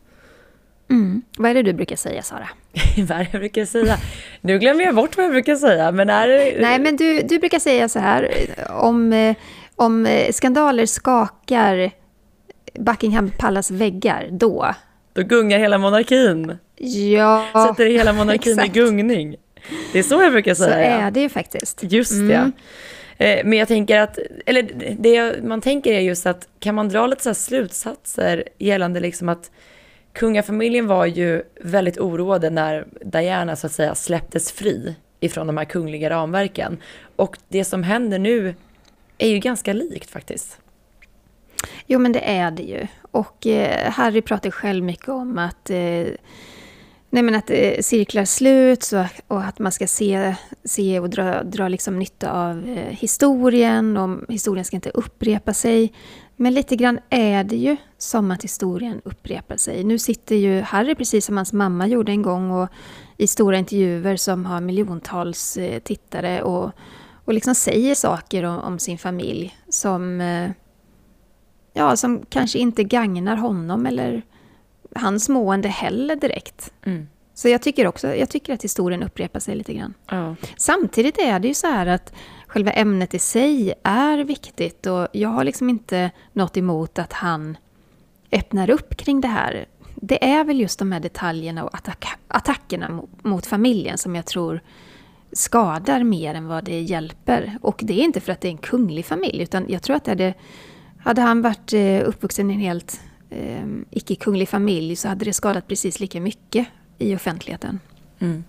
Mm. 0.90 1.22
Vad 1.38 1.52
är 1.52 1.56
det 1.56 1.64
du 1.64 1.74
brukar 1.74 1.96
säga, 1.96 2.22
Sara? 2.22 2.50
vad 3.04 3.28
jag 3.32 3.42
brukar 3.42 3.66
säga? 3.66 3.98
Nu 4.42 4.60
glömmer 4.60 4.84
jag 4.84 4.96
bort 4.96 5.18
vad 5.18 5.26
jag 5.26 5.32
brukar 5.32 5.56
säga, 5.56 5.92
men 5.92 6.10
är 6.10 6.28
det... 6.28 6.56
Nej, 6.62 6.80
men 6.80 6.96
du, 6.96 7.22
du 7.22 7.40
brukar 7.40 7.60
säga 7.60 7.90
så 7.90 8.00
här, 8.00 8.32
om, 8.70 9.34
om 9.76 10.08
skandaler 10.32 10.86
skakar 10.86 11.92
Buckingham 12.80 13.32
Palace 13.38 13.74
väggar, 13.74 14.28
då... 14.32 14.74
Då 15.14 15.22
gungar 15.22 15.60
hela 15.60 15.78
monarkin. 15.78 16.58
Ja, 17.16 17.68
Sätter 17.70 17.86
hela 17.86 18.14
monarkin 18.14 18.60
i 18.60 18.68
gungning. 18.68 19.36
Det 19.94 20.00
är 20.00 20.04
så 20.04 20.22
jag 20.22 20.32
brukar 20.32 20.54
säga. 20.54 20.98
Så 20.98 21.06
är 21.06 21.12
det 21.12 21.20
ju 21.20 21.30
faktiskt. 21.30 21.84
Just 21.84 22.12
mm. 22.12 22.28
det. 22.28 22.52
Eh, 23.18 23.46
men 23.46 23.60
jag 23.60 23.68
tänker 23.68 24.00
att, 24.00 24.20
eller 24.46 24.70
det 25.00 25.44
man 25.44 25.62
tänker 25.62 25.94
är 25.94 26.00
just 26.00 26.26
att 26.26 26.48
kan 26.60 26.76
man 26.76 26.90
dra 26.90 27.08
lite 27.08 27.24
så 27.24 27.34
slutsatser 27.34 28.44
gällande 28.58 29.00
liksom 29.00 29.30
att 29.30 29.52
kungafamiljen 30.16 30.88
var 30.88 31.06
ju 31.06 31.44
väldigt 31.62 31.98
oroade 31.98 32.50
när 32.50 32.88
Diana 33.06 33.56
så 33.56 33.68
att 33.68 33.74
säga 33.74 33.96
släpptes 33.96 34.52
fri 34.52 34.96
ifrån 35.20 35.48
de 35.48 35.58
här 35.58 35.66
kungliga 35.66 36.10
ramverken. 36.10 36.78
Och 37.16 37.38
det 37.48 37.66
som 37.66 37.84
händer 37.84 38.20
nu 38.20 38.56
är 39.18 39.28
ju 39.28 39.40
ganska 39.40 39.74
likt 39.74 40.10
faktiskt. 40.10 40.60
Jo 41.88 42.00
men 42.00 42.12
det 42.12 42.30
är 42.30 42.52
det 42.52 42.64
ju. 42.64 42.88
Och 43.12 43.48
eh, 43.48 43.92
Harry 43.92 44.22
pratar 44.22 44.52
själv 44.52 44.84
mycket 44.84 45.10
om 45.10 45.38
att 45.38 45.70
eh, 45.70 46.06
Nej 47.10 47.24
men 47.24 47.36
att 47.36 47.50
eh, 47.50 47.80
cirklar 47.82 48.26
sluts 48.26 48.94
och, 48.94 49.06
och 49.28 49.44
att 49.44 49.60
man 49.60 49.72
ska 49.72 49.88
se, 49.88 50.36
se 50.64 51.00
och 51.00 51.10
dra, 51.10 51.44
dra 51.44 51.68
liksom 51.68 52.00
nytta 52.00 52.32
av 52.32 52.70
eh, 52.70 52.96
historien 52.96 53.98
och 53.98 54.34
historien 54.34 54.66
ska 54.66 54.76
inte 54.76 54.90
upprepa 54.90 55.54
sig. 55.54 55.94
Men 56.36 56.54
lite 56.54 56.76
grann 56.76 57.00
är 57.10 57.44
det 57.44 57.56
ju 57.56 57.78
som 57.98 58.32
att 58.32 58.44
historien 58.44 59.02
upprepar 59.06 59.58
sig. 59.58 59.84
Nu 59.84 60.00
sitter 60.00 60.36
ju 60.36 60.62
Harry 60.62 60.96
precis 60.96 61.26
som 61.26 61.38
hans 61.38 61.54
mamma 61.54 61.88
gjorde 61.88 62.12
en 62.12 62.22
gång 62.22 62.52
och 62.52 62.70
i 63.18 63.28
stora 63.28 63.58
intervjuer 63.58 64.16
som 64.16 64.46
har 64.46 64.62
miljontals 64.62 65.58
eh, 65.58 65.80
tittare 65.80 66.42
och, 66.42 66.72
och 67.26 67.34
liksom 67.34 67.56
säger 67.56 67.96
saker 67.96 68.44
om, 68.44 68.60
om 68.60 68.80
sin 68.80 68.98
familj 68.98 69.58
som, 69.70 70.22
eh, 70.22 70.52
ja, 71.74 71.96
som 71.96 72.26
kanske 72.30 72.60
inte 72.60 72.84
gagnar 72.84 73.36
honom 73.36 73.86
eller 73.86 74.22
hans 74.96 75.30
mående 75.30 75.68
heller 75.68 76.16
direkt. 76.16 76.74
Mm. 76.86 77.08
Så 77.34 77.50
jag 77.50 77.62
tycker 77.62 77.88
också 77.88 78.16
jag 78.16 78.30
tycker 78.30 78.54
att 78.54 78.64
historien 78.64 79.04
upprepar 79.04 79.40
sig 79.40 79.56
lite 79.56 79.74
grann. 79.74 79.94
Ja. 80.10 80.36
Samtidigt 80.58 81.18
är 81.18 81.40
det 81.40 81.48
ju 81.48 81.54
så 81.54 81.68
här 81.68 81.86
att 81.86 82.14
själva 82.56 82.72
ämnet 82.72 83.14
i 83.14 83.20
sig 83.20 83.74
är 83.84 84.18
viktigt 84.18 84.86
och 84.86 85.08
jag 85.12 85.30
har 85.30 85.44
liksom 85.44 85.70
inte 85.70 86.12
något 86.34 86.58
emot 86.58 87.00
att 87.00 87.14
han 87.14 87.58
öppnar 88.32 88.70
upp 88.70 88.98
kring 88.98 89.22
det 89.22 89.28
här. 89.28 89.66
det 89.96 90.26
är 90.26 90.44
väl 90.44 90.60
just 90.60 90.80
de 90.80 90.92
här 90.92 91.00
detaljerna 91.00 91.64
och 91.64 91.76
attack, 91.76 92.06
attackerna 92.28 93.02
mot, 93.24 93.46
familjen 93.46 93.98
som 93.98 94.16
jag 94.16 94.26
tror 94.26 94.62
skadar 95.32 96.04
mer 96.04 96.36
än 96.36 96.48
vad 96.48 96.64
det 96.64 96.82
hjälper. 96.82 97.58
Och 97.62 97.80
det 97.84 97.94
är 97.94 98.04
inte 98.04 98.20
för 98.20 98.32
att 98.32 98.42
det 98.42 98.48
är 98.48 98.52
en 98.52 98.58
kunglig 98.58 99.06
familj, 99.06 99.44
utan 99.44 99.66
jag 99.70 99.82
tror 99.82 99.96
att 99.96 100.06
det 100.06 100.12
hade, 100.12 100.34
hade 101.00 101.22
han 101.22 101.42
varit 101.42 101.74
eh, 101.74 102.02
uppvuxen 102.06 102.52
i 102.52 102.54
en 102.54 102.60
helt 102.60 103.02
eh, 103.30 103.66
icke-kunglig 103.92 104.50
familj 104.50 104.96
så 104.96 105.08
hade 105.08 105.26
det 105.26 105.34
skadat 105.34 105.68
precis 105.68 106.00
lika 106.00 106.22
mycket 106.22 106.68
i 106.98 107.16
offentligheten. 107.16 107.80
Mm. 108.20 108.44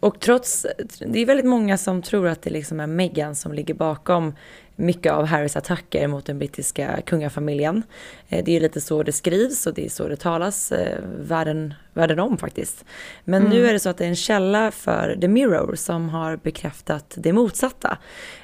Och 0.00 0.20
trots, 0.20 0.66
det 1.06 1.18
är 1.18 1.26
väldigt 1.26 1.46
många 1.46 1.78
som 1.78 2.02
tror 2.02 2.28
att 2.28 2.42
det 2.42 2.50
liksom 2.50 2.80
är 2.80 2.86
Meghan 2.86 3.34
som 3.34 3.52
ligger 3.52 3.74
bakom 3.74 4.34
mycket 4.76 5.12
av 5.12 5.26
Harrys 5.26 5.56
attacker 5.56 6.08
mot 6.08 6.26
den 6.26 6.38
brittiska 6.38 7.00
kungafamiljen. 7.06 7.82
Eh, 8.28 8.44
det 8.44 8.56
är 8.56 8.60
lite 8.60 8.80
så 8.80 9.02
det 9.02 9.12
skrivs 9.12 9.66
och 9.66 9.74
det 9.74 9.84
är 9.84 9.88
så 9.88 10.08
det 10.08 10.16
talas 10.16 10.72
eh, 10.72 10.98
världen, 11.18 11.74
världen 11.92 12.18
om 12.18 12.38
faktiskt. 12.38 12.84
Men 13.24 13.42
mm. 13.42 13.52
nu 13.56 13.66
är 13.66 13.72
det 13.72 13.78
så 13.78 13.88
att 13.88 13.98
det 13.98 14.04
är 14.04 14.08
en 14.08 14.16
källa 14.16 14.70
för 14.70 15.18
The 15.20 15.28
Mirror 15.28 15.74
som 15.74 16.08
har 16.08 16.36
bekräftat 16.36 17.14
det 17.16 17.32
motsatta. 17.32 17.98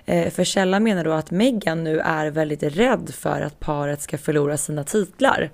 Eh, 0.05 0.31
för 0.31 0.45
källan 0.45 0.83
menar 0.83 1.05
då 1.05 1.13
att 1.13 1.31
Meghan 1.31 1.85
nu 1.85 2.01
är 2.01 2.31
väldigt 2.31 2.63
rädd 2.63 3.11
för 3.15 3.41
att 3.41 3.61
paret 3.61 4.03
ska 4.03 4.19
förlora 4.19 4.57
sina 4.57 4.85
titlar 4.85 5.51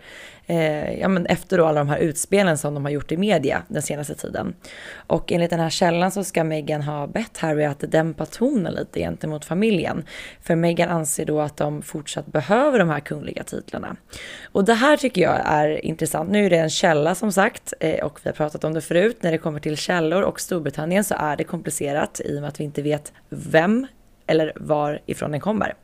eh, 0.46 1.00
ja, 1.00 1.08
men 1.08 1.26
efter 1.26 1.58
då 1.58 1.66
alla 1.66 1.80
de 1.80 1.88
här 1.88 1.98
utspelen 1.98 2.58
som 2.58 2.74
de 2.74 2.84
har 2.84 2.92
gjort 2.92 3.12
i 3.12 3.16
media 3.16 3.62
den 3.68 3.82
senaste 3.82 4.14
tiden. 4.14 4.54
Och 5.06 5.32
enligt 5.32 5.50
den 5.50 5.60
här 5.60 5.70
källan 5.70 6.10
så 6.10 6.24
ska 6.24 6.44
Meghan 6.44 6.82
ha 6.82 7.06
bett 7.06 7.38
Harry 7.38 7.64
att 7.64 7.84
dämpa 7.88 8.26
tonen 8.26 8.74
lite 8.74 9.00
gentemot 9.00 9.44
familjen. 9.44 10.04
För 10.42 10.54
Meghan 10.54 10.88
anser 10.88 11.24
då 11.24 11.40
att 11.40 11.56
de 11.56 11.82
fortsatt 11.82 12.26
behöver 12.26 12.78
de 12.78 12.88
här 12.88 13.00
kungliga 13.00 13.42
titlarna. 13.42 13.96
Och 14.52 14.64
det 14.64 14.74
här 14.74 14.96
tycker 14.96 15.22
jag 15.22 15.40
är 15.44 15.84
intressant. 15.84 16.30
Nu 16.30 16.46
är 16.46 16.50
det 16.50 16.58
en 16.58 16.70
källa 16.70 17.14
som 17.14 17.32
sagt 17.32 17.74
eh, 17.80 18.04
och 18.04 18.20
vi 18.22 18.28
har 18.28 18.34
pratat 18.34 18.64
om 18.64 18.74
det 18.74 18.80
förut. 18.80 19.16
När 19.20 19.32
det 19.32 19.38
kommer 19.38 19.60
till 19.60 19.76
källor 19.76 20.22
och 20.22 20.40
Storbritannien 20.40 21.04
så 21.04 21.14
är 21.18 21.36
det 21.36 21.44
komplicerat 21.44 22.20
i 22.24 22.38
och 22.38 22.40
med 22.40 22.48
att 22.48 22.60
vi 22.60 22.64
inte 22.64 22.82
vet 22.82 23.12
vem 23.28 23.86
eller 24.26 24.52
varifrån 24.56 25.30
den 25.30 25.40
kommer. 25.40 25.74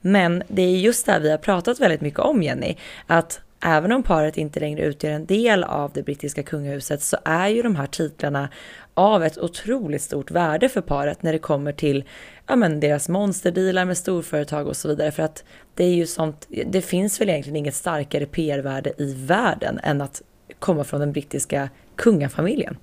Men 0.00 0.42
det 0.48 0.62
är 0.62 0.76
just 0.76 1.06
det 1.06 1.12
här 1.12 1.20
vi 1.20 1.30
har 1.30 1.38
pratat 1.38 1.80
väldigt 1.80 2.00
mycket 2.00 2.20
om 2.20 2.42
Jenny, 2.42 2.76
att 3.06 3.40
även 3.64 3.92
om 3.92 4.02
paret 4.02 4.36
inte 4.36 4.60
längre 4.60 4.82
utgör 4.84 5.10
en 5.10 5.26
del 5.26 5.64
av 5.64 5.90
det 5.94 6.02
brittiska 6.02 6.42
kungahuset 6.42 7.02
så 7.02 7.16
är 7.24 7.48
ju 7.48 7.62
de 7.62 7.76
här 7.76 7.86
titlarna 7.86 8.48
av 8.94 9.24
ett 9.24 9.38
otroligt 9.38 10.02
stort 10.02 10.30
värde 10.30 10.68
för 10.68 10.80
paret 10.80 11.22
när 11.22 11.32
det 11.32 11.38
kommer 11.38 11.72
till 11.72 12.04
ja, 12.46 12.56
men 12.56 12.80
deras 12.80 13.08
monsterdealar 13.08 13.84
med 13.84 13.98
storföretag 13.98 14.66
och 14.66 14.76
så 14.76 14.88
vidare. 14.88 15.10
För 15.10 15.22
att 15.22 15.44
det 15.74 15.84
är 15.84 15.94
ju 15.94 16.06
sånt, 16.06 16.48
det 16.66 16.82
finns 16.82 17.20
väl 17.20 17.28
egentligen 17.28 17.56
inget 17.56 17.74
starkare 17.74 18.26
PR-värde 18.26 18.92
i 18.98 19.14
världen 19.14 19.80
än 19.82 20.00
att 20.00 20.22
komma 20.58 20.84
från 20.84 21.00
den 21.00 21.12
brittiska 21.12 21.68
kungafamiljen. 21.96 22.76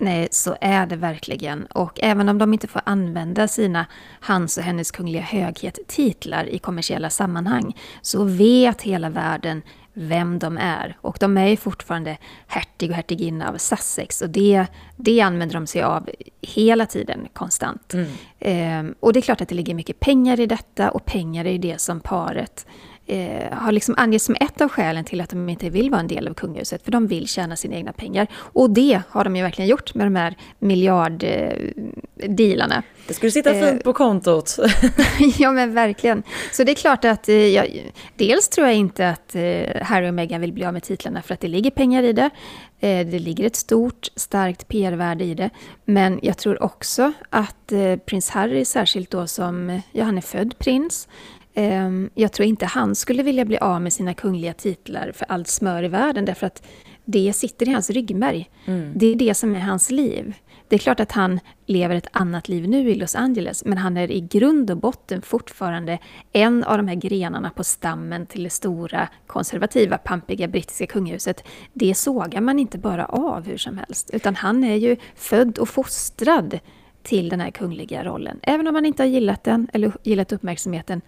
Nej, 0.00 0.28
så 0.30 0.56
är 0.60 0.86
det 0.86 0.96
verkligen. 0.96 1.66
Och 1.66 2.00
även 2.02 2.28
om 2.28 2.38
de 2.38 2.52
inte 2.52 2.68
får 2.68 2.82
använda 2.84 3.48
sina 3.48 3.86
hans 4.20 4.58
och 4.58 4.64
hennes 4.64 4.90
kungliga 4.90 5.22
höghet 5.22 5.78
titlar 5.86 6.48
i 6.48 6.58
kommersiella 6.58 7.10
sammanhang 7.10 7.76
så 8.02 8.24
vet 8.24 8.82
hela 8.82 9.10
världen 9.10 9.62
vem 9.92 10.38
de 10.38 10.58
är. 10.58 10.96
Och 11.00 11.16
de 11.20 11.38
är 11.38 11.46
ju 11.46 11.56
fortfarande 11.56 12.16
hertig 12.46 12.90
och 12.90 12.96
hertiginna 12.96 13.48
av 13.48 13.56
Sussex 13.56 14.22
och 14.22 14.30
det, 14.30 14.66
det 14.96 15.20
använder 15.20 15.54
de 15.54 15.66
sig 15.66 15.82
av 15.82 16.10
hela 16.40 16.86
tiden, 16.86 17.28
konstant. 17.32 17.94
Mm. 17.94 18.08
Ehm, 18.38 18.94
och 19.00 19.12
det 19.12 19.18
är 19.18 19.22
klart 19.22 19.40
att 19.40 19.48
det 19.48 19.54
ligger 19.54 19.74
mycket 19.74 20.00
pengar 20.00 20.40
i 20.40 20.46
detta 20.46 20.90
och 20.90 21.04
pengar 21.04 21.44
är 21.44 21.52
ju 21.52 21.58
det 21.58 21.80
som 21.80 22.00
paret 22.00 22.66
eh, 23.10 23.52
har 23.52 23.72
liksom 23.72 23.94
angetts 23.98 24.24
som 24.24 24.36
ett 24.40 24.60
av 24.60 24.68
skälen 24.68 25.04
till 25.04 25.20
att 25.20 25.30
de 25.30 25.48
inte 25.48 25.70
vill 25.70 25.90
vara 25.90 26.00
en 26.00 26.06
del 26.06 26.28
av 26.28 26.34
kungahuset, 26.34 26.84
för 26.84 26.92
de 26.92 27.06
vill 27.06 27.28
tjäna 27.28 27.56
sina 27.56 27.76
egna 27.76 27.92
pengar. 27.92 28.26
Och 28.34 28.70
det 28.70 29.02
har 29.08 29.24
de 29.24 29.36
ju 29.36 29.42
verkligen 29.42 29.68
gjort 29.68 29.94
med 29.94 30.06
de 30.06 30.16
här 30.16 30.36
miljarddealarna. 30.58 32.76
Eh, 32.76 32.82
det 33.06 33.14
skulle 33.14 33.32
sitta 33.32 33.52
fint 33.52 33.64
eh, 33.64 33.78
på 33.78 33.92
kontot. 33.92 34.56
ja, 35.38 35.52
men 35.52 35.74
verkligen. 35.74 36.22
Så 36.52 36.64
det 36.64 36.72
är 36.72 36.74
klart 36.74 37.04
att 37.04 37.28
eh, 37.28 37.34
jag, 37.34 37.92
dels 38.16 38.48
tror 38.48 38.66
jag 38.66 38.76
inte 38.76 39.08
att 39.08 39.36
Harry 39.82 40.08
och 40.08 40.14
Meghan 40.14 40.40
vill 40.40 40.52
bli 40.52 40.64
av 40.64 40.72
med 40.72 40.82
titlarna 40.82 41.22
för 41.22 41.34
att 41.34 41.40
det 41.40 41.48
ligger 41.48 41.70
pengar 41.70 42.02
i 42.02 42.12
det. 42.12 42.30
Det 42.80 43.18
ligger 43.18 43.46
ett 43.46 43.56
stort, 43.56 44.08
starkt 44.16 44.68
PR-värde 44.68 45.24
i 45.24 45.34
det. 45.34 45.50
Men 45.84 46.20
jag 46.22 46.38
tror 46.38 46.62
också 46.62 47.12
att 47.30 47.72
prins 48.06 48.30
Harry, 48.30 48.64
särskilt 48.64 49.10
då 49.10 49.26
som, 49.26 49.80
ja 49.92 50.04
han 50.04 50.16
är 50.16 50.22
född 50.22 50.58
prins, 50.58 51.08
jag 52.14 52.32
tror 52.32 52.48
inte 52.48 52.66
han 52.66 52.94
skulle 52.94 53.22
vilja 53.22 53.44
bli 53.44 53.58
av 53.58 53.82
med 53.82 53.92
sina 53.92 54.14
kungliga 54.14 54.52
titlar 54.52 55.12
för 55.14 55.26
allt 55.28 55.48
smör 55.48 55.82
i 55.82 55.88
världen, 55.88 56.24
därför 56.24 56.46
att 56.46 56.66
det 57.04 57.32
sitter 57.32 57.68
i 57.68 57.72
hans 57.72 57.90
ryggmärg. 57.90 58.50
Mm. 58.66 58.92
Det 58.94 59.06
är 59.06 59.16
det 59.16 59.34
som 59.34 59.54
är 59.54 59.60
hans 59.60 59.90
liv. 59.90 60.34
Det 60.68 60.76
är 60.76 60.78
klart 60.78 61.00
att 61.00 61.12
han 61.12 61.40
lever 61.66 61.94
ett 61.94 62.08
annat 62.12 62.48
liv 62.48 62.68
nu 62.68 62.90
i 62.90 62.94
Los 62.94 63.14
Angeles, 63.14 63.64
men 63.64 63.78
han 63.78 63.96
är 63.96 64.10
i 64.10 64.20
grund 64.20 64.70
och 64.70 64.76
botten 64.76 65.22
fortfarande 65.22 65.98
en 66.32 66.64
av 66.64 66.76
de 66.76 66.88
här 66.88 66.94
grenarna 66.94 67.50
på 67.50 67.64
stammen 67.64 68.26
till 68.26 68.42
det 68.42 68.50
stora, 68.50 69.08
konservativa, 69.26 69.98
pampiga 69.98 70.48
brittiska 70.48 70.86
kungahuset. 70.86 71.44
Det 71.72 71.94
sågar 71.94 72.40
man 72.40 72.58
inte 72.58 72.78
bara 72.78 73.04
av 73.06 73.46
hur 73.46 73.56
som 73.56 73.78
helst, 73.78 74.10
utan 74.12 74.36
han 74.36 74.64
är 74.64 74.76
ju 74.76 74.96
född 75.14 75.58
och 75.58 75.68
fostrad 75.68 76.58
till 77.02 77.28
den 77.28 77.40
här 77.40 77.50
kungliga 77.50 78.04
rollen. 78.04 78.40
Även 78.42 78.66
om 78.66 78.74
han 78.74 78.86
inte 78.86 79.02
har 79.02 79.08
gillat 79.08 79.44
den, 79.44 79.68
eller 79.72 79.92
gillat 80.02 80.32
uppmärksamheten, 80.32 81.00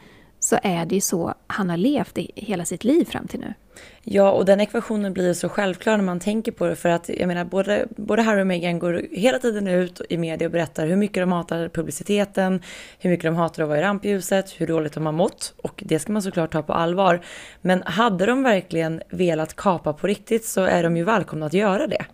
så 0.44 0.58
är 0.62 0.86
det 0.86 0.94
ju 0.94 1.00
så 1.00 1.34
han 1.46 1.70
har 1.70 1.76
levt 1.76 2.18
i 2.18 2.30
hela 2.34 2.64
sitt 2.64 2.84
liv 2.84 3.04
fram 3.04 3.26
till 3.26 3.40
nu. 3.40 3.54
Ja, 4.02 4.30
och 4.30 4.44
den 4.44 4.60
ekvationen 4.60 5.12
blir 5.12 5.34
så 5.34 5.48
självklar 5.48 5.96
när 5.96 6.04
man 6.04 6.20
tänker 6.20 6.52
på 6.52 6.66
det. 6.66 6.76
För 6.76 6.88
att 6.88 7.08
jag 7.08 7.28
menar, 7.28 7.44
både, 7.44 7.86
både 7.96 8.22
Harry 8.22 8.42
och 8.42 8.46
Meghan 8.46 8.78
går 8.78 9.02
hela 9.10 9.38
tiden 9.38 9.68
ut 9.68 10.00
i 10.08 10.16
media 10.16 10.48
och 10.48 10.52
berättar 10.52 10.86
hur 10.86 10.96
mycket 10.96 11.22
de 11.22 11.32
hatar 11.32 11.68
publiciteten, 11.68 12.62
hur 12.98 13.10
mycket 13.10 13.24
de 13.24 13.36
hatar 13.36 13.62
att 13.62 13.68
vara 13.68 13.78
i 13.78 13.82
rampljuset, 13.82 14.50
hur 14.60 14.66
dåligt 14.66 14.92
de 14.92 15.06
har 15.06 15.12
mått. 15.12 15.54
Och 15.56 15.82
det 15.86 15.98
ska 15.98 16.12
man 16.12 16.22
såklart 16.22 16.52
ta 16.52 16.62
på 16.62 16.72
allvar. 16.72 17.20
Men 17.60 17.82
hade 17.82 18.26
de 18.26 18.42
verkligen 18.42 19.02
velat 19.10 19.56
kapa 19.56 19.92
på 19.92 20.06
riktigt 20.06 20.44
så 20.44 20.62
är 20.62 20.82
de 20.82 20.96
ju 20.96 21.04
välkomna 21.04 21.46
att 21.46 21.54
göra 21.54 21.86
det. 21.86 22.04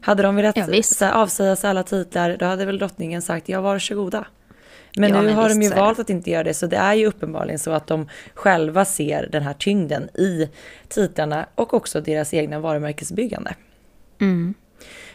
Hade 0.00 0.22
de 0.22 0.36
velat 0.36 0.56
ja, 1.00 1.12
avsäga 1.12 1.56
sig 1.56 1.70
alla 1.70 1.82
titlar, 1.82 2.36
då 2.40 2.46
hade 2.46 2.64
väl 2.64 2.78
drottningen 2.78 3.22
sagt 3.22 3.48
ja, 3.48 3.60
varsågoda. 3.60 4.26
Men 4.96 5.10
ja, 5.10 5.20
nu 5.20 5.26
men 5.26 5.34
har 5.34 5.48
de 5.48 5.62
ju 5.62 5.70
valt 5.70 5.98
att 5.98 6.10
inte 6.10 6.30
göra 6.30 6.44
det, 6.44 6.54
så 6.54 6.66
det 6.66 6.76
är 6.76 6.94
ju 6.94 7.06
uppenbarligen 7.06 7.58
så 7.58 7.70
att 7.70 7.86
de 7.86 8.08
själva 8.34 8.84
ser 8.84 9.28
den 9.32 9.42
här 9.42 9.54
tyngden 9.54 10.08
i 10.14 10.48
titlarna 10.88 11.46
och 11.54 11.74
också 11.74 12.00
deras 12.00 12.34
egna 12.34 12.60
varumärkesbyggande. 12.60 13.54
Mm. 14.20 14.54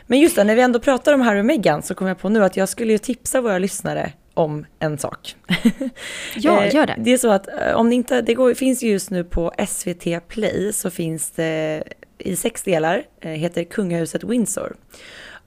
Men 0.08 0.20
just 0.20 0.36
det, 0.36 0.44
när 0.44 0.56
vi 0.56 0.62
ändå 0.62 0.80
pratar 0.80 1.14
om 1.14 1.22
Harry 1.22 1.42
och 1.42 1.46
Meghan 1.46 1.82
så 1.82 1.96
kom 1.96 2.08
jag 2.08 2.20
på 2.20 2.30
nu 2.30 2.44
att 2.44 2.58
jag 2.58 2.70
skulle 2.70 2.92
ju 2.92 2.98
tipsa 2.98 3.42
våra 3.42 3.58
lyssnare 3.58 4.14
om 4.34 4.66
en 4.80 4.98
sak. 4.98 5.36
Ja, 6.36 6.64
eh, 6.64 6.76
gör 6.76 6.88
det. 6.88 6.96
Det 6.98 7.14
är 7.14 7.18
så 7.18 7.32
att 7.32 7.48
eh, 7.48 7.74
om 7.74 7.90
det 7.90 7.96
inte, 7.96 8.22
det 8.22 8.34
går, 8.34 8.54
finns 8.54 8.84
just 8.84 9.10
nu 9.10 9.24
på 9.24 9.54
SVT 9.68 10.28
Play 10.28 10.74
så 10.74 10.90
finns 10.90 11.32
det 11.32 11.84
i 12.18 12.36
sex 12.36 12.64
delar, 12.64 13.04
eh, 13.22 13.32
heter 13.32 13.64
Kungahuset 13.64 14.24
Windsor. 14.24 14.76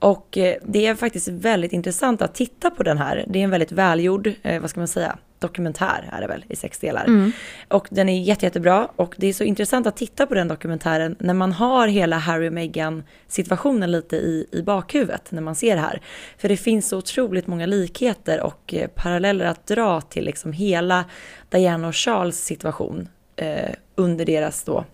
Och 0.03 0.37
eh, 0.37 0.55
det 0.65 0.85
är 0.85 0.95
faktiskt 0.95 1.27
väldigt 1.27 1.73
intressant 1.73 2.21
att 2.21 2.35
titta 2.35 2.69
på 2.69 2.83
den 2.83 2.97
här. 2.97 3.25
Det 3.27 3.39
är 3.39 3.43
en 3.43 3.49
väldigt 3.49 3.71
välgjord, 3.71 4.31
eh, 4.41 4.61
vad 4.61 4.69
ska 4.69 4.79
man 4.79 4.87
säga, 4.87 5.17
dokumentär 5.39 6.09
är 6.11 6.21
det 6.21 6.27
väl 6.27 6.45
i 6.49 6.55
sex 6.55 6.79
delar. 6.79 7.05
Mm. 7.05 7.31
Och 7.67 7.87
den 7.91 8.09
är 8.09 8.21
jätte, 8.21 8.45
jättebra 8.45 8.87
och 8.95 9.15
det 9.17 9.27
är 9.27 9.33
så 9.33 9.43
intressant 9.43 9.87
att 9.87 9.95
titta 9.95 10.25
på 10.25 10.33
den 10.33 10.47
dokumentären 10.47 11.15
när 11.19 11.33
man 11.33 11.51
har 11.51 11.87
hela 11.87 12.17
Harry 12.17 12.49
och 12.49 12.53
Meghan 12.53 13.03
situationen 13.27 13.91
lite 13.91 14.15
i, 14.15 14.47
i 14.51 14.61
bakhuvudet 14.61 15.31
när 15.31 15.41
man 15.41 15.55
ser 15.55 15.75
det 15.75 15.81
här. 15.81 16.01
För 16.37 16.49
det 16.49 16.57
finns 16.57 16.87
så 16.87 16.97
otroligt 16.97 17.47
många 17.47 17.65
likheter 17.65 18.41
och 18.41 18.73
eh, 18.73 18.87
paralleller 18.87 19.45
att 19.45 19.67
dra 19.67 20.01
till 20.01 20.25
liksom 20.25 20.53
hela 20.53 21.05
Diana 21.49 21.87
och 21.87 21.95
Charles 21.95 22.45
situation 22.45 23.07
eh, 23.35 23.69
under 23.95 24.25
deras 24.25 24.63
då 24.63 24.85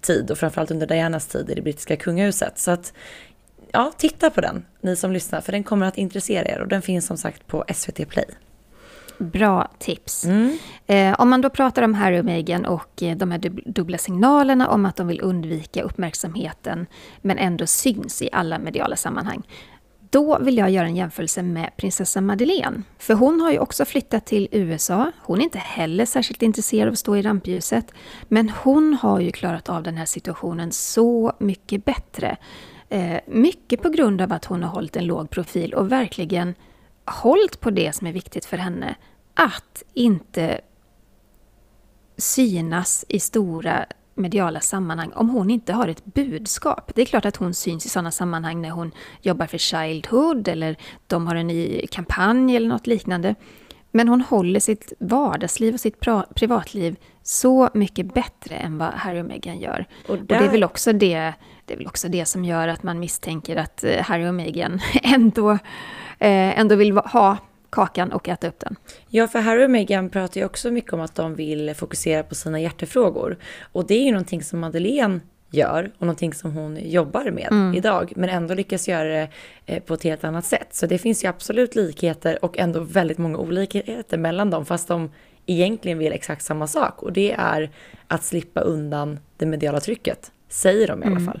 tid 0.00 0.30
och 0.30 0.38
framförallt 0.38 0.70
under 0.70 0.86
Dianas 0.86 1.26
tid 1.26 1.50
i 1.50 1.54
det 1.54 1.62
brittiska 1.62 1.96
kungahuset. 1.96 2.58
Så 2.58 2.70
att 2.70 2.92
ja, 3.72 3.92
titta 3.96 4.30
på 4.30 4.40
den, 4.40 4.66
ni 4.80 4.96
som 4.96 5.12
lyssnar, 5.12 5.40
för 5.40 5.52
den 5.52 5.64
kommer 5.64 5.86
att 5.86 5.98
intressera 5.98 6.48
er 6.48 6.60
och 6.60 6.68
den 6.68 6.82
finns 6.82 7.06
som 7.06 7.16
sagt 7.16 7.46
på 7.46 7.64
SVT 7.74 8.08
Play. 8.08 8.26
Bra 9.18 9.70
tips. 9.78 10.24
Mm. 10.24 10.58
Eh, 10.86 11.20
om 11.20 11.28
man 11.28 11.40
då 11.40 11.50
pratar 11.50 11.82
om 11.82 11.94
Harry 11.94 12.20
och 12.20 12.24
Meghan 12.24 12.66
och 12.66 13.02
eh, 13.02 13.16
de 13.16 13.30
här 13.30 13.38
dubbla 13.72 13.98
signalerna 13.98 14.68
om 14.68 14.86
att 14.86 14.96
de 14.96 15.06
vill 15.06 15.20
undvika 15.20 15.82
uppmärksamheten 15.82 16.86
men 17.22 17.38
ändå 17.38 17.66
syns 17.66 18.22
i 18.22 18.28
alla 18.32 18.58
mediala 18.58 18.96
sammanhang. 18.96 19.42
Då 20.10 20.38
vill 20.38 20.58
jag 20.58 20.70
göra 20.70 20.86
en 20.86 20.96
jämförelse 20.96 21.42
med 21.42 21.70
prinsessa 21.76 22.20
Madeleine. 22.20 22.82
För 22.98 23.14
hon 23.14 23.40
har 23.40 23.52
ju 23.52 23.58
också 23.58 23.84
flyttat 23.84 24.26
till 24.26 24.48
USA. 24.52 25.12
Hon 25.18 25.38
är 25.38 25.44
inte 25.44 25.58
heller 25.58 26.06
särskilt 26.06 26.42
intresserad 26.42 26.86
av 26.86 26.92
att 26.92 26.98
stå 26.98 27.16
i 27.16 27.22
rampljuset. 27.22 27.92
Men 28.28 28.50
hon 28.50 28.94
har 28.94 29.20
ju 29.20 29.32
klarat 29.32 29.68
av 29.68 29.82
den 29.82 29.96
här 29.96 30.06
situationen 30.06 30.72
så 30.72 31.32
mycket 31.38 31.84
bättre. 31.84 32.36
Eh, 32.88 33.20
mycket 33.26 33.82
på 33.82 33.88
grund 33.88 34.20
av 34.20 34.32
att 34.32 34.44
hon 34.44 34.62
har 34.62 34.70
hållit 34.70 34.96
en 34.96 35.06
låg 35.06 35.30
profil 35.30 35.74
och 35.74 35.92
verkligen 35.92 36.54
hållit 37.04 37.60
på 37.60 37.70
det 37.70 37.94
som 37.94 38.06
är 38.06 38.12
viktigt 38.12 38.44
för 38.44 38.56
henne. 38.56 38.94
Att 39.34 39.82
inte 39.94 40.60
synas 42.16 43.04
i 43.08 43.20
stora 43.20 43.86
mediala 44.14 44.60
sammanhang 44.60 45.12
om 45.14 45.28
hon 45.28 45.50
inte 45.50 45.72
har 45.72 45.88
ett 45.88 46.04
budskap. 46.04 46.90
Det 46.94 47.02
är 47.02 47.06
klart 47.06 47.24
att 47.24 47.36
hon 47.36 47.54
syns 47.54 47.86
i 47.86 47.88
sådana 47.88 48.10
sammanhang 48.10 48.62
när 48.62 48.70
hon 48.70 48.92
jobbar 49.22 49.46
för 49.46 49.58
Childhood 49.58 50.48
eller 50.48 50.76
de 51.06 51.26
har 51.26 51.34
en 51.34 51.46
ny 51.46 51.86
kampanj 51.86 52.56
eller 52.56 52.68
något 52.68 52.86
liknande. 52.86 53.34
Men 53.90 54.08
hon 54.08 54.20
håller 54.20 54.60
sitt 54.60 54.92
vardagsliv 54.98 55.74
och 55.74 55.80
sitt 55.80 56.00
privatliv 56.34 56.96
så 57.22 57.68
mycket 57.74 58.14
bättre 58.14 58.54
än 58.54 58.78
vad 58.78 58.88
Harry 58.88 59.20
och 59.20 59.26
Meghan 59.26 59.58
gör. 59.58 59.86
Och, 60.08 60.16
där... 60.16 60.22
och, 60.22 60.26
det, 60.26 60.34
är 60.34 60.50
väl 60.50 60.64
också 60.64 60.92
det, 60.92 61.34
det 61.68 61.74
är 61.74 61.78
väl 61.78 61.86
också 61.86 62.08
det 62.08 62.24
som 62.24 62.44
gör 62.44 62.68
att 62.68 62.82
man 62.82 62.98
misstänker 62.98 63.56
att 63.56 63.84
eh, 63.84 64.02
Harry 64.02 64.28
och 64.28 64.34
Meghan 64.34 64.80
ändå, 65.02 65.50
eh, 66.18 66.58
ändå 66.58 66.74
vill 66.74 66.92
ha 66.92 67.36
kakan 67.70 68.12
och 68.12 68.28
äta 68.28 68.48
upp 68.48 68.60
den. 68.60 68.76
Ja, 69.08 69.28
för 69.28 69.38
Harry 69.38 69.64
och 69.64 69.70
Meghan 69.70 70.10
pratar 70.10 70.40
ju 70.40 70.44
också 70.44 70.70
mycket 70.70 70.92
om 70.92 71.00
att 71.00 71.14
de 71.14 71.34
vill 71.34 71.74
fokusera 71.74 72.22
på 72.22 72.34
sina 72.34 72.60
hjärtefrågor. 72.60 73.38
Och 73.72 73.86
det 73.86 73.94
är 73.94 74.04
ju 74.04 74.10
någonting 74.10 74.42
som 74.42 74.60
Madeleine 74.60 75.20
gör 75.50 75.90
och 75.98 76.02
någonting 76.02 76.34
som 76.34 76.52
hon 76.52 76.78
jobbar 76.90 77.30
med 77.30 77.48
mm. 77.50 77.74
idag, 77.74 78.12
men 78.16 78.28
ändå 78.28 78.54
lyckas 78.54 78.88
göra 78.88 79.08
det 79.08 79.28
eh, 79.66 79.82
på 79.82 79.94
ett 79.94 80.02
helt 80.02 80.24
annat 80.24 80.44
sätt. 80.44 80.68
Så 80.70 80.86
det 80.86 80.98
finns 80.98 81.24
ju 81.24 81.28
absolut 81.28 81.74
likheter 81.74 82.44
och 82.44 82.58
ändå 82.58 82.80
väldigt 82.80 83.18
många 83.18 83.38
olikheter 83.38 84.18
mellan 84.18 84.50
dem, 84.50 84.66
fast 84.66 84.88
de 84.88 85.10
egentligen 85.46 85.98
vill 85.98 86.12
exakt 86.12 86.44
samma 86.44 86.66
sak 86.66 87.02
och 87.02 87.12
det 87.12 87.32
är 87.32 87.70
att 88.06 88.24
slippa 88.24 88.60
undan 88.60 89.18
det 89.36 89.46
mediala 89.46 89.80
trycket, 89.80 90.32
säger 90.48 90.88
de 90.88 91.02
i 91.02 91.06
alla 91.06 91.16
mm. 91.16 91.40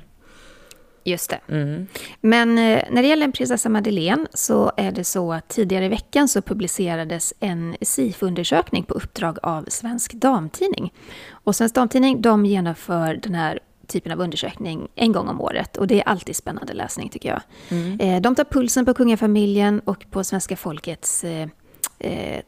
Just 1.08 1.30
det. 1.30 1.40
Mm. 1.48 1.86
Men 2.20 2.58
eh, 2.58 2.82
när 2.90 3.02
det 3.02 3.08
gäller 3.08 3.28
prinsessa 3.28 3.68
Madeleine 3.68 4.26
så 4.34 4.72
är 4.76 4.92
det 4.92 5.04
så 5.04 5.32
att 5.32 5.48
tidigare 5.48 5.84
i 5.84 5.88
veckan 5.88 6.28
så 6.28 6.42
publicerades 6.42 7.34
en 7.40 7.76
SIFO-undersökning 7.80 8.82
på 8.84 8.94
uppdrag 8.94 9.38
av 9.42 9.64
Svensk 9.68 10.12
Damtidning. 10.12 10.92
Och 11.30 11.56
Svensk 11.56 11.74
Damtidning 11.74 12.22
de 12.22 12.46
genomför 12.46 13.14
den 13.14 13.34
här 13.34 13.58
typen 13.86 14.12
av 14.12 14.20
undersökning 14.20 14.88
en 14.94 15.12
gång 15.12 15.28
om 15.28 15.40
året 15.40 15.76
och 15.76 15.86
det 15.86 16.00
är 16.00 16.08
alltid 16.08 16.36
spännande 16.36 16.74
läsning 16.74 17.08
tycker 17.08 17.28
jag. 17.28 17.40
Mm. 17.68 18.00
Eh, 18.00 18.20
de 18.20 18.34
tar 18.34 18.44
pulsen 18.44 18.84
på 18.84 18.94
kungafamiljen 18.94 19.80
och 19.80 20.10
på 20.10 20.24
svenska 20.24 20.56
folkets 20.56 21.24
eh, 21.24 21.48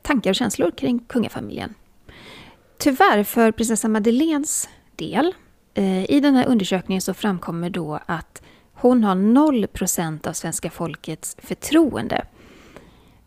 tankar 0.03 0.31
och 0.31 0.35
känslor 0.35 0.71
kring 0.71 0.99
kungafamiljen. 0.99 1.75
Tyvärr 2.79 3.25
för 3.25 3.53
prinsessa 3.53 3.89
Madeleines 3.89 4.69
del 4.97 5.35
i 6.09 6.21
den 6.21 6.35
här 6.35 6.47
undersökningen 6.47 7.03
så 7.03 7.15
framkommer 7.15 7.71
då 7.71 8.01
att 8.07 8.43
hon 8.81 9.05
har 9.05 9.15
0 9.15 9.67
procent 9.67 10.27
av 10.27 10.33
svenska 10.33 10.71
folkets 10.71 11.37
förtroende. 11.39 12.25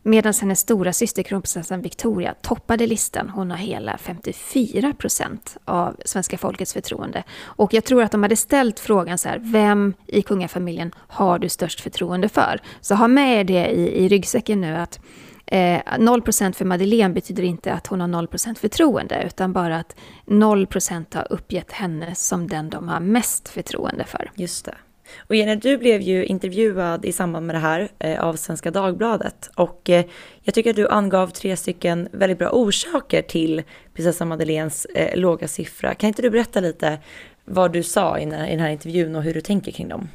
Medan 0.04 0.34
hennes 0.42 0.60
stora 0.60 0.94
syster 0.94 1.24
kronprinsessan 1.24 1.82
Victoria 1.82 2.36
toppade 2.42 2.88
listan. 2.88 3.30
Hon 3.30 3.52
har 3.52 3.58
hela 3.58 3.98
54 3.98 4.94
procent 4.94 5.58
av 5.66 5.96
svenska 6.06 6.38
folkets 6.38 6.74
förtroende. 6.74 7.24
Och 7.44 7.74
jag 7.74 7.84
tror 7.84 8.04
att 8.04 8.12
de 8.12 8.24
hade 8.24 8.36
ställt 8.36 8.80
frågan 8.80 9.18
så 9.18 9.30
här, 9.30 9.40
vem 9.40 9.94
i 10.08 10.22
kungafamiljen 10.22 10.92
har 10.98 11.40
du 11.40 11.50
störst 11.50 11.82
förtroende 11.82 12.30
för? 12.30 12.62
Så 12.82 12.96
ha 12.96 13.08
med 13.08 13.40
er 13.40 13.44
det 13.44 13.72
i, 13.72 14.06
i 14.06 14.08
ryggsäcken 14.08 14.62
nu 14.62 14.76
att 14.76 15.00
eh, 15.46 15.82
0 16.00 16.22
för 16.22 16.66
Madeleine 16.66 17.14
betyder 17.14 17.44
inte 17.44 17.74
att 17.74 17.88
hon 17.88 18.02
har 18.02 18.08
0 18.08 18.28
procent 18.28 18.60
förtroende, 18.60 19.24
utan 19.26 19.54
bara 19.54 19.78
att 19.78 19.96
0 20.26 20.68
procent 20.68 21.14
har 21.14 21.28
uppgett 21.30 21.72
henne 21.72 22.16
som 22.16 22.48
den 22.48 22.70
de 22.70 22.88
har 22.88 23.00
mest 23.00 23.50
förtroende 23.50 24.04
för. 24.04 24.32
Just 24.36 24.66
det. 24.66 24.76
Och 25.18 25.36
Jenny, 25.36 25.56
du 25.56 25.78
blev 25.78 26.02
ju 26.02 26.26
intervjuad 26.26 27.06
i 27.06 27.12
samband 27.12 27.46
med 27.46 27.56
det 27.56 27.60
här 27.60 27.90
eh, 28.00 28.24
av 28.24 28.36
Svenska 28.36 28.72
Dagbladet 28.72 29.50
och 29.56 29.90
eh, 29.90 30.06
jag 30.42 30.54
tycker 30.54 30.70
att 30.70 30.76
du 30.76 30.88
angav 30.88 31.28
tre 31.28 31.58
stycken 31.58 32.08
väldigt 32.12 32.40
bra 32.40 32.50
orsaker 32.50 33.22
till 33.22 33.64
prinsessa 33.94 34.26
Madeleines 34.26 34.86
eh, 34.86 35.18
låga 35.20 35.48
siffra. 35.48 35.94
Kan 35.94 36.08
inte 36.08 36.22
du 36.22 36.30
berätta 36.30 36.60
lite 36.60 37.00
vad 37.46 37.74
du 37.74 37.84
sa 37.84 38.20
i 38.20 38.26
den, 38.26 38.34
här, 38.34 38.48
i 38.48 38.52
den 38.52 38.60
här 38.60 38.70
intervjun 38.70 39.16
och 39.16 39.24
hur 39.24 39.34
du 39.34 39.42
tänker 39.42 39.72
kring 39.72 39.88
dem? 39.88 40.10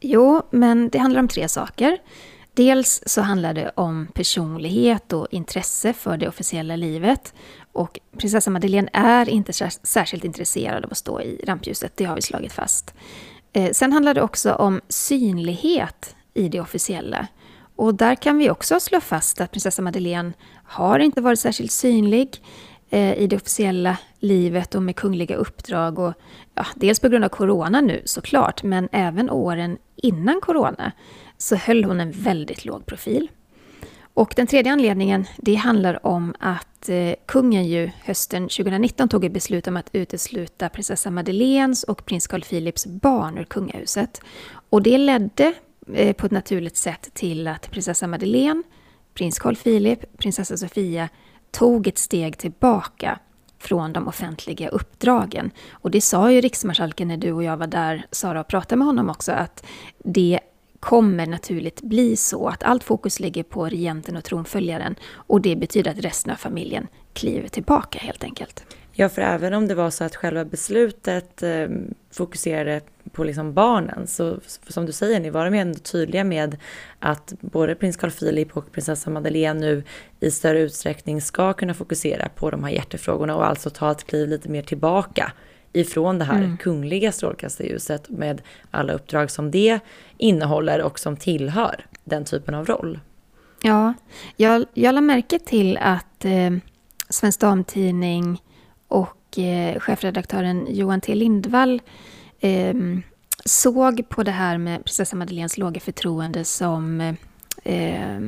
Jo, 0.00 0.42
men 0.50 0.88
det 0.88 0.98
handlar 0.98 1.20
om 1.20 1.28
tre 1.28 1.48
saker. 1.48 1.98
Dels 2.54 3.02
så 3.06 3.20
handlar 3.20 3.54
det 3.54 3.72
om 3.74 4.06
personlighet 4.14 5.12
och 5.12 5.28
intresse 5.30 5.92
för 5.92 6.16
det 6.16 6.28
officiella 6.28 6.76
livet. 6.76 7.34
Och 7.72 8.00
prinsessa 8.18 8.50
Madeleine 8.50 8.88
är 8.92 9.28
inte 9.28 9.52
särskilt 9.82 10.24
intresserad 10.24 10.84
av 10.84 10.90
att 10.90 10.98
stå 10.98 11.20
i 11.20 11.44
rampljuset, 11.46 11.92
det 11.96 12.04
har 12.04 12.14
vi 12.14 12.22
slagit 12.22 12.52
fast. 12.52 12.94
Eh, 13.52 13.72
sen 13.72 13.92
handlar 13.92 14.14
det 14.14 14.22
också 14.22 14.54
om 14.54 14.80
synlighet 14.88 16.16
i 16.34 16.48
det 16.48 16.60
officiella. 16.60 17.26
Och 17.76 17.94
där 17.94 18.14
kan 18.14 18.38
vi 18.38 18.50
också 18.50 18.80
slå 18.80 19.00
fast 19.00 19.40
att 19.40 19.50
prinsessa 19.50 19.82
Madeleine 19.82 20.32
har 20.64 20.98
inte 20.98 21.20
varit 21.20 21.38
särskilt 21.38 21.72
synlig 21.72 22.42
eh, 22.90 23.14
i 23.14 23.26
det 23.26 23.36
officiella 23.36 23.98
livet 24.18 24.74
och 24.74 24.82
med 24.82 24.96
kungliga 24.96 25.36
uppdrag. 25.36 25.98
Och, 25.98 26.14
ja, 26.54 26.66
dels 26.74 27.00
på 27.00 27.08
grund 27.08 27.24
av 27.24 27.28
corona 27.28 27.80
nu 27.80 28.02
såklart, 28.04 28.62
men 28.62 28.88
även 28.92 29.30
åren 29.30 29.78
innan 29.96 30.40
corona 30.40 30.92
så 31.38 31.56
höll 31.56 31.84
hon 31.84 32.00
en 32.00 32.10
väldigt 32.10 32.64
låg 32.64 32.86
profil. 32.86 33.28
Och 34.14 34.32
den 34.36 34.46
tredje 34.46 34.72
anledningen, 34.72 35.26
det 35.36 35.54
handlar 35.54 36.06
om 36.06 36.34
att 36.38 36.88
eh, 36.88 37.14
kungen 37.26 37.66
ju 37.66 37.90
hösten 38.04 38.42
2019 38.42 39.08
tog 39.08 39.24
ett 39.24 39.32
beslut 39.32 39.66
om 39.66 39.76
att 39.76 39.90
utesluta 39.92 40.68
prinsessa 40.68 41.10
Madeleines 41.10 41.82
och 41.82 42.04
prins 42.04 42.26
Carl 42.26 42.42
Philips 42.42 42.86
barn 42.86 43.38
ur 43.38 43.44
kungahuset. 43.44 44.20
Och 44.70 44.82
det 44.82 44.98
ledde 44.98 45.54
eh, 45.94 46.12
på 46.12 46.26
ett 46.26 46.32
naturligt 46.32 46.76
sätt 46.76 47.10
till 47.14 47.48
att 47.48 47.70
prinsessa 47.70 48.06
Madeleine, 48.06 48.62
prins 49.14 49.38
Carl 49.38 49.56
Philip, 49.56 50.18
prinsessa 50.18 50.56
Sofia 50.56 51.08
tog 51.50 51.86
ett 51.86 51.98
steg 51.98 52.38
tillbaka 52.38 53.18
från 53.58 53.92
de 53.92 54.08
offentliga 54.08 54.68
uppdragen. 54.68 55.50
Och 55.70 55.90
det 55.90 56.00
sa 56.00 56.32
ju 56.32 56.40
riksmarskalken 56.40 57.08
när 57.08 57.16
du 57.16 57.32
och 57.32 57.44
jag 57.44 57.56
var 57.56 57.66
där, 57.66 58.06
Sara, 58.10 58.40
och 58.40 58.48
pratade 58.48 58.76
med 58.76 58.86
honom 58.86 59.10
också, 59.10 59.32
att 59.32 59.66
det 60.04 60.40
kommer 60.82 61.26
naturligt 61.26 61.82
bli 61.82 62.16
så 62.16 62.48
att 62.48 62.62
allt 62.62 62.84
fokus 62.84 63.20
ligger 63.20 63.42
på 63.42 63.64
regenten 63.66 64.16
och 64.16 64.24
tronföljaren 64.24 64.94
och 65.14 65.40
det 65.40 65.56
betyder 65.56 65.90
att 65.90 65.98
resten 65.98 66.32
av 66.32 66.36
familjen 66.36 66.86
kliver 67.12 67.48
tillbaka 67.48 67.98
helt 67.98 68.24
enkelt. 68.24 68.64
Ja, 68.92 69.08
för 69.08 69.22
även 69.22 69.54
om 69.54 69.68
det 69.68 69.74
var 69.74 69.90
så 69.90 70.04
att 70.04 70.16
själva 70.16 70.44
beslutet 70.44 71.42
eh, 71.42 71.68
fokuserade 72.10 72.80
på 73.12 73.24
liksom 73.24 73.54
barnen, 73.54 74.06
så 74.06 74.38
som 74.68 74.86
du 74.86 74.92
säger, 74.92 75.20
ni 75.20 75.30
var 75.30 75.44
de 75.44 75.58
ändå 75.58 75.78
tydliga 75.78 76.24
med 76.24 76.56
att 76.98 77.32
både 77.40 77.74
prins 77.74 77.96
Carl 77.96 78.10
Philip 78.10 78.56
och 78.56 78.72
prinsessa 78.72 79.10
Madeleine 79.10 79.60
nu 79.60 79.82
i 80.20 80.30
större 80.30 80.60
utsträckning 80.60 81.20
ska 81.20 81.52
kunna 81.52 81.74
fokusera 81.74 82.28
på 82.28 82.50
de 82.50 82.64
här 82.64 82.70
hjärtefrågorna 82.70 83.36
och 83.36 83.46
alltså 83.46 83.70
ta 83.70 83.90
ett 83.90 84.06
kliv 84.06 84.28
lite 84.28 84.48
mer 84.48 84.62
tillbaka 84.62 85.32
ifrån 85.72 86.18
det 86.18 86.24
här 86.24 86.38
mm. 86.38 86.56
kungliga 86.56 87.12
strålkastarljuset 87.12 88.10
med 88.10 88.42
alla 88.70 88.92
uppdrag 88.92 89.30
som 89.30 89.50
det 89.50 89.80
innehåller 90.18 90.82
och 90.82 90.98
som 90.98 91.16
tillhör 91.16 91.86
den 92.04 92.24
typen 92.24 92.54
av 92.54 92.66
roll. 92.66 92.98
Ja, 93.62 93.94
jag, 94.36 94.64
jag 94.74 94.94
lade 94.94 95.06
märke 95.06 95.38
till 95.38 95.76
att 95.76 96.24
eh, 96.24 96.50
Svensk 97.08 97.40
Damtidning 97.40 98.42
och 98.88 99.38
eh, 99.38 99.78
chefredaktören 99.80 100.66
Johan 100.70 101.00
T 101.00 101.14
Lindvall 101.14 101.82
eh, 102.40 102.74
såg 103.44 104.08
på 104.08 104.22
det 104.22 104.30
här 104.30 104.58
med 104.58 104.84
prinsessa 104.84 105.16
Madeleines 105.16 105.58
låga 105.58 105.80
förtroende 105.80 106.44
som 106.44 107.00
eh, 107.64 108.18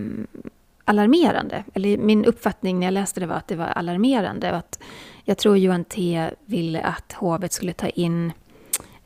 alarmerande. 0.85 1.65
Eller 1.75 1.99
min 1.99 2.25
uppfattning 2.25 2.81
när 2.81 2.87
jag 2.87 2.95
läste 2.95 3.21
det 3.21 3.27
var 3.27 3.37
att 3.37 3.49
det 3.49 3.57
var 3.57 3.67
alarmerande. 3.67 4.51
Och 4.51 4.57
att 4.57 4.79
jag 5.25 5.39
tror 5.39 5.59
Johan 5.59 5.85
T 5.85 6.31
ville 6.47 6.81
att 6.81 7.13
hovet 7.13 7.53
skulle 7.53 7.73
ta 7.73 7.89
in 7.89 8.33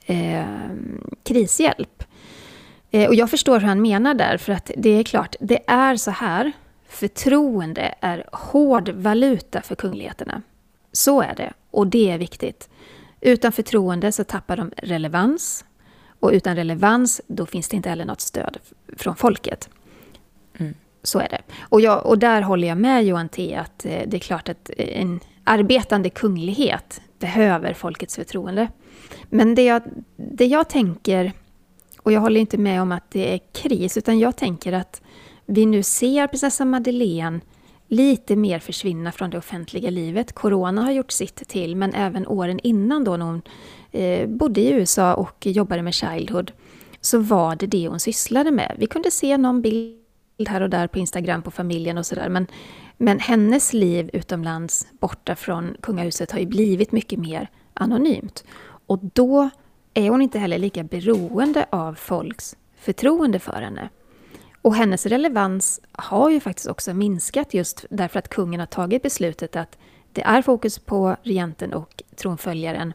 eh, 0.07 0.45
krishjälp. 1.23 2.05
Eh, 2.91 3.09
och 3.09 3.15
jag 3.15 3.31
förstår 3.31 3.61
hur 3.61 3.67
han 3.67 3.83
menar 3.83 4.15
där, 4.15 4.37
för 4.37 4.53
att 4.53 4.71
det 4.77 4.91
är 4.91 5.03
klart, 5.03 5.37
det 5.41 5.71
är 5.71 5.97
så 5.97 6.11
här. 6.11 6.53
Förtroende 6.89 7.95
är 8.01 8.25
hård 8.33 8.89
valuta 8.89 9.63
för 9.63 9.75
kungligheterna. 9.75 10.43
Så 10.93 11.23
är 11.23 11.35
det, 11.35 11.53
och 11.71 11.87
det 11.87 12.11
är 12.11 12.19
viktigt. 12.19 12.69
Utan 13.21 13.53
förtroende 13.53 14.13
så 14.13 14.25
tappar 14.25 14.57
de 14.57 14.73
relevans. 14.77 15.65
Och 16.21 16.31
utan 16.33 16.57
relevans, 16.57 17.21
då 17.27 17.47
finns 17.47 17.69
det 17.69 17.77
inte 17.77 17.89
heller 17.89 18.05
något 18.05 18.21
stöd 18.21 18.59
från 18.97 19.17
folket. 19.17 19.69
Så 21.03 21.19
är 21.19 21.29
det. 21.29 21.41
Och, 21.61 21.81
jag, 21.81 22.07
och 22.07 22.19
där 22.19 22.43
håller 22.43 22.69
jag 22.69 22.79
med 22.79 23.05
Johan 23.05 23.29
T. 23.29 23.55
att 23.55 23.85
eh, 23.85 24.03
det 24.07 24.17
är 24.17 24.21
klart 24.21 24.49
att 24.49 24.71
eh, 24.77 25.01
en 25.01 25.21
arbetande 25.45 26.11
kunglighet 26.11 27.01
behöver 27.19 27.75
folkets 27.75 28.17
förtroende. 28.17 28.69
Men 29.31 29.55
det 29.55 29.63
jag, 29.65 29.83
det 30.17 30.47
jag 30.47 30.69
tänker, 30.69 31.33
och 31.99 32.13
jag 32.13 32.21
håller 32.21 32.41
inte 32.41 32.59
med 32.59 32.83
om 32.83 32.93
att 32.93 33.11
det 33.11 33.35
är 33.35 33.41
kris, 33.53 33.97
utan 33.97 34.19
jag 34.19 34.37
tänker 34.37 34.73
att 34.73 35.03
vi 35.47 35.67
nu 35.67 35.83
ser 35.83 36.27
prinsessa 36.27 36.65
Madeleine 36.65 37.41
lite 37.89 38.37
mer 38.37 38.59
försvinna 38.59 39.13
från 39.13 39.31
det 39.31 39.39
offentliga 39.39 39.91
livet. 39.91 40.33
Corona 40.33 40.83
har 40.83 40.93
gjort 40.93 41.13
sitt 41.13 41.49
till, 41.49 41.77
men 41.77 41.95
även 41.95 42.27
åren 42.27 42.61
innan 42.63 43.05
då 43.05 43.17
när 43.17 43.27
hon 43.27 43.43
eh, 43.93 44.29
bodde 44.29 44.61
i 44.61 44.71
USA 44.71 45.15
och 45.15 45.47
jobbade 45.47 45.83
med 45.83 45.95
Childhood, 45.95 46.53
så 47.01 47.19
var 47.19 47.57
det 47.57 47.67
det 47.67 47.89
hon 47.89 48.01
sysslade 48.01 48.51
med. 48.51 48.77
Vi 48.79 48.87
kunde 48.87 49.11
se 49.11 49.37
någon 49.37 49.63
bild 49.63 50.08
här 50.47 50.61
och 50.61 50.71
där 50.71 50.87
på 50.87 50.99
Instagram 50.99 51.43
på 51.43 51.51
familjen 51.51 51.99
och 51.99 52.07
sådär, 52.07 52.29
men 52.29 52.47
men 53.01 53.21
hennes 53.21 53.73
liv 53.73 54.11
utomlands, 54.13 54.87
borta 55.01 55.37
från 55.37 55.77
kungahuset, 55.81 56.31
har 56.31 56.39
ju 56.39 56.47
blivit 56.47 56.93
mycket 56.93 57.19
mer 57.19 57.51
anonymt. 57.75 58.45
Och 58.87 58.99
då 59.03 59.51
är 59.95 60.11
hon 60.11 60.23
inte 60.23 60.39
heller 60.39 60.59
lika 60.59 60.85
beroende 60.85 61.67
av 61.71 61.95
folks 61.95 62.57
förtroende 62.77 63.39
för 63.39 63.63
henne. 63.63 63.89
Och 64.63 64.75
hennes 64.75 65.07
relevans 65.07 65.81
har 65.93 66.31
ju 66.31 66.41
faktiskt 66.41 66.69
också 66.69 66.95
minskat 66.95 67.55
just 67.55 67.85
därför 67.91 68.19
att 68.19 68.29
kungen 68.29 68.61
har 68.61 68.67
tagit 68.67 69.03
beslutet 69.03 69.57
att 69.57 69.79
det 70.13 70.23
är 70.23 70.43
fokus 70.43 70.79
på 70.79 71.17
regenten 71.23 71.73
och 71.73 72.03
tronföljaren 72.17 72.93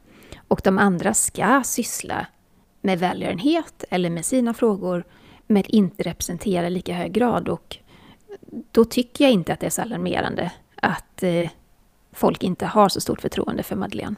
och 0.48 0.62
de 0.64 0.78
andra 0.78 1.14
ska 1.14 1.62
syssla 1.66 2.28
med 2.82 3.00
välgörenhet 3.00 3.84
eller 3.90 4.10
med 4.10 4.26
sina 4.26 4.54
frågor 4.54 5.04
men 5.48 5.64
inte 5.68 6.04
representerar 6.04 6.68
i 6.68 6.70
lika 6.70 6.94
hög 6.94 7.12
grad. 7.12 7.50
Och 7.50 7.78
då 8.72 8.86
tycker 8.86 9.24
jag 9.24 9.34
inte 9.34 9.54
att 9.54 9.60
det 9.60 9.66
är 9.66 9.70
så 9.70 9.82
alarmerande 9.82 10.52
att 10.76 11.24
eh, 11.24 11.50
folk 12.12 12.44
inte 12.44 12.66
har 12.66 12.90
så 12.90 13.02
stort 13.02 13.22
förtroende 13.22 13.64
för 13.64 13.76
Madeleine. 13.76 14.16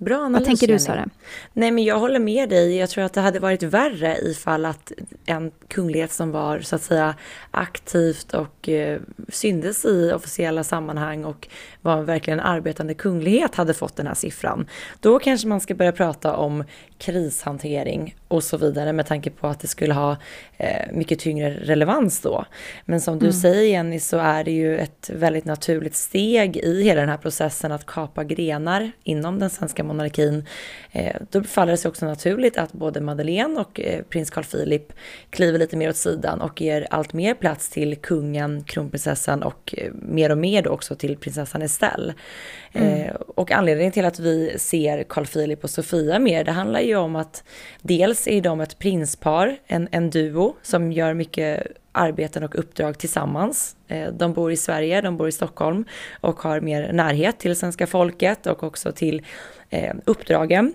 Bra 0.00 0.16
analys, 0.16 0.40
Vad 0.40 0.44
tänker 0.46 0.66
du 0.66 0.78
Sara? 0.78 1.08
Nej 1.52 1.70
men 1.70 1.84
jag 1.84 1.98
håller 1.98 2.18
med 2.18 2.48
dig. 2.48 2.76
Jag 2.76 2.90
tror 2.90 3.04
att 3.04 3.12
det 3.12 3.20
hade 3.20 3.38
varit 3.38 3.62
värre 3.62 4.18
ifall 4.18 4.64
att 4.64 4.92
en 5.26 5.50
kunglighet 5.68 6.12
som 6.12 6.30
var 6.30 6.60
så 6.60 6.76
att 6.76 6.82
säga 6.82 7.14
aktivt 7.50 8.34
och 8.34 8.68
eh, 8.68 9.00
syndes 9.28 9.84
i 9.84 10.12
officiella 10.12 10.64
sammanhang 10.64 11.24
och 11.24 11.48
var 11.82 12.02
verkligen 12.02 12.38
en 12.38 12.46
arbetande 12.46 12.94
kunglighet 12.94 13.54
hade 13.54 13.74
fått 13.74 13.96
den 13.96 14.06
här 14.06 14.14
siffran. 14.14 14.66
Då 15.00 15.18
kanske 15.18 15.48
man 15.48 15.60
ska 15.60 15.74
börja 15.74 15.92
prata 15.92 16.36
om 16.36 16.64
krishantering 16.98 18.16
och 18.28 18.44
så 18.44 18.56
vidare 18.56 18.92
med 18.92 19.06
tanke 19.06 19.30
på 19.30 19.46
att 19.46 19.60
det 19.60 19.66
skulle 19.66 19.94
ha 19.94 20.16
eh, 20.56 20.92
mycket 20.92 21.18
tyngre 21.18 21.50
relevans 21.50 22.20
då. 22.20 22.44
Men 22.84 23.00
som 23.00 23.18
du 23.18 23.26
mm. 23.26 23.40
säger 23.40 23.62
Jenny 23.62 24.00
så 24.00 24.18
är 24.18 24.44
det 24.44 24.50
ju 24.50 24.78
ett 24.78 25.10
väldigt 25.14 25.44
naturligt 25.44 25.96
steg 25.96 26.56
i 26.56 26.82
hela 26.82 27.00
den 27.00 27.10
här 27.10 27.16
processen 27.16 27.72
att 27.72 27.86
kapa 27.86 28.24
grenar 28.24 28.90
inom 29.04 29.38
den 29.38 29.50
svenska 29.50 29.84
monarkin. 29.90 30.44
Eh, 30.92 31.16
då 31.30 31.42
faller 31.42 31.72
det 31.72 31.76
sig 31.76 31.88
också 31.88 32.06
naturligt 32.06 32.58
att 32.58 32.72
både 32.72 33.00
Madeleine 33.00 33.60
och 33.60 33.80
eh, 33.80 34.02
prins 34.02 34.30
Carl 34.30 34.44
Philip 34.44 34.92
kliver 35.30 35.58
lite 35.58 35.76
mer 35.76 35.88
åt 35.88 35.96
sidan 35.96 36.40
och 36.40 36.60
ger 36.60 36.86
allt 36.90 37.12
mer 37.12 37.34
plats 37.34 37.70
till 37.70 37.96
kungen, 37.96 38.64
kronprinsessan 38.64 39.42
och 39.42 39.74
eh, 39.76 39.92
mer 39.92 40.30
och 40.30 40.38
mer 40.38 40.62
då 40.62 40.70
också 40.70 40.94
till 40.94 41.16
prinsessan 41.16 41.62
Estelle. 41.62 42.14
Mm. 42.72 43.16
Och 43.16 43.52
anledningen 43.52 43.92
till 43.92 44.04
att 44.04 44.18
vi 44.18 44.58
ser 44.58 45.02
Carl 45.02 45.26
Philip 45.26 45.64
och 45.64 45.70
Sofia 45.70 46.18
mer, 46.18 46.44
det 46.44 46.52
handlar 46.52 46.80
ju 46.80 46.96
om 46.96 47.16
att 47.16 47.44
dels 47.82 48.28
är 48.28 48.40
de 48.40 48.60
ett 48.60 48.78
prinspar, 48.78 49.56
en, 49.66 49.88
en 49.90 50.10
duo 50.10 50.56
som 50.62 50.92
gör 50.92 51.14
mycket 51.14 51.66
arbeten 51.92 52.44
och 52.44 52.58
uppdrag 52.58 52.98
tillsammans. 52.98 53.76
Eh, 53.88 54.12
de 54.12 54.32
bor 54.32 54.52
i 54.52 54.56
Sverige, 54.56 55.00
de 55.00 55.16
bor 55.16 55.28
i 55.28 55.32
Stockholm 55.32 55.84
och 56.20 56.40
har 56.40 56.60
mer 56.60 56.92
närhet 56.92 57.38
till 57.38 57.56
svenska 57.56 57.86
folket 57.86 58.46
och 58.46 58.62
också 58.62 58.92
till 58.92 59.22
eh, 59.70 59.94
uppdragen. 60.04 60.72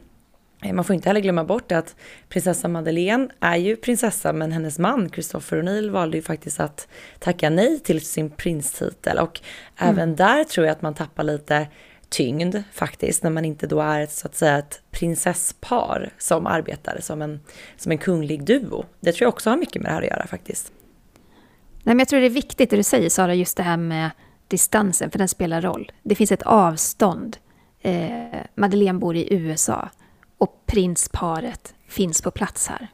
Eh, 0.63 0.73
man 0.73 0.85
får 0.85 0.93
inte 0.93 1.09
heller 1.09 1.21
glömma 1.21 1.43
bort 1.43 1.71
att 1.71 1.95
prinsessa 2.29 2.67
Madeleine 2.67 3.29
är 3.39 3.55
ju 3.55 3.75
prinsessa 3.75 4.33
men 4.33 4.51
hennes 4.51 4.79
man 4.79 5.09
Christopher 5.09 5.61
O'Neill 5.61 5.89
valde 5.89 6.17
ju 6.17 6.23
faktiskt 6.23 6.59
att 6.59 6.87
tacka 7.19 7.49
nej 7.49 7.79
till 7.79 8.05
sin 8.05 8.29
prinstitel 8.29 9.17
och 9.19 9.41
mm. 9.77 9.93
även 9.93 10.15
där 10.15 10.43
tror 10.43 10.65
jag 10.65 10.71
att 10.71 10.81
man 10.81 10.93
tappar 10.93 11.23
lite 11.23 11.67
tyngd 12.09 12.55
faktiskt 12.71 13.23
när 13.23 13.29
man 13.29 13.45
inte 13.45 13.67
då 13.67 13.81
är 13.81 14.05
så 14.05 14.27
att 14.27 14.35
säga 14.35 14.57
ett 14.57 14.81
prinsesspar 14.91 16.09
som 16.17 16.47
arbetar 16.47 16.99
som 17.01 17.21
en, 17.21 17.39
som 17.77 17.91
en 17.91 17.97
kunglig 17.97 18.43
duo. 18.43 18.85
Det 18.99 19.11
tror 19.11 19.25
jag 19.25 19.33
också 19.33 19.49
har 19.49 19.57
mycket 19.57 19.81
med 19.81 19.91
det 19.91 19.93
här 19.93 20.01
att 20.01 20.07
göra 20.07 20.27
faktiskt. 20.27 20.71
Nej, 21.85 21.95
men 21.95 21.99
jag 21.99 22.07
tror 22.07 22.19
det 22.19 22.25
är 22.25 22.29
viktigt 22.29 22.69
det 22.69 22.75
du 22.75 22.83
säger 22.83 23.09
Sara, 23.09 23.35
just 23.35 23.57
det 23.57 23.63
här 23.63 23.77
med 23.77 24.09
distansen, 24.47 25.11
för 25.11 25.19
den 25.19 25.27
spelar 25.27 25.61
roll. 25.61 25.91
Det 26.03 26.15
finns 26.15 26.31
ett 26.31 26.41
avstånd. 26.41 27.37
Eh, 27.81 28.39
Madeleine 28.55 28.99
bor 28.99 29.15
i 29.15 29.33
USA 29.33 29.89
och 30.37 30.63
prinsparet 30.65 31.73
finns 31.87 32.21
på 32.21 32.31
plats 32.31 32.67
här. 32.67 32.87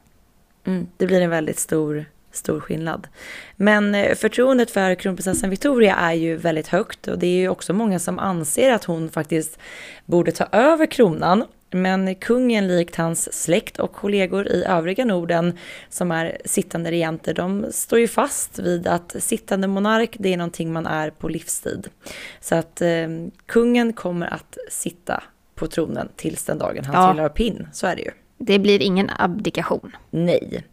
Mm, 0.66 0.86
det 0.96 1.06
blir 1.06 1.20
en 1.20 1.30
väldigt 1.30 1.58
stor, 1.58 2.04
stor 2.32 2.60
skillnad. 2.60 3.08
Men 3.56 3.94
eh, 3.94 4.14
förtroendet 4.14 4.70
för 4.70 4.94
kronprinsessan 4.94 5.50
Victoria 5.50 5.94
är 5.96 6.12
ju 6.12 6.36
väldigt 6.36 6.68
högt 6.68 7.08
och 7.08 7.18
det 7.18 7.26
är 7.26 7.40
ju 7.40 7.48
också 7.48 7.72
många 7.72 7.98
som 7.98 8.18
anser 8.18 8.72
att 8.72 8.84
hon 8.84 9.10
faktiskt 9.10 9.58
borde 10.06 10.32
ta 10.32 10.44
över 10.52 10.86
kronan. 10.86 11.44
Men 11.72 12.14
kungen 12.14 12.68
likt 12.68 12.96
hans 12.96 13.42
släkt 13.42 13.78
och 13.78 13.92
kollegor 13.92 14.48
i 14.48 14.64
övriga 14.64 15.04
Norden 15.04 15.58
som 15.88 16.10
är 16.10 16.36
sittande 16.44 16.90
regenter, 16.90 17.34
de 17.34 17.66
står 17.72 17.98
ju 17.98 18.08
fast 18.08 18.58
vid 18.58 18.86
att 18.86 19.16
sittande 19.18 19.68
monark, 19.68 20.16
det 20.18 20.32
är 20.32 20.36
någonting 20.36 20.72
man 20.72 20.86
är 20.86 21.10
på 21.10 21.28
livstid. 21.28 21.88
Så 22.40 22.54
att 22.54 22.82
eh, 22.82 23.08
kungen 23.46 23.92
kommer 23.92 24.26
att 24.26 24.58
sitta 24.70 25.22
på 25.54 25.66
tronen 25.66 26.08
tills 26.16 26.44
den 26.44 26.58
dagen 26.58 26.84
han 26.84 26.94
ja. 26.94 27.12
trillar 27.12 27.24
av 27.24 27.28
pinn. 27.28 27.68
Så 27.72 27.86
är 27.86 27.96
det 27.96 28.02
ju. 28.02 28.10
Det 28.38 28.58
blir 28.58 28.82
ingen 28.82 29.10
abdikation. 29.18 29.96
Nej. 30.10 30.64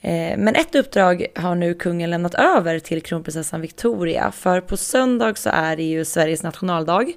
Eh, 0.00 0.38
men 0.38 0.54
ett 0.54 0.74
uppdrag 0.74 1.26
har 1.34 1.54
nu 1.54 1.74
kungen 1.74 2.10
lämnat 2.10 2.34
över 2.34 2.78
till 2.78 3.02
kronprinsessan 3.02 3.60
Victoria. 3.60 4.32
För 4.32 4.60
på 4.60 4.76
söndag 4.76 5.38
så 5.38 5.50
är 5.50 5.76
det 5.76 5.82
ju 5.82 6.04
Sveriges 6.04 6.42
nationaldag. 6.42 7.12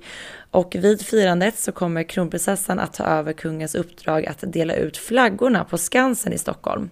Och 0.52 0.76
vid 0.80 1.02
firandet 1.02 1.58
så 1.58 1.72
kommer 1.72 2.04
kronprinsessan 2.04 2.80
att 2.80 2.94
ta 2.94 3.04
över 3.04 3.34
kungens 3.34 3.76
uppdrag 3.76 4.26
att 4.26 4.44
dela 4.48 4.76
ut 4.76 4.98
flaggorna 4.98 5.64
på 5.64 5.78
Skansen 5.78 6.34
i 6.34 6.38
Stockholm. 6.38 6.90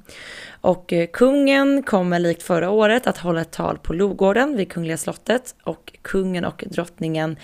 Och 0.62 0.94
eh, 0.94 1.08
kungen 1.14 1.84
kommer 1.84 2.20
likt 2.20 2.44
förra 2.44 2.70
året 2.70 3.08
att 3.08 3.18
hålla 3.18 3.42
ett 3.42 3.52
tal 3.52 3.78
på 3.78 3.94
Logården 3.94 4.58
vid 4.58 4.72
Kungliga 4.72 4.98
slottet 4.98 5.56
och 5.64 5.94
kungen 6.02 6.46
och 6.46 6.64
drottningen 6.68 7.38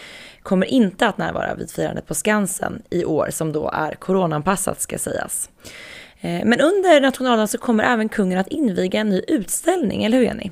kommer 0.44 0.66
inte 0.66 1.08
att 1.08 1.18
närvara 1.18 1.56
vid 1.56 1.72
firandet 1.72 2.08
på 2.08 2.14
Skansen 2.14 2.82
i 2.90 3.06
år 3.06 3.30
som 3.32 3.52
då 3.52 3.70
är 3.74 3.92
coronaanpassat 3.92 4.82
ska 4.82 4.98
sägas. 4.98 5.50
Eh, 6.24 6.46
men 6.46 6.62
under 6.62 7.02
nationaldagen 7.02 7.48
så 7.48 7.58
kommer 7.58 7.84
även 7.84 8.10
kungen 8.10 8.40
att 8.40 8.48
inviga 8.48 9.00
en 9.00 9.10
ny 9.10 9.22
utställning, 9.28 10.04
eller 10.04 10.18
hur 10.18 10.26
Jenny? 10.26 10.52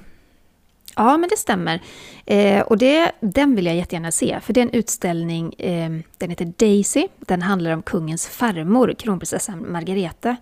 Ja, 0.95 1.17
men 1.17 1.29
det 1.29 1.37
stämmer. 1.37 1.81
Eh, 2.25 2.61
och 2.61 2.77
det, 2.77 3.11
den 3.19 3.55
vill 3.55 3.65
jag 3.65 3.75
jättegärna 3.75 4.11
se, 4.11 4.39
för 4.41 4.53
det 4.53 4.59
är 4.59 4.65
en 4.65 4.73
utställning, 4.73 5.53
eh, 5.53 5.89
den 6.17 6.29
heter 6.29 6.53
Daisy. 6.57 7.07
Den 7.19 7.41
handlar 7.41 7.71
om 7.71 7.81
kungens 7.81 8.27
farmor, 8.27 8.93
kronprinsessan 8.99 9.71
Margareta. 9.71 10.35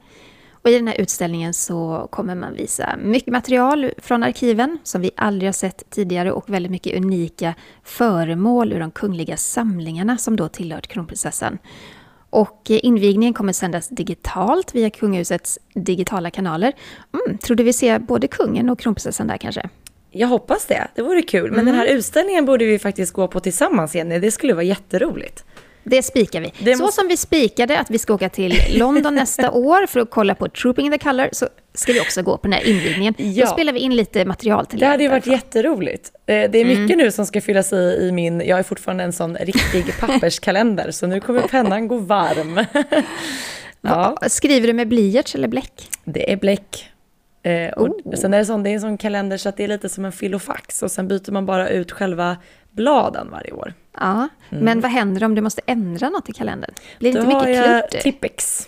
Och 0.62 0.70
I 0.70 0.76
den 0.76 0.88
här 0.88 1.02
utställningen 1.02 1.54
så 1.54 2.08
kommer 2.12 2.36
man 2.36 2.54
visa 2.54 2.96
mycket 3.04 3.34
material 3.34 3.92
från 3.98 4.24
arkiven 4.24 4.80
som 4.84 5.02
vi 5.02 5.12
aldrig 5.16 5.48
har 5.48 5.54
sett 5.54 5.90
tidigare 5.90 6.32
och 6.32 6.50
väldigt 6.50 6.72
mycket 6.72 6.98
unika 6.98 7.56
föremål 7.84 8.74
ur 8.74 8.80
de 8.80 8.92
kungliga 8.92 9.38
samlingarna 9.38 10.18
som 10.18 10.36
då 10.36 10.48
tillhört 10.48 10.88
kronprinsessan. 10.88 11.58
Och 12.30 12.62
invigningen 12.68 13.34
kommer 13.34 13.54
sändas 13.54 13.90
digitalt 13.90 14.76
via 14.76 14.90
kungahusets 14.90 15.60
digitala 15.74 16.32
kanaler. 16.32 16.74
Mm, 17.14 17.38
tror 17.38 17.56
du 17.56 17.64
vi 17.64 17.74
ser 17.74 18.00
både 18.00 18.28
kungen 18.28 18.70
och 18.70 18.80
kronprinsessan 18.80 19.28
där 19.28 19.38
kanske? 19.38 19.70
Jag 20.12 20.28
hoppas 20.28 20.66
det, 20.66 20.88
det 20.96 21.02
vore 21.02 21.22
kul. 21.22 21.52
Men 21.52 21.60
mm. 21.60 21.66
den 21.66 21.76
här 21.76 21.86
utställningen 21.86 22.46
borde 22.46 22.66
vi 22.66 22.80
faktiskt 22.80 23.14
gå 23.14 23.28
på 23.28 23.40
tillsammans 23.40 23.96
Jenny, 23.96 24.20
det 24.20 24.32
skulle 24.32 24.54
vara 24.54 24.64
jätteroligt. 24.64 25.46
Det 25.84 26.04
spikar 26.04 26.42
vi. 26.42 26.54
Det 26.60 26.76
så 26.76 26.84
måste... 26.84 27.02
som 27.02 27.08
vi 27.08 27.18
spikade 27.18 27.80
att 27.80 27.90
vi 27.90 28.00
ska 28.00 28.14
åka 28.14 28.30
till 28.30 28.54
London 28.70 29.16
nästa 29.16 29.52
år 29.52 29.86
för 29.86 30.00
att 30.00 30.10
kolla 30.10 30.36
på 30.36 30.48
Trooping 30.48 30.86
in 30.86 30.92
the 30.92 30.98
Color, 30.98 31.30
så 31.32 31.48
ska 31.80 31.94
vi 31.94 32.02
också 32.02 32.22
gå 32.22 32.38
på 32.38 32.48
den 32.48 32.54
här 32.54 32.68
invigningen. 32.68 33.14
Ja. 33.18 33.46
Då 33.46 33.52
spelar 33.52 33.74
vi 33.74 33.80
in 33.80 33.96
lite 33.96 34.26
material 34.26 34.66
till 34.66 34.80
det. 34.80 34.86
Det 34.86 34.90
hade 34.90 35.04
ju 35.04 35.10
varit 35.10 35.28
jätteroligt. 35.28 36.12
Eh, 36.26 36.52
det 36.52 36.58
är 36.58 36.66
mycket 36.66 36.94
mm. 36.94 36.98
nu 36.98 37.12
som 37.12 37.26
ska 37.26 37.42
fyllas 37.42 37.74
i 37.74 37.76
i 37.76 38.12
min, 38.12 38.42
jag 38.42 38.60
är 38.60 38.64
fortfarande 38.64 39.04
en 39.04 39.14
sån 39.14 39.38
riktig 39.38 39.86
papperskalender, 40.00 40.92
så 40.92 41.08
nu 41.08 41.20
kommer 41.20 41.42
pennan 41.42 41.88
gå 41.88 41.98
varm. 41.98 42.66
ja. 43.82 44.18
Skriver 44.28 44.68
du 44.68 44.74
med 44.74 44.88
blyerts 44.88 45.36
eller 45.36 45.48
bläck? 45.48 45.90
Det 46.04 46.32
är 46.32 46.38
bläck. 46.38 46.90
Eh, 47.44 47.70
och 47.70 47.88
oh. 47.88 48.16
sen 48.16 48.34
är 48.34 48.38
det, 48.38 48.46
sån, 48.46 48.64
det 48.64 48.70
är 48.70 48.74
en 48.74 48.82
sån 48.82 48.98
kalender 48.98 49.38
så 49.38 49.50
att 49.50 49.58
det 49.58 49.64
är 49.64 49.68
lite 49.68 49.90
som 49.90 50.06
en 50.06 50.12
filofax 50.12 50.84
och 50.84 50.92
sen 50.92 51.08
byter 51.08 51.32
man 51.32 51.46
bara 51.46 51.70
ut 51.70 51.92
själva 51.92 52.38
bladen 52.72 53.28
varje 53.32 53.52
år. 53.52 53.74
Ja, 53.94 54.28
mm. 54.50 54.64
men 54.66 54.82
vad 54.82 54.92
händer 54.92 55.24
om 55.24 55.36
du 55.36 55.42
måste 55.42 55.62
ändra 55.66 56.10
något 56.10 56.30
i 56.30 56.34
kalendern? 56.34 56.72
Blir 57.00 57.14
det 57.14 57.20
Då 57.20 57.26
inte 57.26 57.36
mycket 57.36 57.64
klurt? 57.64 57.66
Då 57.66 57.72
har 57.72 57.82
jag 57.82 57.90
Tippex. 57.90 58.68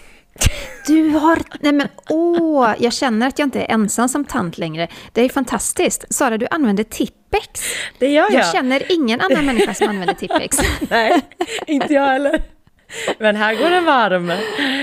Du 0.88 1.10
har... 1.10 1.38
Nej 1.60 1.74
men 1.74 1.88
åh, 2.10 2.74
jag 2.80 2.94
känner 2.94 3.28
att 3.28 3.40
jag 3.40 3.46
inte 3.46 3.62
är 3.62 3.72
ensam 3.72 4.10
som 4.10 4.26
tant 4.26 4.58
längre. 4.58 4.88
Det 5.14 5.22
är 5.22 5.30
fantastiskt. 5.30 6.14
Sara, 6.14 6.38
du 6.38 6.48
använder 6.52 6.84
Tippex. 6.84 7.62
Det 8.00 8.08
gör 8.08 8.24
jag. 8.24 8.34
Jag 8.34 8.52
känner 8.52 8.92
ingen 8.92 9.22
annan 9.22 9.46
människa 9.46 9.74
som 9.74 9.90
använder 9.90 10.14
Tippex. 10.14 10.58
Nej, 10.90 11.22
inte 11.68 11.94
jag 11.94 12.06
heller. 12.06 12.42
Men 13.20 13.36
här 13.36 13.56
går 13.56 13.70
den 13.70 13.86
varm. 13.86 14.28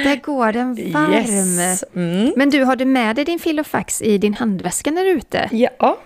Där 0.04 0.22
går 0.22 0.52
den 0.52 0.92
varm. 0.92 1.12
Yes. 1.12 1.84
Mm. 1.94 2.32
Men 2.36 2.50
du, 2.50 2.64
har 2.64 2.76
du 2.76 2.84
med 2.84 3.16
dig 3.16 3.24
din 3.24 3.38
filofax 3.38 4.02
i 4.02 4.18
din 4.18 4.34
handväska 4.34 4.90
när 4.90 5.04
du 5.04 5.10
är 5.10 5.16
ute? 5.16 5.48
Ja, 5.52 5.98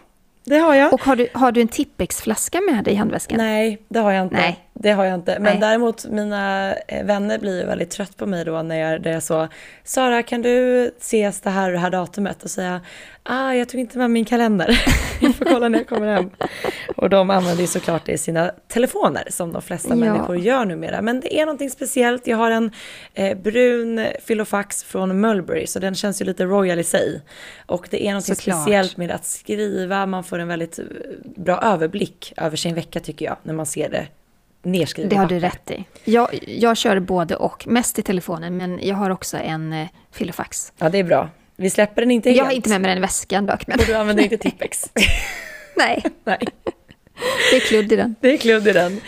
det 0.45 0.59
har 0.59 0.75
jag. 0.75 0.93
Och 0.93 1.05
har 1.05 1.17
du, 1.17 1.29
har 1.35 1.53
du 1.53 1.61
en 1.61 1.69
Tippex-flaska 1.69 2.61
med 2.61 2.85
dig 2.85 2.95
i 2.95 2.97
handväskan? 2.97 3.39
Nej, 3.39 3.83
det 3.89 3.99
har 3.99 4.13
jag 4.13 4.25
inte. 4.25 4.37
Nej, 4.37 4.59
det 4.75 4.91
har 4.91 5.05
jag 5.05 5.15
inte. 5.15 5.33
Men 5.35 5.43
Nej. 5.53 5.59
däremot 5.61 6.05
mina 6.07 6.75
eh, 6.75 7.05
vänner 7.05 7.39
blir 7.39 7.61
ju 7.61 7.67
väldigt 7.67 7.91
trött 7.91 8.17
på 8.17 8.27
mig 8.27 8.45
då 8.45 8.63
när 8.63 8.77
jag, 8.77 9.07
är 9.07 9.21
så, 9.21 9.49
Sara 9.85 10.23
kan 10.23 10.43
du 10.43 10.85
ses 11.01 11.41
det 11.41 11.51
här 11.51 11.67
och 11.67 11.73
det 11.73 11.79
här 11.79 11.91
datumet? 11.91 12.43
Och 12.43 12.51
säga, 12.51 12.81
ah 13.23 13.53
jag 13.53 13.69
tog 13.69 13.81
inte 13.81 13.99
med 13.99 14.11
min 14.11 14.25
kalender, 14.25 14.83
jag 15.21 15.35
får 15.35 15.45
kolla 15.45 15.69
när 15.69 15.79
jag 15.79 15.89
kommer 15.89 16.15
hem. 16.15 16.31
Och 16.97 17.11
de 17.11 17.31
använder 17.31 17.61
ju 17.61 17.67
såklart 17.67 18.07
det 18.07 18.13
i 18.13 18.19
sina 18.19 18.51
telefoner 18.69 19.25
som 19.31 19.53
de 19.53 19.63
flesta 19.63 19.89
Ja. 19.89 19.95
människor 19.95 20.37
gör 20.37 20.65
numera. 20.65 21.03
Men 21.03 21.21
det 21.21 21.41
är 21.41 21.47
någonting 21.47 21.71
speciellt, 21.71 22.27
jag 22.27 22.37
har 22.37 22.51
en 22.51 22.71
eh, 23.15 23.39
brun 23.39 24.07
filofax 24.25 24.85
från 24.85 25.21
Mulberry 25.21 25.67
så 25.67 25.79
den 25.79 25.95
känns 25.95 26.21
ju 26.21 26.25
lite 26.25 26.45
royal 26.45 26.79
i 26.79 26.85
sig. 26.85 27.21
Och 27.67 27.89
det 27.91 28.07
är 28.07 28.11
någonting 28.11 28.35
Såklart. 28.35 28.63
speciellt 28.63 28.97
med 28.97 29.11
att 29.11 29.25
skriva, 29.25 30.07
man 30.07 30.25
får 30.25 30.39
en 30.39 30.49
väldigt 30.49 30.79
eh, 30.79 30.85
bra 31.37 31.61
överblick 31.63 32.33
över 32.37 32.57
sin 32.57 32.75
vecka 32.75 33.01
tycker 33.01 33.27
jag, 33.27 33.37
när 33.43 33.55
man 33.55 33.67
ser 33.67 33.89
det 33.89 34.07
nerskrivet 34.63 35.11
Det 35.11 35.17
har 35.17 35.27
du 35.27 35.41
papper. 35.41 35.57
rätt 35.57 35.71
i. 35.71 35.85
Jag, 36.05 36.29
jag 36.47 36.77
kör 36.77 37.01
både 37.01 37.37
och, 37.37 37.67
mest 37.69 37.99
i 37.99 38.03
telefonen, 38.03 38.57
men 38.57 38.79
jag 38.83 38.97
har 38.97 39.11
också 39.11 39.37
en 39.37 39.73
eh, 39.73 39.89
filofax. 40.13 40.73
Ja, 40.79 40.89
det 40.89 40.99
är 40.99 41.05
bra. 41.05 41.29
Vi 41.57 41.71
släpper 41.71 42.03
den 42.03 42.11
inte 42.11 42.29
helt. 42.29 42.39
Jag 42.39 42.45
har 42.45 42.53
inte 42.53 42.69
med 42.71 42.81
mig 42.81 42.89
den 42.89 42.99
i 42.99 43.01
väskan 43.01 43.47
dock, 43.47 43.67
men 43.67 43.79
Och 43.81 43.87
du 43.87 43.95
använder 43.95 44.23
inte 44.23 44.39
Tippex. 44.39 44.91
nej, 45.77 46.03
Nej, 46.25 46.39
det 47.51 47.57
är 47.57 47.61
kludd 47.61 47.93
i 47.93 47.97
den. 47.97 48.15
det 48.21 48.33
är 48.33 48.37
kludd 48.37 48.69
i 48.69 48.73
den. 48.73 49.01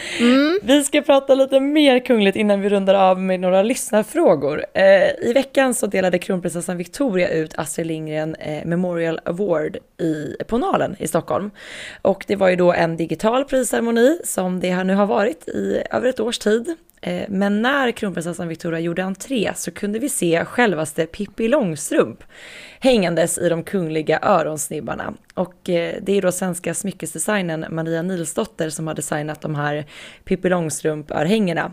Vi 0.63 0.85
ska 0.85 1.03
prata 1.03 1.35
lite 1.35 1.61
mer 1.61 1.99
kungligt 1.99 2.37
innan 2.37 2.61
vi 2.61 2.69
rundar 2.69 2.95
av 2.95 3.21
med 3.21 3.41
några 3.41 3.63
lyssnarfrågor. 3.63 4.65
Eh, 4.75 5.29
I 5.29 5.33
veckan 5.35 5.75
så 5.75 5.87
delade 5.87 6.19
kronprinsessan 6.19 6.77
Victoria 6.77 7.29
ut 7.29 7.59
Astrid 7.59 7.87
Lindgren 7.87 8.35
eh, 8.35 8.65
Memorial 8.65 9.21
Award 9.25 9.77
i, 10.01 10.37
på 10.47 10.59
Nalen 10.59 10.97
i 10.99 11.09
Stockholm. 11.09 11.51
Och 12.03 12.25
det 12.29 12.37
var 12.37 12.49
ju 12.49 12.57
då 12.57 12.73
en 12.73 12.97
digital 12.97 13.45
prisceremoni 13.45 14.19
som 14.25 14.61
det 14.61 14.85
nu 14.85 14.95
har 14.95 15.07
varit 15.07 15.49
i 15.49 15.83
över 15.91 16.09
ett 16.09 16.21
års 16.21 16.39
tid. 16.39 16.77
Eh, 17.07 17.25
men 17.29 17.63
när 17.63 17.91
kronprinsessan 17.91 18.49
Victoria 18.49 18.81
gjorde 18.81 19.05
entré 19.05 19.53
så 19.55 19.71
kunde 19.71 19.99
vi 19.99 20.09
se 20.09 20.45
självaste 20.45 21.07
Pippi 21.07 21.49
Långstrump 21.49 22.25
hängandes 22.81 23.39
i 23.39 23.49
de 23.49 23.63
kungliga 23.63 24.19
öronsnibbarna. 24.23 25.15
Och 25.35 25.71
eh, 25.71 25.95
det 26.03 26.13
är 26.13 26.23
då 26.23 26.33
svenska 26.33 26.75
smyckesdesignen 26.75 27.67
Maria 27.71 28.03
Nilsdotter 28.03 28.71
som 28.71 28.87
har 28.87 28.95
designat 28.95 29.41
de 29.41 29.55
här 29.55 29.87
Pippi 30.25 30.49
Långstrump-örhängena. 30.49 31.73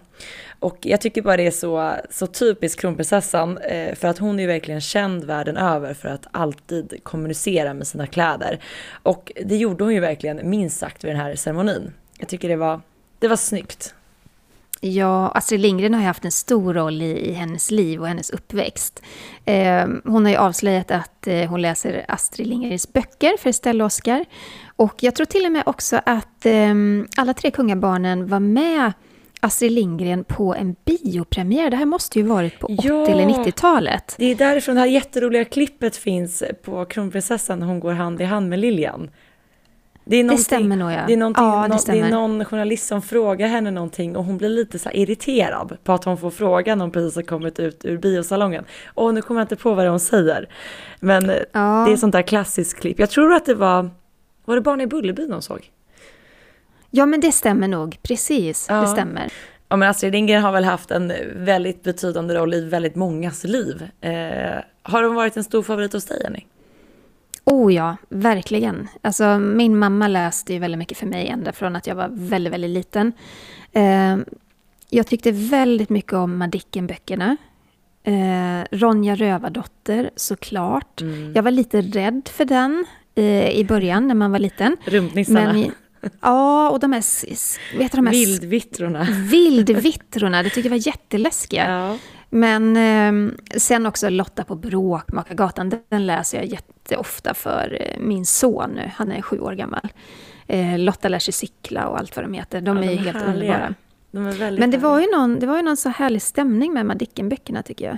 Och 0.60 0.78
jag 0.82 1.02
tycker 1.02 1.22
bara 1.22 1.38
det 1.38 1.48
är 1.48 1.52
så, 1.52 1.94
så 2.10 2.28
typiskt 2.28 2.82
kronprinsessan, 2.82 3.58
eh, 3.58 3.96
för 3.96 4.08
att 4.08 4.18
hon 4.18 4.40
är 4.40 4.44
ju 4.44 4.48
verkligen 4.48 4.82
känd 4.82 5.24
världen 5.24 5.58
över 5.58 5.94
för 5.94 6.10
att 6.10 6.28
alltid 6.32 7.00
kommunicera 7.04 7.74
med 7.74 7.88
sina 7.88 8.08
kläder. 8.08 8.60
Och 9.04 9.32
det 9.46 9.58
gjorde 9.58 9.84
hon 9.84 9.94
ju 9.94 10.00
verkligen 10.00 10.50
minst 10.50 10.80
sagt 10.80 11.04
vid 11.04 11.12
den 11.12 11.22
här 11.22 11.36
ceremonin. 11.36 11.94
Jag 12.18 12.28
tycker 12.28 12.50
det 12.50 12.56
var, 12.56 12.82
det 13.20 13.28
var 13.28 13.36
snyggt. 13.36 13.96
Ja, 14.84 15.28
Astrid 15.28 15.60
Lindgren 15.60 15.94
har 15.94 16.02
ju 16.02 16.08
haft 16.08 16.26
en 16.26 16.32
stor 16.32 16.74
roll 16.74 17.02
i, 17.02 17.30
i 17.30 17.34
hennes 17.34 17.72
liv 17.72 18.02
och 18.02 18.08
hennes 18.08 18.30
uppväxt. 18.30 19.02
Eh, 19.46 19.86
hon 20.06 20.26
har 20.26 20.32
ju 20.32 20.38
avslöjat 20.38 20.92
att 20.92 21.28
eh, 21.28 21.50
hon 21.50 21.62
läser 21.62 22.06
Astrid 22.08 22.48
Lindgrens 22.48 22.94
böcker 22.94 23.38
för 23.38 23.50
Estelle 23.50 23.84
och 23.84 23.88
Oscar. 23.88 24.26
Och 24.76 25.04
jag 25.04 25.16
tror 25.16 25.26
till 25.26 25.46
och 25.46 25.52
med 25.52 25.64
också 25.66 26.02
att 26.06 26.46
eh, 26.46 26.74
alla 27.18 27.34
tre 27.34 27.52
kungabarnen 27.52 28.28
var 28.28 28.40
med 28.40 28.92
Astrid 29.40 29.72
Lindgren 29.72 30.24
på 30.24 30.56
en 30.56 30.76
biopremiär. 30.86 31.70
Det 31.70 31.78
här 31.78 31.86
måste 31.86 32.20
ju 32.20 32.26
varit 32.26 32.60
på 32.60 32.68
80 32.68 32.78
Ja. 32.88 33.08
eller 33.08 33.26
90-talet. 33.26 34.16
Det 34.18 34.26
är 34.26 34.36
därifrån 34.36 34.76
det 34.76 34.82
här 34.82 34.88
jätteroliga 34.88 35.46
klippet 35.46 35.96
finns 35.96 36.44
på 36.64 36.86
kronprinsessan 36.86 37.60
när 37.60 37.68
hon 37.68 37.80
går 37.80 37.94
hand 37.94 38.22
i 38.22 38.24
hand 38.24 38.50
med 38.50 38.60
Lilian. 38.60 39.10
Det, 40.12 40.18
är 40.18 40.24
någonting- 40.24 40.43
stämmer 40.43 40.76
nog, 40.76 40.91
ja. 40.91 40.95
Det 41.07 41.14
är, 41.14 41.18
Ja, 41.18 41.68
det 41.68 41.68
nå- 41.68 41.78
det 41.86 41.99
är 41.99 42.09
någon 42.09 42.45
journalist 42.45 42.88
som 42.88 43.01
frågar 43.01 43.47
henne 43.47 43.72
någonting 43.72 44.16
och 44.16 44.24
hon 44.26 44.38
blir 44.38 44.49
lite 44.49 44.80
så 44.80 44.89
irriterad 44.91 45.78
på 45.84 45.91
att 45.93 46.03
hon 46.03 46.18
får 46.18 46.32
frågan 46.32 46.82
om 46.82 46.91
precis 46.91 47.16
har 47.16 47.24
kommit 47.24 47.59
ut 47.59 47.86
ur 47.86 47.97
biosalongen. 47.97 48.66
Och 48.93 49.14
nu 49.14 49.22
kommer 49.22 49.41
jag 49.41 49.45
inte 49.45 49.55
på 49.55 49.74
vad 49.74 49.86
det 49.86 49.89
hon 49.89 49.99
säger. 49.99 50.49
Men 50.99 51.30
eh, 51.30 51.36
Ja. 51.51 51.84
det 51.88 51.93
är 51.93 51.97
sånt 51.97 52.12
där 52.14 52.22
klassiskt 52.22 52.80
klipp. 52.80 52.99
Jag 52.99 53.09
tror 53.09 53.34
att 53.34 53.45
det 53.45 53.55
var, 53.55 53.89
var 54.45 54.55
det 54.55 54.62
Barn 54.62 54.82
i 54.82 54.88
Bullerbyn 54.88 55.32
hon 55.32 55.41
såg? 55.41 55.72
Ja, 56.89 57.05
men 57.05 57.20
det 57.20 57.32
stämmer 57.32 57.68
nog. 57.68 57.97
Precis, 58.03 58.66
Ja. 58.70 58.82
det 58.82 58.88
stämmer. 58.88 59.32
Ja 59.70 59.76
men 59.78 59.89
Astrid 59.89 60.12
Lindgren 60.14 60.41
har 60.43 60.51
väl 60.51 60.64
haft 60.64 60.91
en 60.91 61.14
väldigt 61.36 61.84
betydande 61.84 62.34
roll 62.36 62.53
i 62.53 62.62
väldigt 62.70 62.95
mångas 62.95 63.43
liv. 63.43 63.88
Eh, 64.01 64.12
har 64.84 65.03
hon 65.03 65.16
varit 65.16 65.38
en 65.38 65.43
stor 65.43 65.64
favorit 65.64 65.93
hos 65.93 66.05
dig 66.05 66.22
Jenny? 66.24 66.45
Oh 67.52 67.74
ja, 67.74 67.97
verkligen. 68.10 68.88
Alltså, 69.02 69.39
min 69.39 69.78
mamma 69.78 70.08
läste 70.08 70.54
ju 70.54 70.60
väldigt 70.60 70.80
mycket 70.80 70.97
för 70.97 71.06
mig 71.06 71.28
ända 71.28 71.54
från 71.54 71.76
att 71.76 71.88
jag 71.88 71.95
var 71.95 72.10
väldigt, 72.12 72.54
väldigt 72.54 72.72
liten. 72.72 73.14
Eh, 73.72 74.18
jag 74.89 75.08
tyckte 75.08 75.32
väldigt 75.32 75.89
mycket 75.89 76.14
om 76.14 76.38
Madicken-böckerna. 76.38 77.38
Eh, 78.04 78.78
Ronja 78.78 79.16
Rövardotter, 79.16 80.10
såklart. 80.16 81.02
Jag 81.36 81.43
var 81.43 81.52
lite 81.52 81.82
rädd 81.82 82.30
för 82.34 82.45
den 82.45 82.86
eh, 83.16 83.49
i 83.49 83.66
början 83.68 84.08
när 84.08 84.16
man 84.16 84.32
var 84.32 84.39
liten. 84.39 84.78
Rumpnissarna. 84.86 85.54
Men, 85.54 85.72
ja, 86.22 86.70
och 86.70 86.80
de 86.80 86.93
här, 86.93 87.04
vet 87.78 87.91
du, 87.91 87.95
de 87.95 88.06
här 88.06 88.14
Vildvittrorna. 88.14 89.08
vildvittrorna, 89.32 90.43
det 90.43 90.49
tyckte 90.49 90.68
jag 90.68 90.78
var 90.78 90.88
jätteläskiga. 90.88 91.70
Ja. 91.72 91.97
Men 92.34 92.78
eh, 92.78 93.34
sen 93.58 93.86
också 93.86 94.10
Lotta 94.10 94.44
på 94.44 94.56
Bråkmakargatan, 94.56 95.70
den, 95.70 95.80
den 95.90 96.06
läser 96.06 96.38
jag 96.38 96.46
jätteofta 96.48 97.34
för 97.34 97.78
eh, 97.82 98.00
min 98.00 98.26
son 98.26 98.70
nu. 98.76 98.92
Han 98.96 99.12
är 99.12 99.22
sju 99.22 99.40
år 99.40 99.54
gammal. 99.54 99.88
Eh, 100.48 100.80
Lotta 100.80 101.08
lär 101.10 101.20
sig 101.20 101.34
cykla 101.34 101.88
och 101.88 102.00
allt 102.00 102.16
vad 102.16 102.26
de 102.26 102.34
heter. 102.34 102.62
De 102.62 102.78
Ja, 102.78 102.84
är 102.84 102.88
de 102.88 102.92
ju 102.94 102.98
helt 102.98 103.18
härliga. 103.18 103.34
underbara. 103.54 103.74
De 104.12 104.26
är 104.28 104.32
väldigt 104.32 104.60
Men 104.60 104.72
det 104.72 104.78
var, 104.78 105.00
ju 105.00 105.08
någon, 105.12 105.40
det 105.40 105.46
var 105.46 105.58
ju 105.58 105.64
någon 105.64 105.78
så 105.78 105.90
härlig 105.90 106.22
stämning 106.22 106.74
med 106.74 106.86
Madicken-böckerna 106.86 107.64
tycker 107.64 107.86
jag. 107.86 107.98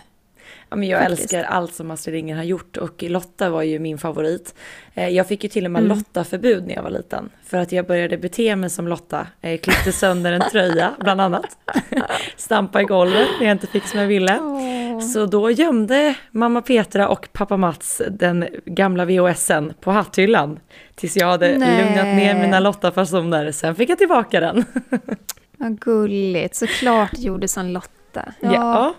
Ja, 0.73 0.77
men 0.77 0.87
jag 0.89 0.99
faktiskt. 1.01 1.21
älskar 1.21 1.43
allt 1.43 1.73
som 1.73 1.91
Astrid 1.91 2.15
Lindgren 2.15 2.37
har 2.37 2.45
gjort 2.45 2.77
och 2.77 3.03
Lotta 3.03 3.49
var 3.49 3.61
ju 3.63 3.79
min 3.79 3.97
favorit. 3.97 4.55
Eh, 4.93 5.09
Jag 5.09 5.27
fick 5.27 5.43
ju 5.43 5.49
till 5.49 5.65
och 5.65 5.71
med 5.71 5.83
Mm. 5.83 5.97
Lotta-förbud 5.97 6.67
när 6.67 6.75
jag 6.75 6.83
var 6.83 6.89
liten. 6.89 7.29
För 7.45 7.57
att 7.57 7.71
jag 7.71 7.87
började 7.87 8.17
bete 8.17 8.55
mig 8.55 8.69
som 8.69 8.87
Lotta. 8.87 9.27
Jag 9.41 9.61
klippte 9.61 9.91
sönder 9.91 10.31
en 10.31 10.41
tröja 10.51 10.91
bland 10.99 11.21
annat. 11.21 11.45
Stampa 12.37 12.81
i 12.81 12.83
golvet 12.83 13.27
när 13.39 13.47
jag 13.47 13.51
inte 13.55 13.67
fick 13.67 13.83
som 13.83 13.99
jag 13.99 14.07
ville. 14.07 14.39
Så 15.13 15.25
då 15.25 15.51
gömde 15.51 16.15
mamma 16.31 16.61
Petra 16.61 17.07
och 17.09 17.27
pappa 17.33 17.57
Mats 17.57 18.01
den 18.09 18.45
gamla 18.65 19.05
VHSen 19.05 19.73
på 19.81 19.91
hatthyllan. 19.91 20.59
Tills 20.95 21.17
jag 21.17 21.27
hade 21.27 21.57
Nej. 21.57 21.77
lugnat 21.85 22.05
ner 22.05 22.41
mina 22.41 22.59
Lotta-fasoner. 22.59 23.51
Sen 23.51 23.75
fick 23.75 23.89
jag 23.89 23.97
tillbaka 23.97 24.39
den. 24.39 24.65
Vad 25.57 25.79
gulligt, 25.79 26.55
såklart 26.55 27.17
gjorde 27.17 27.47
som 27.47 27.65
Lotta. 27.67 28.33
Ja. 28.39 28.93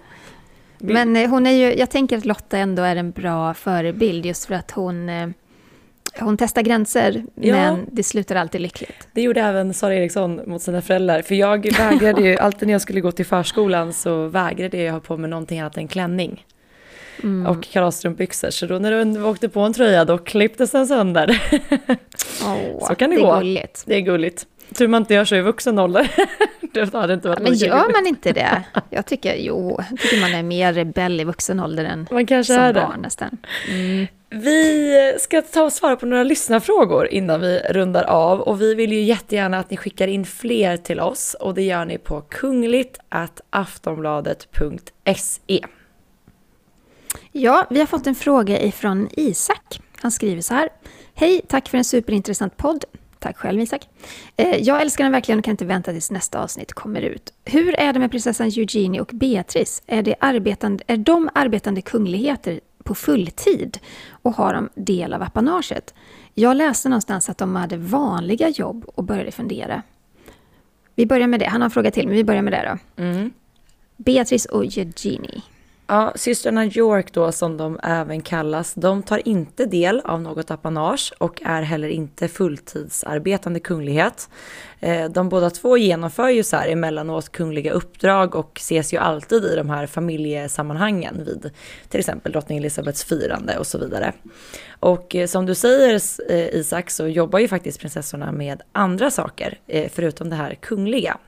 Men 0.93 1.17
eh, 1.17 1.31
hon 1.31 1.47
är 1.47 1.51
ju, 1.51 1.75
jag 1.79 1.91
tänker 1.91 2.19
att 2.19 2.25
Lotta 2.25 2.59
ändå 2.59 2.83
är 2.83 2.97
en 2.97 3.11
bra 3.11 3.55
förebild 3.55 4.27
just 4.27 4.45
för 4.45 4.55
att 4.55 4.71
hon, 4.71 5.09
eh, 5.09 5.29
hon 6.21 6.37
testar 6.37 6.63
gränser, 6.63 7.25
Ja. 7.35 7.55
men 7.55 7.87
det 7.93 8.03
slutar 8.03 8.37
alltid 8.37 8.61
lyckligt. 8.61 9.09
Det 9.13 9.23
gjorde 9.23 9.41
även 9.41 9.75
Sara 9.75 9.95
Eriksson 9.95 10.41
mot 10.47 10.63
sina 10.63 10.83
föräldrar. 10.83 11.23
För 11.23 11.35
jag 11.35 11.67
vägrade 11.79 12.23
ju, 12.23 12.37
alltid 12.39 12.69
när 12.69 12.75
jag 12.75 12.83
skulle 12.83 13.01
gå 13.01 13.13
till 13.13 13.27
förskolan 13.27 13.93
så 13.93 14.27
vägrade 14.27 14.79
jag 14.83 14.93
ha 14.93 15.01
på 15.01 15.17
mig 15.17 15.31
någonting 15.31 15.61
annat 15.61 15.77
än 15.77 15.89
klänning. 15.89 16.45
Mm. 17.23 17.47
Och 17.47 17.63
kalasstrumpbyxor. 17.65 18.51
Så 18.51 18.67
då 18.67 18.79
när 18.79 19.05
du 19.05 19.23
åkte 19.25 19.49
på 19.49 19.61
en 19.61 19.73
tröja 19.73 20.05
då 20.05 20.19
klipptes 20.19 20.71
den 20.71 20.87
sönder. 20.87 21.43
Åh, 22.45 22.79
Så 22.89 22.95
kan 22.95 23.11
det 23.11 23.17
det 23.17 23.23
gå. 23.23 23.35
gulligt. 23.39 23.83
Det 23.87 23.95
är 23.97 24.01
gulligt. 24.01 24.47
Tur 24.75 24.89
man 24.89 25.03
inte 25.03 25.15
gör 25.15 25.25
så 25.25 25.37
i 25.37 25.41
vuxen 25.41 25.79
ålder. 25.79 26.11
det 26.73 26.95
hade 26.95 27.15
inte 27.15 27.29
varit 27.29 27.43
Men 27.43 27.53
lika 27.53 27.67
gör 27.67 27.93
man 27.93 28.07
inte 28.07 28.33
det? 28.33 28.63
Jag 28.91 29.07
tycker, 29.07 29.35
jo, 29.35 29.81
jag 29.91 30.01
tycker 30.01 30.21
man 30.21 30.35
är 30.35 30.43
mer 30.43 30.73
rebell 30.73 31.21
i 31.21 31.25
vuxen 31.25 31.61
ålder 31.61 31.85
än 31.85 32.07
Man 32.11 32.27
kanske 32.27 32.55
som 32.55 32.63
är 32.63 32.73
det. 32.73 32.81
barn 32.81 33.01
nästan. 33.01 33.39
Mm. 33.69 34.07
Vi 34.31 35.17
ska 35.21 35.43
ta 35.43 35.63
och 35.63 35.73
svara 35.73 35.97
på 35.97 36.07
några 36.07 36.23
lyssnarfrågor 36.23 37.07
innan 37.07 37.41
vi 37.41 37.59
rundar 37.59 38.05
av. 38.05 38.41
Och 38.41 38.61
vi 38.61 38.75
vill 38.75 38.93
ju 38.93 39.01
jättegärna 39.01 39.59
att 39.59 39.71
ni 39.71 39.77
skickar 39.77 40.09
in 40.09 40.27
fler 40.27 40.77
till 40.77 41.01
oss. 41.01 41.37
Och 41.41 41.55
det 41.55 41.63
gör 41.63 41.85
ni 41.85 41.99
på 41.99 42.21
kungligt 42.21 42.99
aftonbladet.se. 43.51 45.65
Ja, 47.33 47.67
vi 47.71 47.81
har 47.81 47.87
fått 47.87 48.07
en 48.07 48.15
fråga 48.15 48.61
ifrån 48.61 49.09
Isak. 49.13 49.81
Han 50.01 50.11
skriver 50.11 50.43
så 50.43 50.55
här. 50.55 50.69
Hej, 51.15 51.41
tack 51.49 51.69
för 51.69 51.79
en 51.79 51.85
superintressant 51.85 52.57
podd. 52.57 52.85
Tack 53.25 53.37
själv 53.37 53.61
Isak. 53.61 53.89
Eh, 54.37 54.57
Jag 54.57 54.83
älskar 54.83 55.05
den 55.05 55.13
verkligen 55.13 55.39
och 55.39 55.45
kan 55.45 55.53
inte 55.53 55.65
vänta 55.65 55.93
tills 55.93 56.11
nästa 56.11 56.43
avsnitt 56.43 56.73
kommer 56.73 57.01
ut. 57.01 57.33
Hur 57.45 57.81
är 57.81 57.93
det 57.93 57.99
med 57.99 58.11
prinsessan 58.11 58.47
Eugenie 58.47 59.01
och 59.01 59.11
Beatrice? 59.13 59.83
Är, 59.87 60.03
det 60.03 60.15
arbetande, 60.21 60.85
är 60.87 60.97
de 60.97 61.31
arbetande 61.35 61.83
kungligheter 61.83 62.61
på 62.83 62.95
fulltid 62.95 63.79
och 64.11 64.33
har 64.37 64.55
de 64.55 64.69
del 64.75 65.15
av 65.15 65.23
apanaget? 65.23 65.95
Jag 66.35 66.57
läste 66.57 66.89
någonstans 66.89 67.29
att 67.29 67.39
de 67.39 67.57
hade 67.57 67.77
vanliga 67.77 68.49
jobb 68.49 68.85
och 68.95 69.05
började 69.05 69.31
fundera. 69.31 69.83
Vi 70.95 71.07
börjar 71.07 71.27
med 71.27 71.41
det. 71.41 71.47
Han 71.47 71.61
har 71.61 71.67
en 71.67 71.71
fråga 71.71 71.91
till, 71.91 72.07
men 72.07 72.17
vi 72.17 72.25
börjar 72.25 72.43
med 72.43 72.53
det 72.53 72.79
då. 72.97 73.03
Mm. 73.03 73.31
Beatrice 73.97 74.47
och 74.47 74.65
Eugenie. 74.65 75.43
Ja, 75.87 76.13
systrarna 76.17 76.67
York 76.67 77.13
då 77.13 77.33
som 77.33 77.57
de 77.57 77.79
även 77.83 78.23
kallas, 78.23 78.75
de 78.75 79.03
tar 79.03 79.29
inte 79.29 79.67
del 79.67 80.01
av 80.01 80.21
något 80.21 80.51
apanage 80.51 81.13
och 81.19 81.43
är 81.45 81.63
heller 81.63 81.89
inte 81.89 82.29
fulltidsarbetande 82.29 83.61
kunglighet. 83.61 84.29
Eh, 84.81 85.11
de 85.11 85.29
båda 85.29 85.51
två 85.51 85.77
genomför 85.77 86.29
ju 86.29 86.43
så 86.43 86.57
här 86.57 86.69
emellanåt 86.69 87.33
kungliga 87.33 87.73
uppdrag 87.73 88.35
och 88.35 88.59
ses 88.61 88.95
ju 88.95 88.99
alltid 88.99 89.45
i 89.45 89.57
de 89.57 89.71
här 89.71 89.87
familjesammanhangen 89.87 91.25
vid 91.25 91.51
till 91.89 92.01
exempel 92.01 92.33
drottning 92.33 92.59
Elizabeths 92.59 93.05
firande 93.05 93.59
och 93.59 93.67
så 93.67 93.79
vidare. 93.79 94.13
Och 94.85 95.15
eh, 95.15 95.27
som 95.27 95.47
du 95.47 95.55
säger 95.55 96.01
eh, 96.31 96.55
Isak 96.55 96.91
så 96.91 97.09
jobbar 97.09 97.39
ju 97.39 97.49
faktiskt 97.49 97.81
prinsessorna 97.81 98.33
med 98.33 98.63
andra 98.73 99.11
saker 99.11 99.59
eh, 99.67 99.91
förutom 99.95 100.31
det 100.31 100.37
här 100.37 100.55
kungliga. 100.55 101.19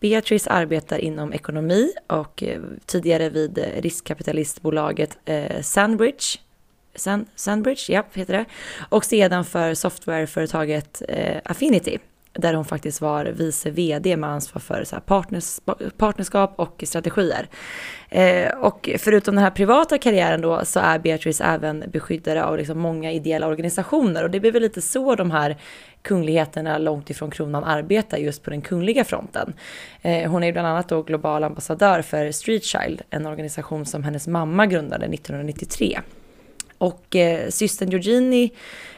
Beatrice 0.00 0.46
arbetar 0.46 0.98
inom 0.98 1.32
ekonomi 1.32 1.92
och 2.06 2.44
tidigare 2.86 3.28
vid 3.28 3.58
riskkapitalistbolaget 3.76 5.18
Sandbridge 5.62 6.38
Sand, 6.94 7.26
Sandbridge, 7.34 7.92
ja, 7.92 8.04
heter 8.12 8.32
det. 8.32 8.44
Och 8.88 9.04
sedan 9.04 9.44
för 9.44 9.74
softwareföretaget 9.74 11.02
Affinity 11.44 11.98
där 12.40 12.54
hon 12.54 12.64
faktiskt 12.64 13.00
var 13.00 13.24
vice 13.24 13.70
vd 13.70 14.16
med 14.16 14.30
ansvar 14.30 14.60
för 14.60 14.84
så 14.84 15.00
partners, 15.00 15.60
partnerskap 15.96 16.52
och 16.56 16.84
strategier. 16.86 17.48
Eh, 18.08 18.50
och 18.58 18.90
förutom 18.98 19.34
den 19.34 19.44
här 19.44 19.50
privata 19.50 19.98
karriären 19.98 20.40
då 20.40 20.64
så 20.64 20.80
är 20.80 20.98
Beatrice 20.98 21.40
även 21.40 21.84
beskyddare 21.92 22.44
av 22.44 22.56
liksom 22.56 22.78
många 22.78 23.12
ideella 23.12 23.46
organisationer 23.46 24.24
och 24.24 24.30
det 24.30 24.40
blir 24.40 24.52
väl 24.52 24.62
lite 24.62 24.82
så 24.82 25.14
de 25.14 25.30
här 25.30 25.56
kungligheterna 26.02 26.78
långt 26.78 27.10
ifrån 27.10 27.30
kronan 27.30 27.64
arbetar 27.64 28.18
just 28.18 28.42
på 28.42 28.50
den 28.50 28.62
kungliga 28.62 29.04
fronten. 29.04 29.52
Eh, 30.02 30.30
hon 30.30 30.42
är 30.42 30.52
bland 30.52 30.68
annat 30.68 30.88
då 30.88 31.02
global 31.02 31.44
ambassadör 31.44 32.02
för 32.02 32.32
Street 32.32 32.64
Child, 32.64 33.02
en 33.10 33.26
organisation 33.26 33.86
som 33.86 34.04
hennes 34.04 34.28
mamma 34.28 34.66
grundade 34.66 35.06
1993. 35.06 35.98
Och 36.78 37.16
eh, 37.16 37.48
systern 37.48 37.90
Georgini 37.90 38.52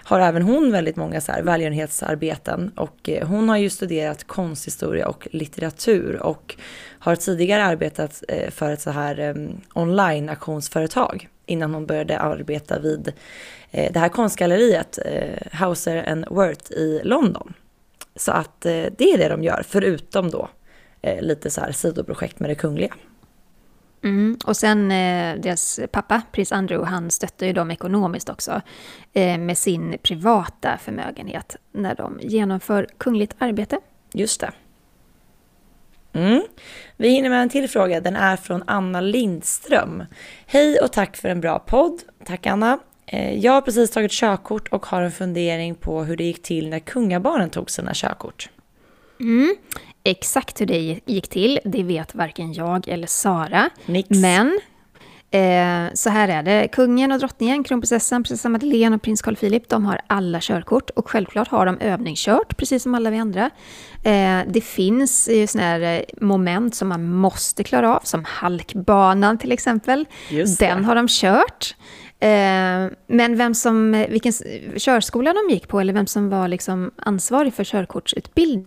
har 0.05 0.21
även 0.21 0.43
hon 0.43 0.73
väldigt 0.73 0.97
många 0.97 1.21
så 1.21 1.33
här 1.33 1.43
välgörenhetsarbeten 1.43 2.73
och 2.77 3.09
eh, 3.09 3.29
hon 3.29 3.49
har 3.49 3.57
ju 3.57 3.71
studerat 3.71 4.25
konsthistoria 4.25 5.09
och 5.09 5.29
litteratur 5.31 6.23
och 6.23 6.57
har 6.99 7.17
tidigare 7.17 7.65
arbetat 7.65 8.23
eh, 8.29 8.51
för 8.51 8.73
ett 8.73 8.81
så 8.81 8.91
här 8.91 9.19
eh, 9.19 9.35
online-auktionsföretag 9.75 11.29
innan 11.47 11.75
hon 11.75 11.87
började 11.87 12.19
arbeta 12.19 12.79
vid 12.79 13.13
eh, 13.71 13.93
det 13.93 13.99
här 13.99 14.09
konstgalleriet, 14.09 14.99
eh, 15.05 15.47
Hauser 15.53 16.11
and 16.13 16.25
Worth 16.31 16.73
i 16.73 17.01
London. 17.05 17.55
Så 18.17 18.33
att 18.33 18.67
eh, 18.67 18.85
det 18.99 19.13
är 19.13 19.19
det 19.19 19.29
de 19.29 19.43
gör, 19.43 19.63
förutom 19.69 20.31
då 20.31 20.49
eh, 21.03 21.23
lite 21.23 21.51
så 21.51 21.61
här 21.61 21.73
sidoprojekt 21.73 22.41
med 22.41 22.51
det 22.51 22.55
kungliga. 22.55 22.95
Mm. 24.03 24.39
Och 24.47 24.57
sen 24.57 24.91
eh, 24.91 25.41
deras 25.41 25.81
pappa, 25.93 26.23
prins 26.33 26.53
Andrew, 26.53 26.91
han 26.91 27.11
stöttar 27.11 27.47
ju 27.47 27.53
dem 27.53 27.71
ekonomiskt 27.71 28.29
också 28.29 28.61
eh, 29.13 29.39
med 29.39 29.59
sin 29.59 29.97
privata 30.03 30.79
förmögenhet 30.79 31.57
när 31.73 31.95
de 31.95 32.19
genomför 32.23 32.87
kungligt 32.99 33.35
arbete. 33.39 33.79
Just 34.13 34.41
det. 34.41 34.53
Mm. 36.13 36.43
Vi 36.97 37.09
hinner 37.09 37.31
med 37.31 37.43
en 37.43 37.49
till 37.49 37.69
fråga. 37.69 38.01
Den 38.01 38.17
är 38.17 38.37
från 38.37 38.63
Anna 38.67 39.01
Lindström. 39.01 40.05
Hej 40.47 40.79
och 40.79 40.93
tack 40.93 41.17
för 41.17 41.29
en 41.29 41.41
bra 41.41 41.59
podd. 41.59 42.01
Tack 42.25 42.47
Anna. 42.47 42.79
Eh, 43.07 43.39
jag 43.39 43.53
har 43.53 43.61
precis 43.61 43.91
tagit 43.91 44.13
körkort 44.13 44.69
och 44.69 44.87
har 44.87 45.03
en 45.03 45.13
fundering 45.13 45.75
på 45.75 46.05
hur 46.05 46.17
det 46.17 46.25
gick 46.25 46.43
till 46.43 46.69
när 46.69 46.79
kungabarnen 46.79 47.51
tog 47.51 47.71
sina 47.71 47.91
körkort. 47.95 48.51
Mm. 49.21 49.57
Exakt 50.05 50.61
hur 50.61 50.67
det 50.67 51.01
gick 51.07 51.29
till, 51.29 51.61
det 51.65 51.83
vet 51.83 52.15
varken 52.15 52.53
jag 52.53 52.89
eller 52.89 53.07
Sara. 53.07 53.71
Nix. 53.87 54.11
Men 54.11 54.61
eh, 55.31 55.95
så 55.95 56.11
här 56.11 56.29
är 56.29 56.43
det, 56.43 56.69
kungen 56.69 57.13
och 57.13 57.19
drottningen, 57.19 57.65
kronprinsessan, 57.65 58.23
prinsessan 58.23 58.53
Madeleine 58.53 58.97
och 58.97 59.03
prins 59.03 59.23
Carl 59.23 59.37
Philip, 59.37 59.69
de 59.69 59.87
har 59.87 60.01
alla 60.07 60.41
körkort 60.41 60.91
och 60.91 61.11
självklart 61.11 61.49
har 61.49 61.67
de 61.67 61.79
övningskört, 61.79 62.57
precis 62.57 62.83
som 62.83 62.95
alla 62.95 63.11
vi 63.11 63.19
andra. 63.19 63.51
Eh, 64.05 64.41
det 64.47 64.61
finns 64.61 65.29
ju 65.29 65.47
sådana 65.47 65.69
här 65.69 65.81
eh, 65.81 66.27
moment 66.27 66.75
som 66.75 66.89
man 66.89 67.11
måste 67.11 67.65
klara 67.65 67.97
av, 67.97 68.01
som 68.05 68.25
halkbanan 68.25 69.39
till 69.39 69.53
exempel. 69.53 70.07
Den 70.59 70.85
har 70.85 70.95
de 70.95 71.07
kört. 71.09 71.77
Eh, 72.21 72.97
men 73.07 73.37
vem 73.37 73.55
som, 73.55 74.05
vilken 74.09 74.33
körskola 74.77 75.33
de 75.33 75.55
gick 75.55 75.69
på 75.69 75.81
eller 75.81 75.93
vem 75.93 76.07
som 76.07 76.31
var 76.31 76.49
liksom 76.49 76.91
ansvarig 76.97 77.55
för 77.55 77.65
körkortsutbildning 77.65 78.67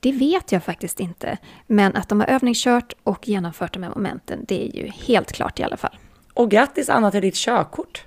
det 0.00 0.12
vet 0.12 0.52
jag 0.52 0.64
faktiskt 0.64 1.00
inte. 1.00 1.38
Men 1.66 1.96
att 1.96 2.08
de 2.08 2.20
har 2.20 2.26
övningskört 2.26 2.92
och 3.02 3.28
genomfört 3.28 3.74
de 3.74 3.82
här 3.82 3.90
momenten, 3.90 4.44
det 4.48 4.68
är 4.68 4.76
ju 4.76 4.90
helt 5.06 5.32
klart 5.32 5.60
i 5.60 5.62
alla 5.62 5.76
fall. 5.76 5.98
Och 6.34 6.50
grattis 6.50 6.88
Anna 6.88 7.10
till 7.10 7.22
ditt 7.22 7.36
körkort! 7.36 8.04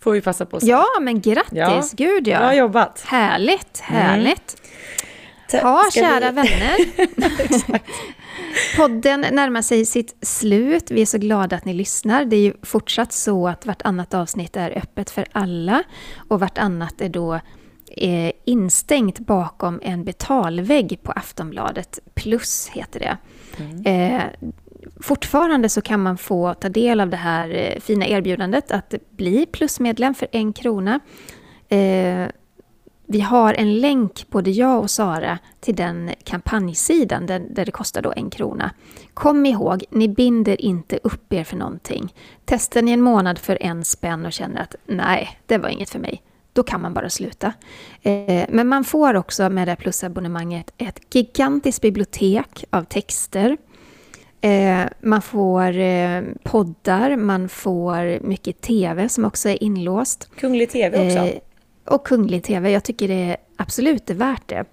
Får 0.00 0.12
vi 0.12 0.20
passa 0.20 0.46
på 0.46 0.56
att 0.56 0.62
säga. 0.62 0.76
Ja, 0.76 1.00
men 1.00 1.20
grattis! 1.20 1.52
Ja. 1.58 1.82
Gud 1.92 2.28
ja! 2.28 2.38
Bra 2.38 2.54
jobbat! 2.54 3.04
Härligt, 3.06 3.78
härligt! 3.78 4.62
Mm. 4.62 4.74
Ja, 5.52 5.84
kära 5.92 6.30
vi... 6.30 6.36
vänner. 6.36 6.76
Podden 8.76 9.20
närmar 9.20 9.62
sig 9.62 9.86
sitt 9.86 10.16
slut. 10.26 10.90
Vi 10.90 11.02
är 11.02 11.06
så 11.06 11.18
glada 11.18 11.56
att 11.56 11.64
ni 11.64 11.74
lyssnar. 11.74 12.24
Det 12.24 12.36
är 12.36 12.40
ju 12.40 12.54
fortsatt 12.62 13.12
så 13.12 13.48
att 13.48 13.66
vartannat 13.66 14.14
avsnitt 14.14 14.56
är 14.56 14.78
öppet 14.78 15.10
för 15.10 15.26
alla 15.32 15.82
och 16.28 16.40
vartannat 16.40 17.00
är 17.00 17.08
då 17.08 17.40
eh, 17.96 18.32
instängt 18.44 19.18
bakom 19.18 19.80
en 19.82 20.04
betalvägg 20.04 20.98
på 21.02 21.12
Aftonbladet 21.12 21.98
plus, 22.14 22.68
heter 22.68 23.00
det. 23.00 23.16
Mm. 23.58 23.86
Eh, 23.86 24.22
fortfarande 25.00 25.68
så 25.68 25.80
kan 25.80 26.00
man 26.00 26.18
få 26.18 26.54
ta 26.54 26.68
del 26.68 27.00
av 27.00 27.10
det 27.10 27.16
här 27.16 27.48
eh, 27.48 27.80
fina 27.80 28.06
erbjudandet 28.06 28.70
att 28.70 28.94
bli 29.10 29.46
plusmedlem 29.46 30.14
för 30.14 30.28
en 30.32 30.52
krona. 30.52 31.00
Eh, 31.68 32.26
vi 33.06 33.20
har 33.20 33.54
en 33.54 33.80
länk, 33.80 34.26
både 34.30 34.50
jag 34.50 34.80
och 34.80 34.90
Sara, 34.90 35.38
till 35.60 35.76
den 35.76 36.10
kampanjsidan 36.24 37.26
där, 37.26 37.38
där 37.38 37.64
det 37.64 37.72
kostar 37.72 38.02
då 38.02 38.12
en 38.16 38.30
krona. 38.30 38.70
Kom 39.14 39.46
ihåg, 39.46 39.84
ni 39.90 40.08
binder 40.08 40.60
inte 40.60 40.98
upp 41.02 41.32
er 41.32 41.44
för 41.44 41.56
någonting. 41.56 42.14
Testar 42.44 42.82
ni 42.82 42.90
en 42.90 43.00
månad 43.00 43.38
för 43.38 43.58
en 43.60 43.84
spänn 43.84 44.26
och 44.26 44.32
känner 44.32 44.60
att 44.62 44.74
nej, 44.86 45.38
det 45.46 45.58
var 45.58 45.68
inget 45.68 45.90
för 45.90 45.98
mig 45.98 46.22
då 46.54 46.62
kan 46.62 46.82
man 46.82 46.94
bara 46.94 47.10
sluta. 47.10 47.52
Eh, 48.02 48.44
men 48.48 48.68
man 48.68 48.84
får 48.84 49.14
också 49.14 49.50
med 49.50 49.68
det 49.68 49.76
plusabonnemanget 49.76 50.72
ett 50.78 51.14
gigantiskt 51.14 51.82
bibliotek 51.82 52.64
av 52.70 52.84
texter. 52.84 53.56
Eh, 54.40 54.80
man 55.00 55.22
får 55.22 55.78
eh, 55.78 56.22
poddar, 56.42 57.16
man 57.16 57.48
får 57.48 58.26
mycket 58.26 58.60
TV 58.60 59.08
som 59.08 59.24
också 59.24 59.48
är 59.48 59.62
inlåst. 59.62 60.28
Kunglig 60.36 60.70
TV 60.70 61.06
också. 61.06 61.40
Och 61.84 62.06
kunglig 62.06 62.42
TV. 62.42 62.70
Jag 62.70 62.84
tycker 62.84 63.08
det 63.08 63.36
absolut 63.56 64.10
är 64.10 64.14
värt 64.14 64.48
det. 64.48 64.64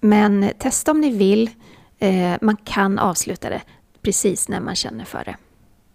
Men 0.00 0.50
testa 0.58 0.90
om 0.90 1.00
ni 1.00 1.10
vill. 1.10 1.50
Man 2.40 2.56
kan 2.56 2.98
avsluta 2.98 3.50
det 3.50 3.62
precis 4.02 4.48
när 4.48 4.60
man 4.60 4.74
känner 4.74 5.04
för 5.04 5.24
det. 5.24 5.36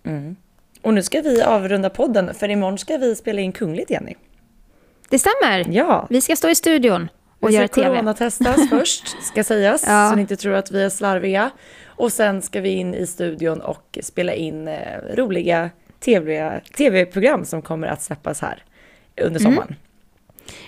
Mm. 0.09 0.35
Och 0.81 0.93
nu 0.93 1.03
ska 1.03 1.21
vi 1.21 1.41
avrunda 1.41 1.89
podden, 1.89 2.33
för 2.33 2.49
imorgon 2.49 2.77
ska 2.77 2.97
vi 2.97 3.15
spela 3.15 3.41
in 3.41 3.51
Kungligt, 3.51 3.89
Jenny. 3.89 4.13
Det 5.09 5.19
stämmer. 5.19 5.65
Ja. 5.69 6.07
Vi 6.09 6.21
ska 6.21 6.35
stå 6.35 6.49
i 6.49 6.55
studion 6.55 7.09
och 7.39 7.51
göra 7.51 7.67
TV. 7.67 7.89
Vi 7.89 7.93
ska 7.93 7.95
coronatestas 7.95 8.59
först, 8.69 9.23
ska 9.23 9.43
sägas, 9.43 9.83
ja. 9.87 10.09
så 10.09 10.15
ni 10.15 10.21
inte 10.21 10.35
tror 10.35 10.53
att 10.53 10.71
vi 10.71 10.83
är 10.83 10.89
slarviga. 10.89 11.51
Och 11.85 12.11
sen 12.11 12.41
ska 12.41 12.61
vi 12.61 12.69
in 12.69 12.93
i 12.95 13.07
studion 13.07 13.61
och 13.61 13.97
spela 14.01 14.33
in 14.33 14.67
eh, 14.67 14.77
roliga 15.13 15.69
tv-program 16.75 17.45
som 17.45 17.61
kommer 17.61 17.87
att 17.87 18.01
släppas 18.01 18.41
här 18.41 18.63
under 19.21 19.39
mm. 19.39 19.41
sommaren. 19.41 19.67
Mm. 19.67 19.79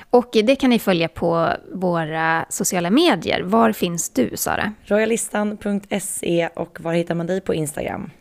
Och 0.10 0.30
det 0.32 0.56
kan 0.56 0.70
ni 0.70 0.80
följa 0.80 1.08
på 1.08 1.50
våra 1.74 2.46
sociala 2.50 2.90
medier. 2.90 3.42
Var 3.42 3.72
finns 3.72 4.10
du, 4.10 4.32
Sara? 4.36 4.74
Royalistan.se 4.84 6.50
och 6.54 6.82
var 6.82 6.94
hittar 6.94 7.16
man 7.16 7.28
dig 7.28 7.42
på 7.42 7.54
Instagram? 7.54 8.12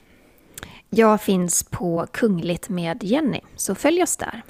Jag 0.90 1.20
finns 1.20 1.62
på 1.62 2.06
Kungligt 2.12 2.68
med 2.68 3.04
Jenny, 3.04 3.40
så 3.56 3.74
följ 3.74 4.02
oss 4.02 4.16
där. 4.16 4.42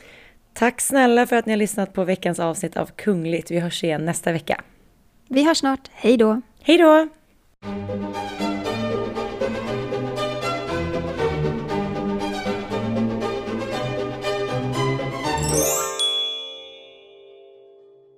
Tack 0.54 0.80
snälla 0.80 1.26
för 1.26 1.36
att 1.36 1.46
ni 1.46 1.52
har 1.52 1.58
lyssnat 1.58 1.92
på 1.92 2.04
veckans 2.04 2.40
avsnitt 2.40 2.76
av 2.76 2.86
Kungligt. 2.86 3.50
Vi 3.50 3.58
hörs 3.58 3.84
igen 3.84 4.04
nästa 4.04 4.32
vecka. 4.32 4.62
Vi 5.28 5.44
hörs 5.44 5.58
snart. 5.58 5.90
Hej 5.92 6.16
då! 6.16 6.40
Hej 6.60 6.78
då! 6.78 7.08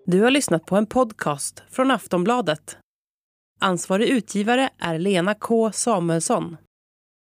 Du 0.07 0.23
har 0.23 0.31
lyssnat 0.31 0.67
på 0.67 0.77
en 0.77 0.87
podcast 0.87 1.63
från 1.71 1.91
Aftonbladet. 1.91 2.79
Ansvarig 3.61 4.09
utgivare 4.09 4.71
är 4.79 4.99
Lena 4.99 5.35
K 5.35 5.73
Samuelsson. 5.73 6.57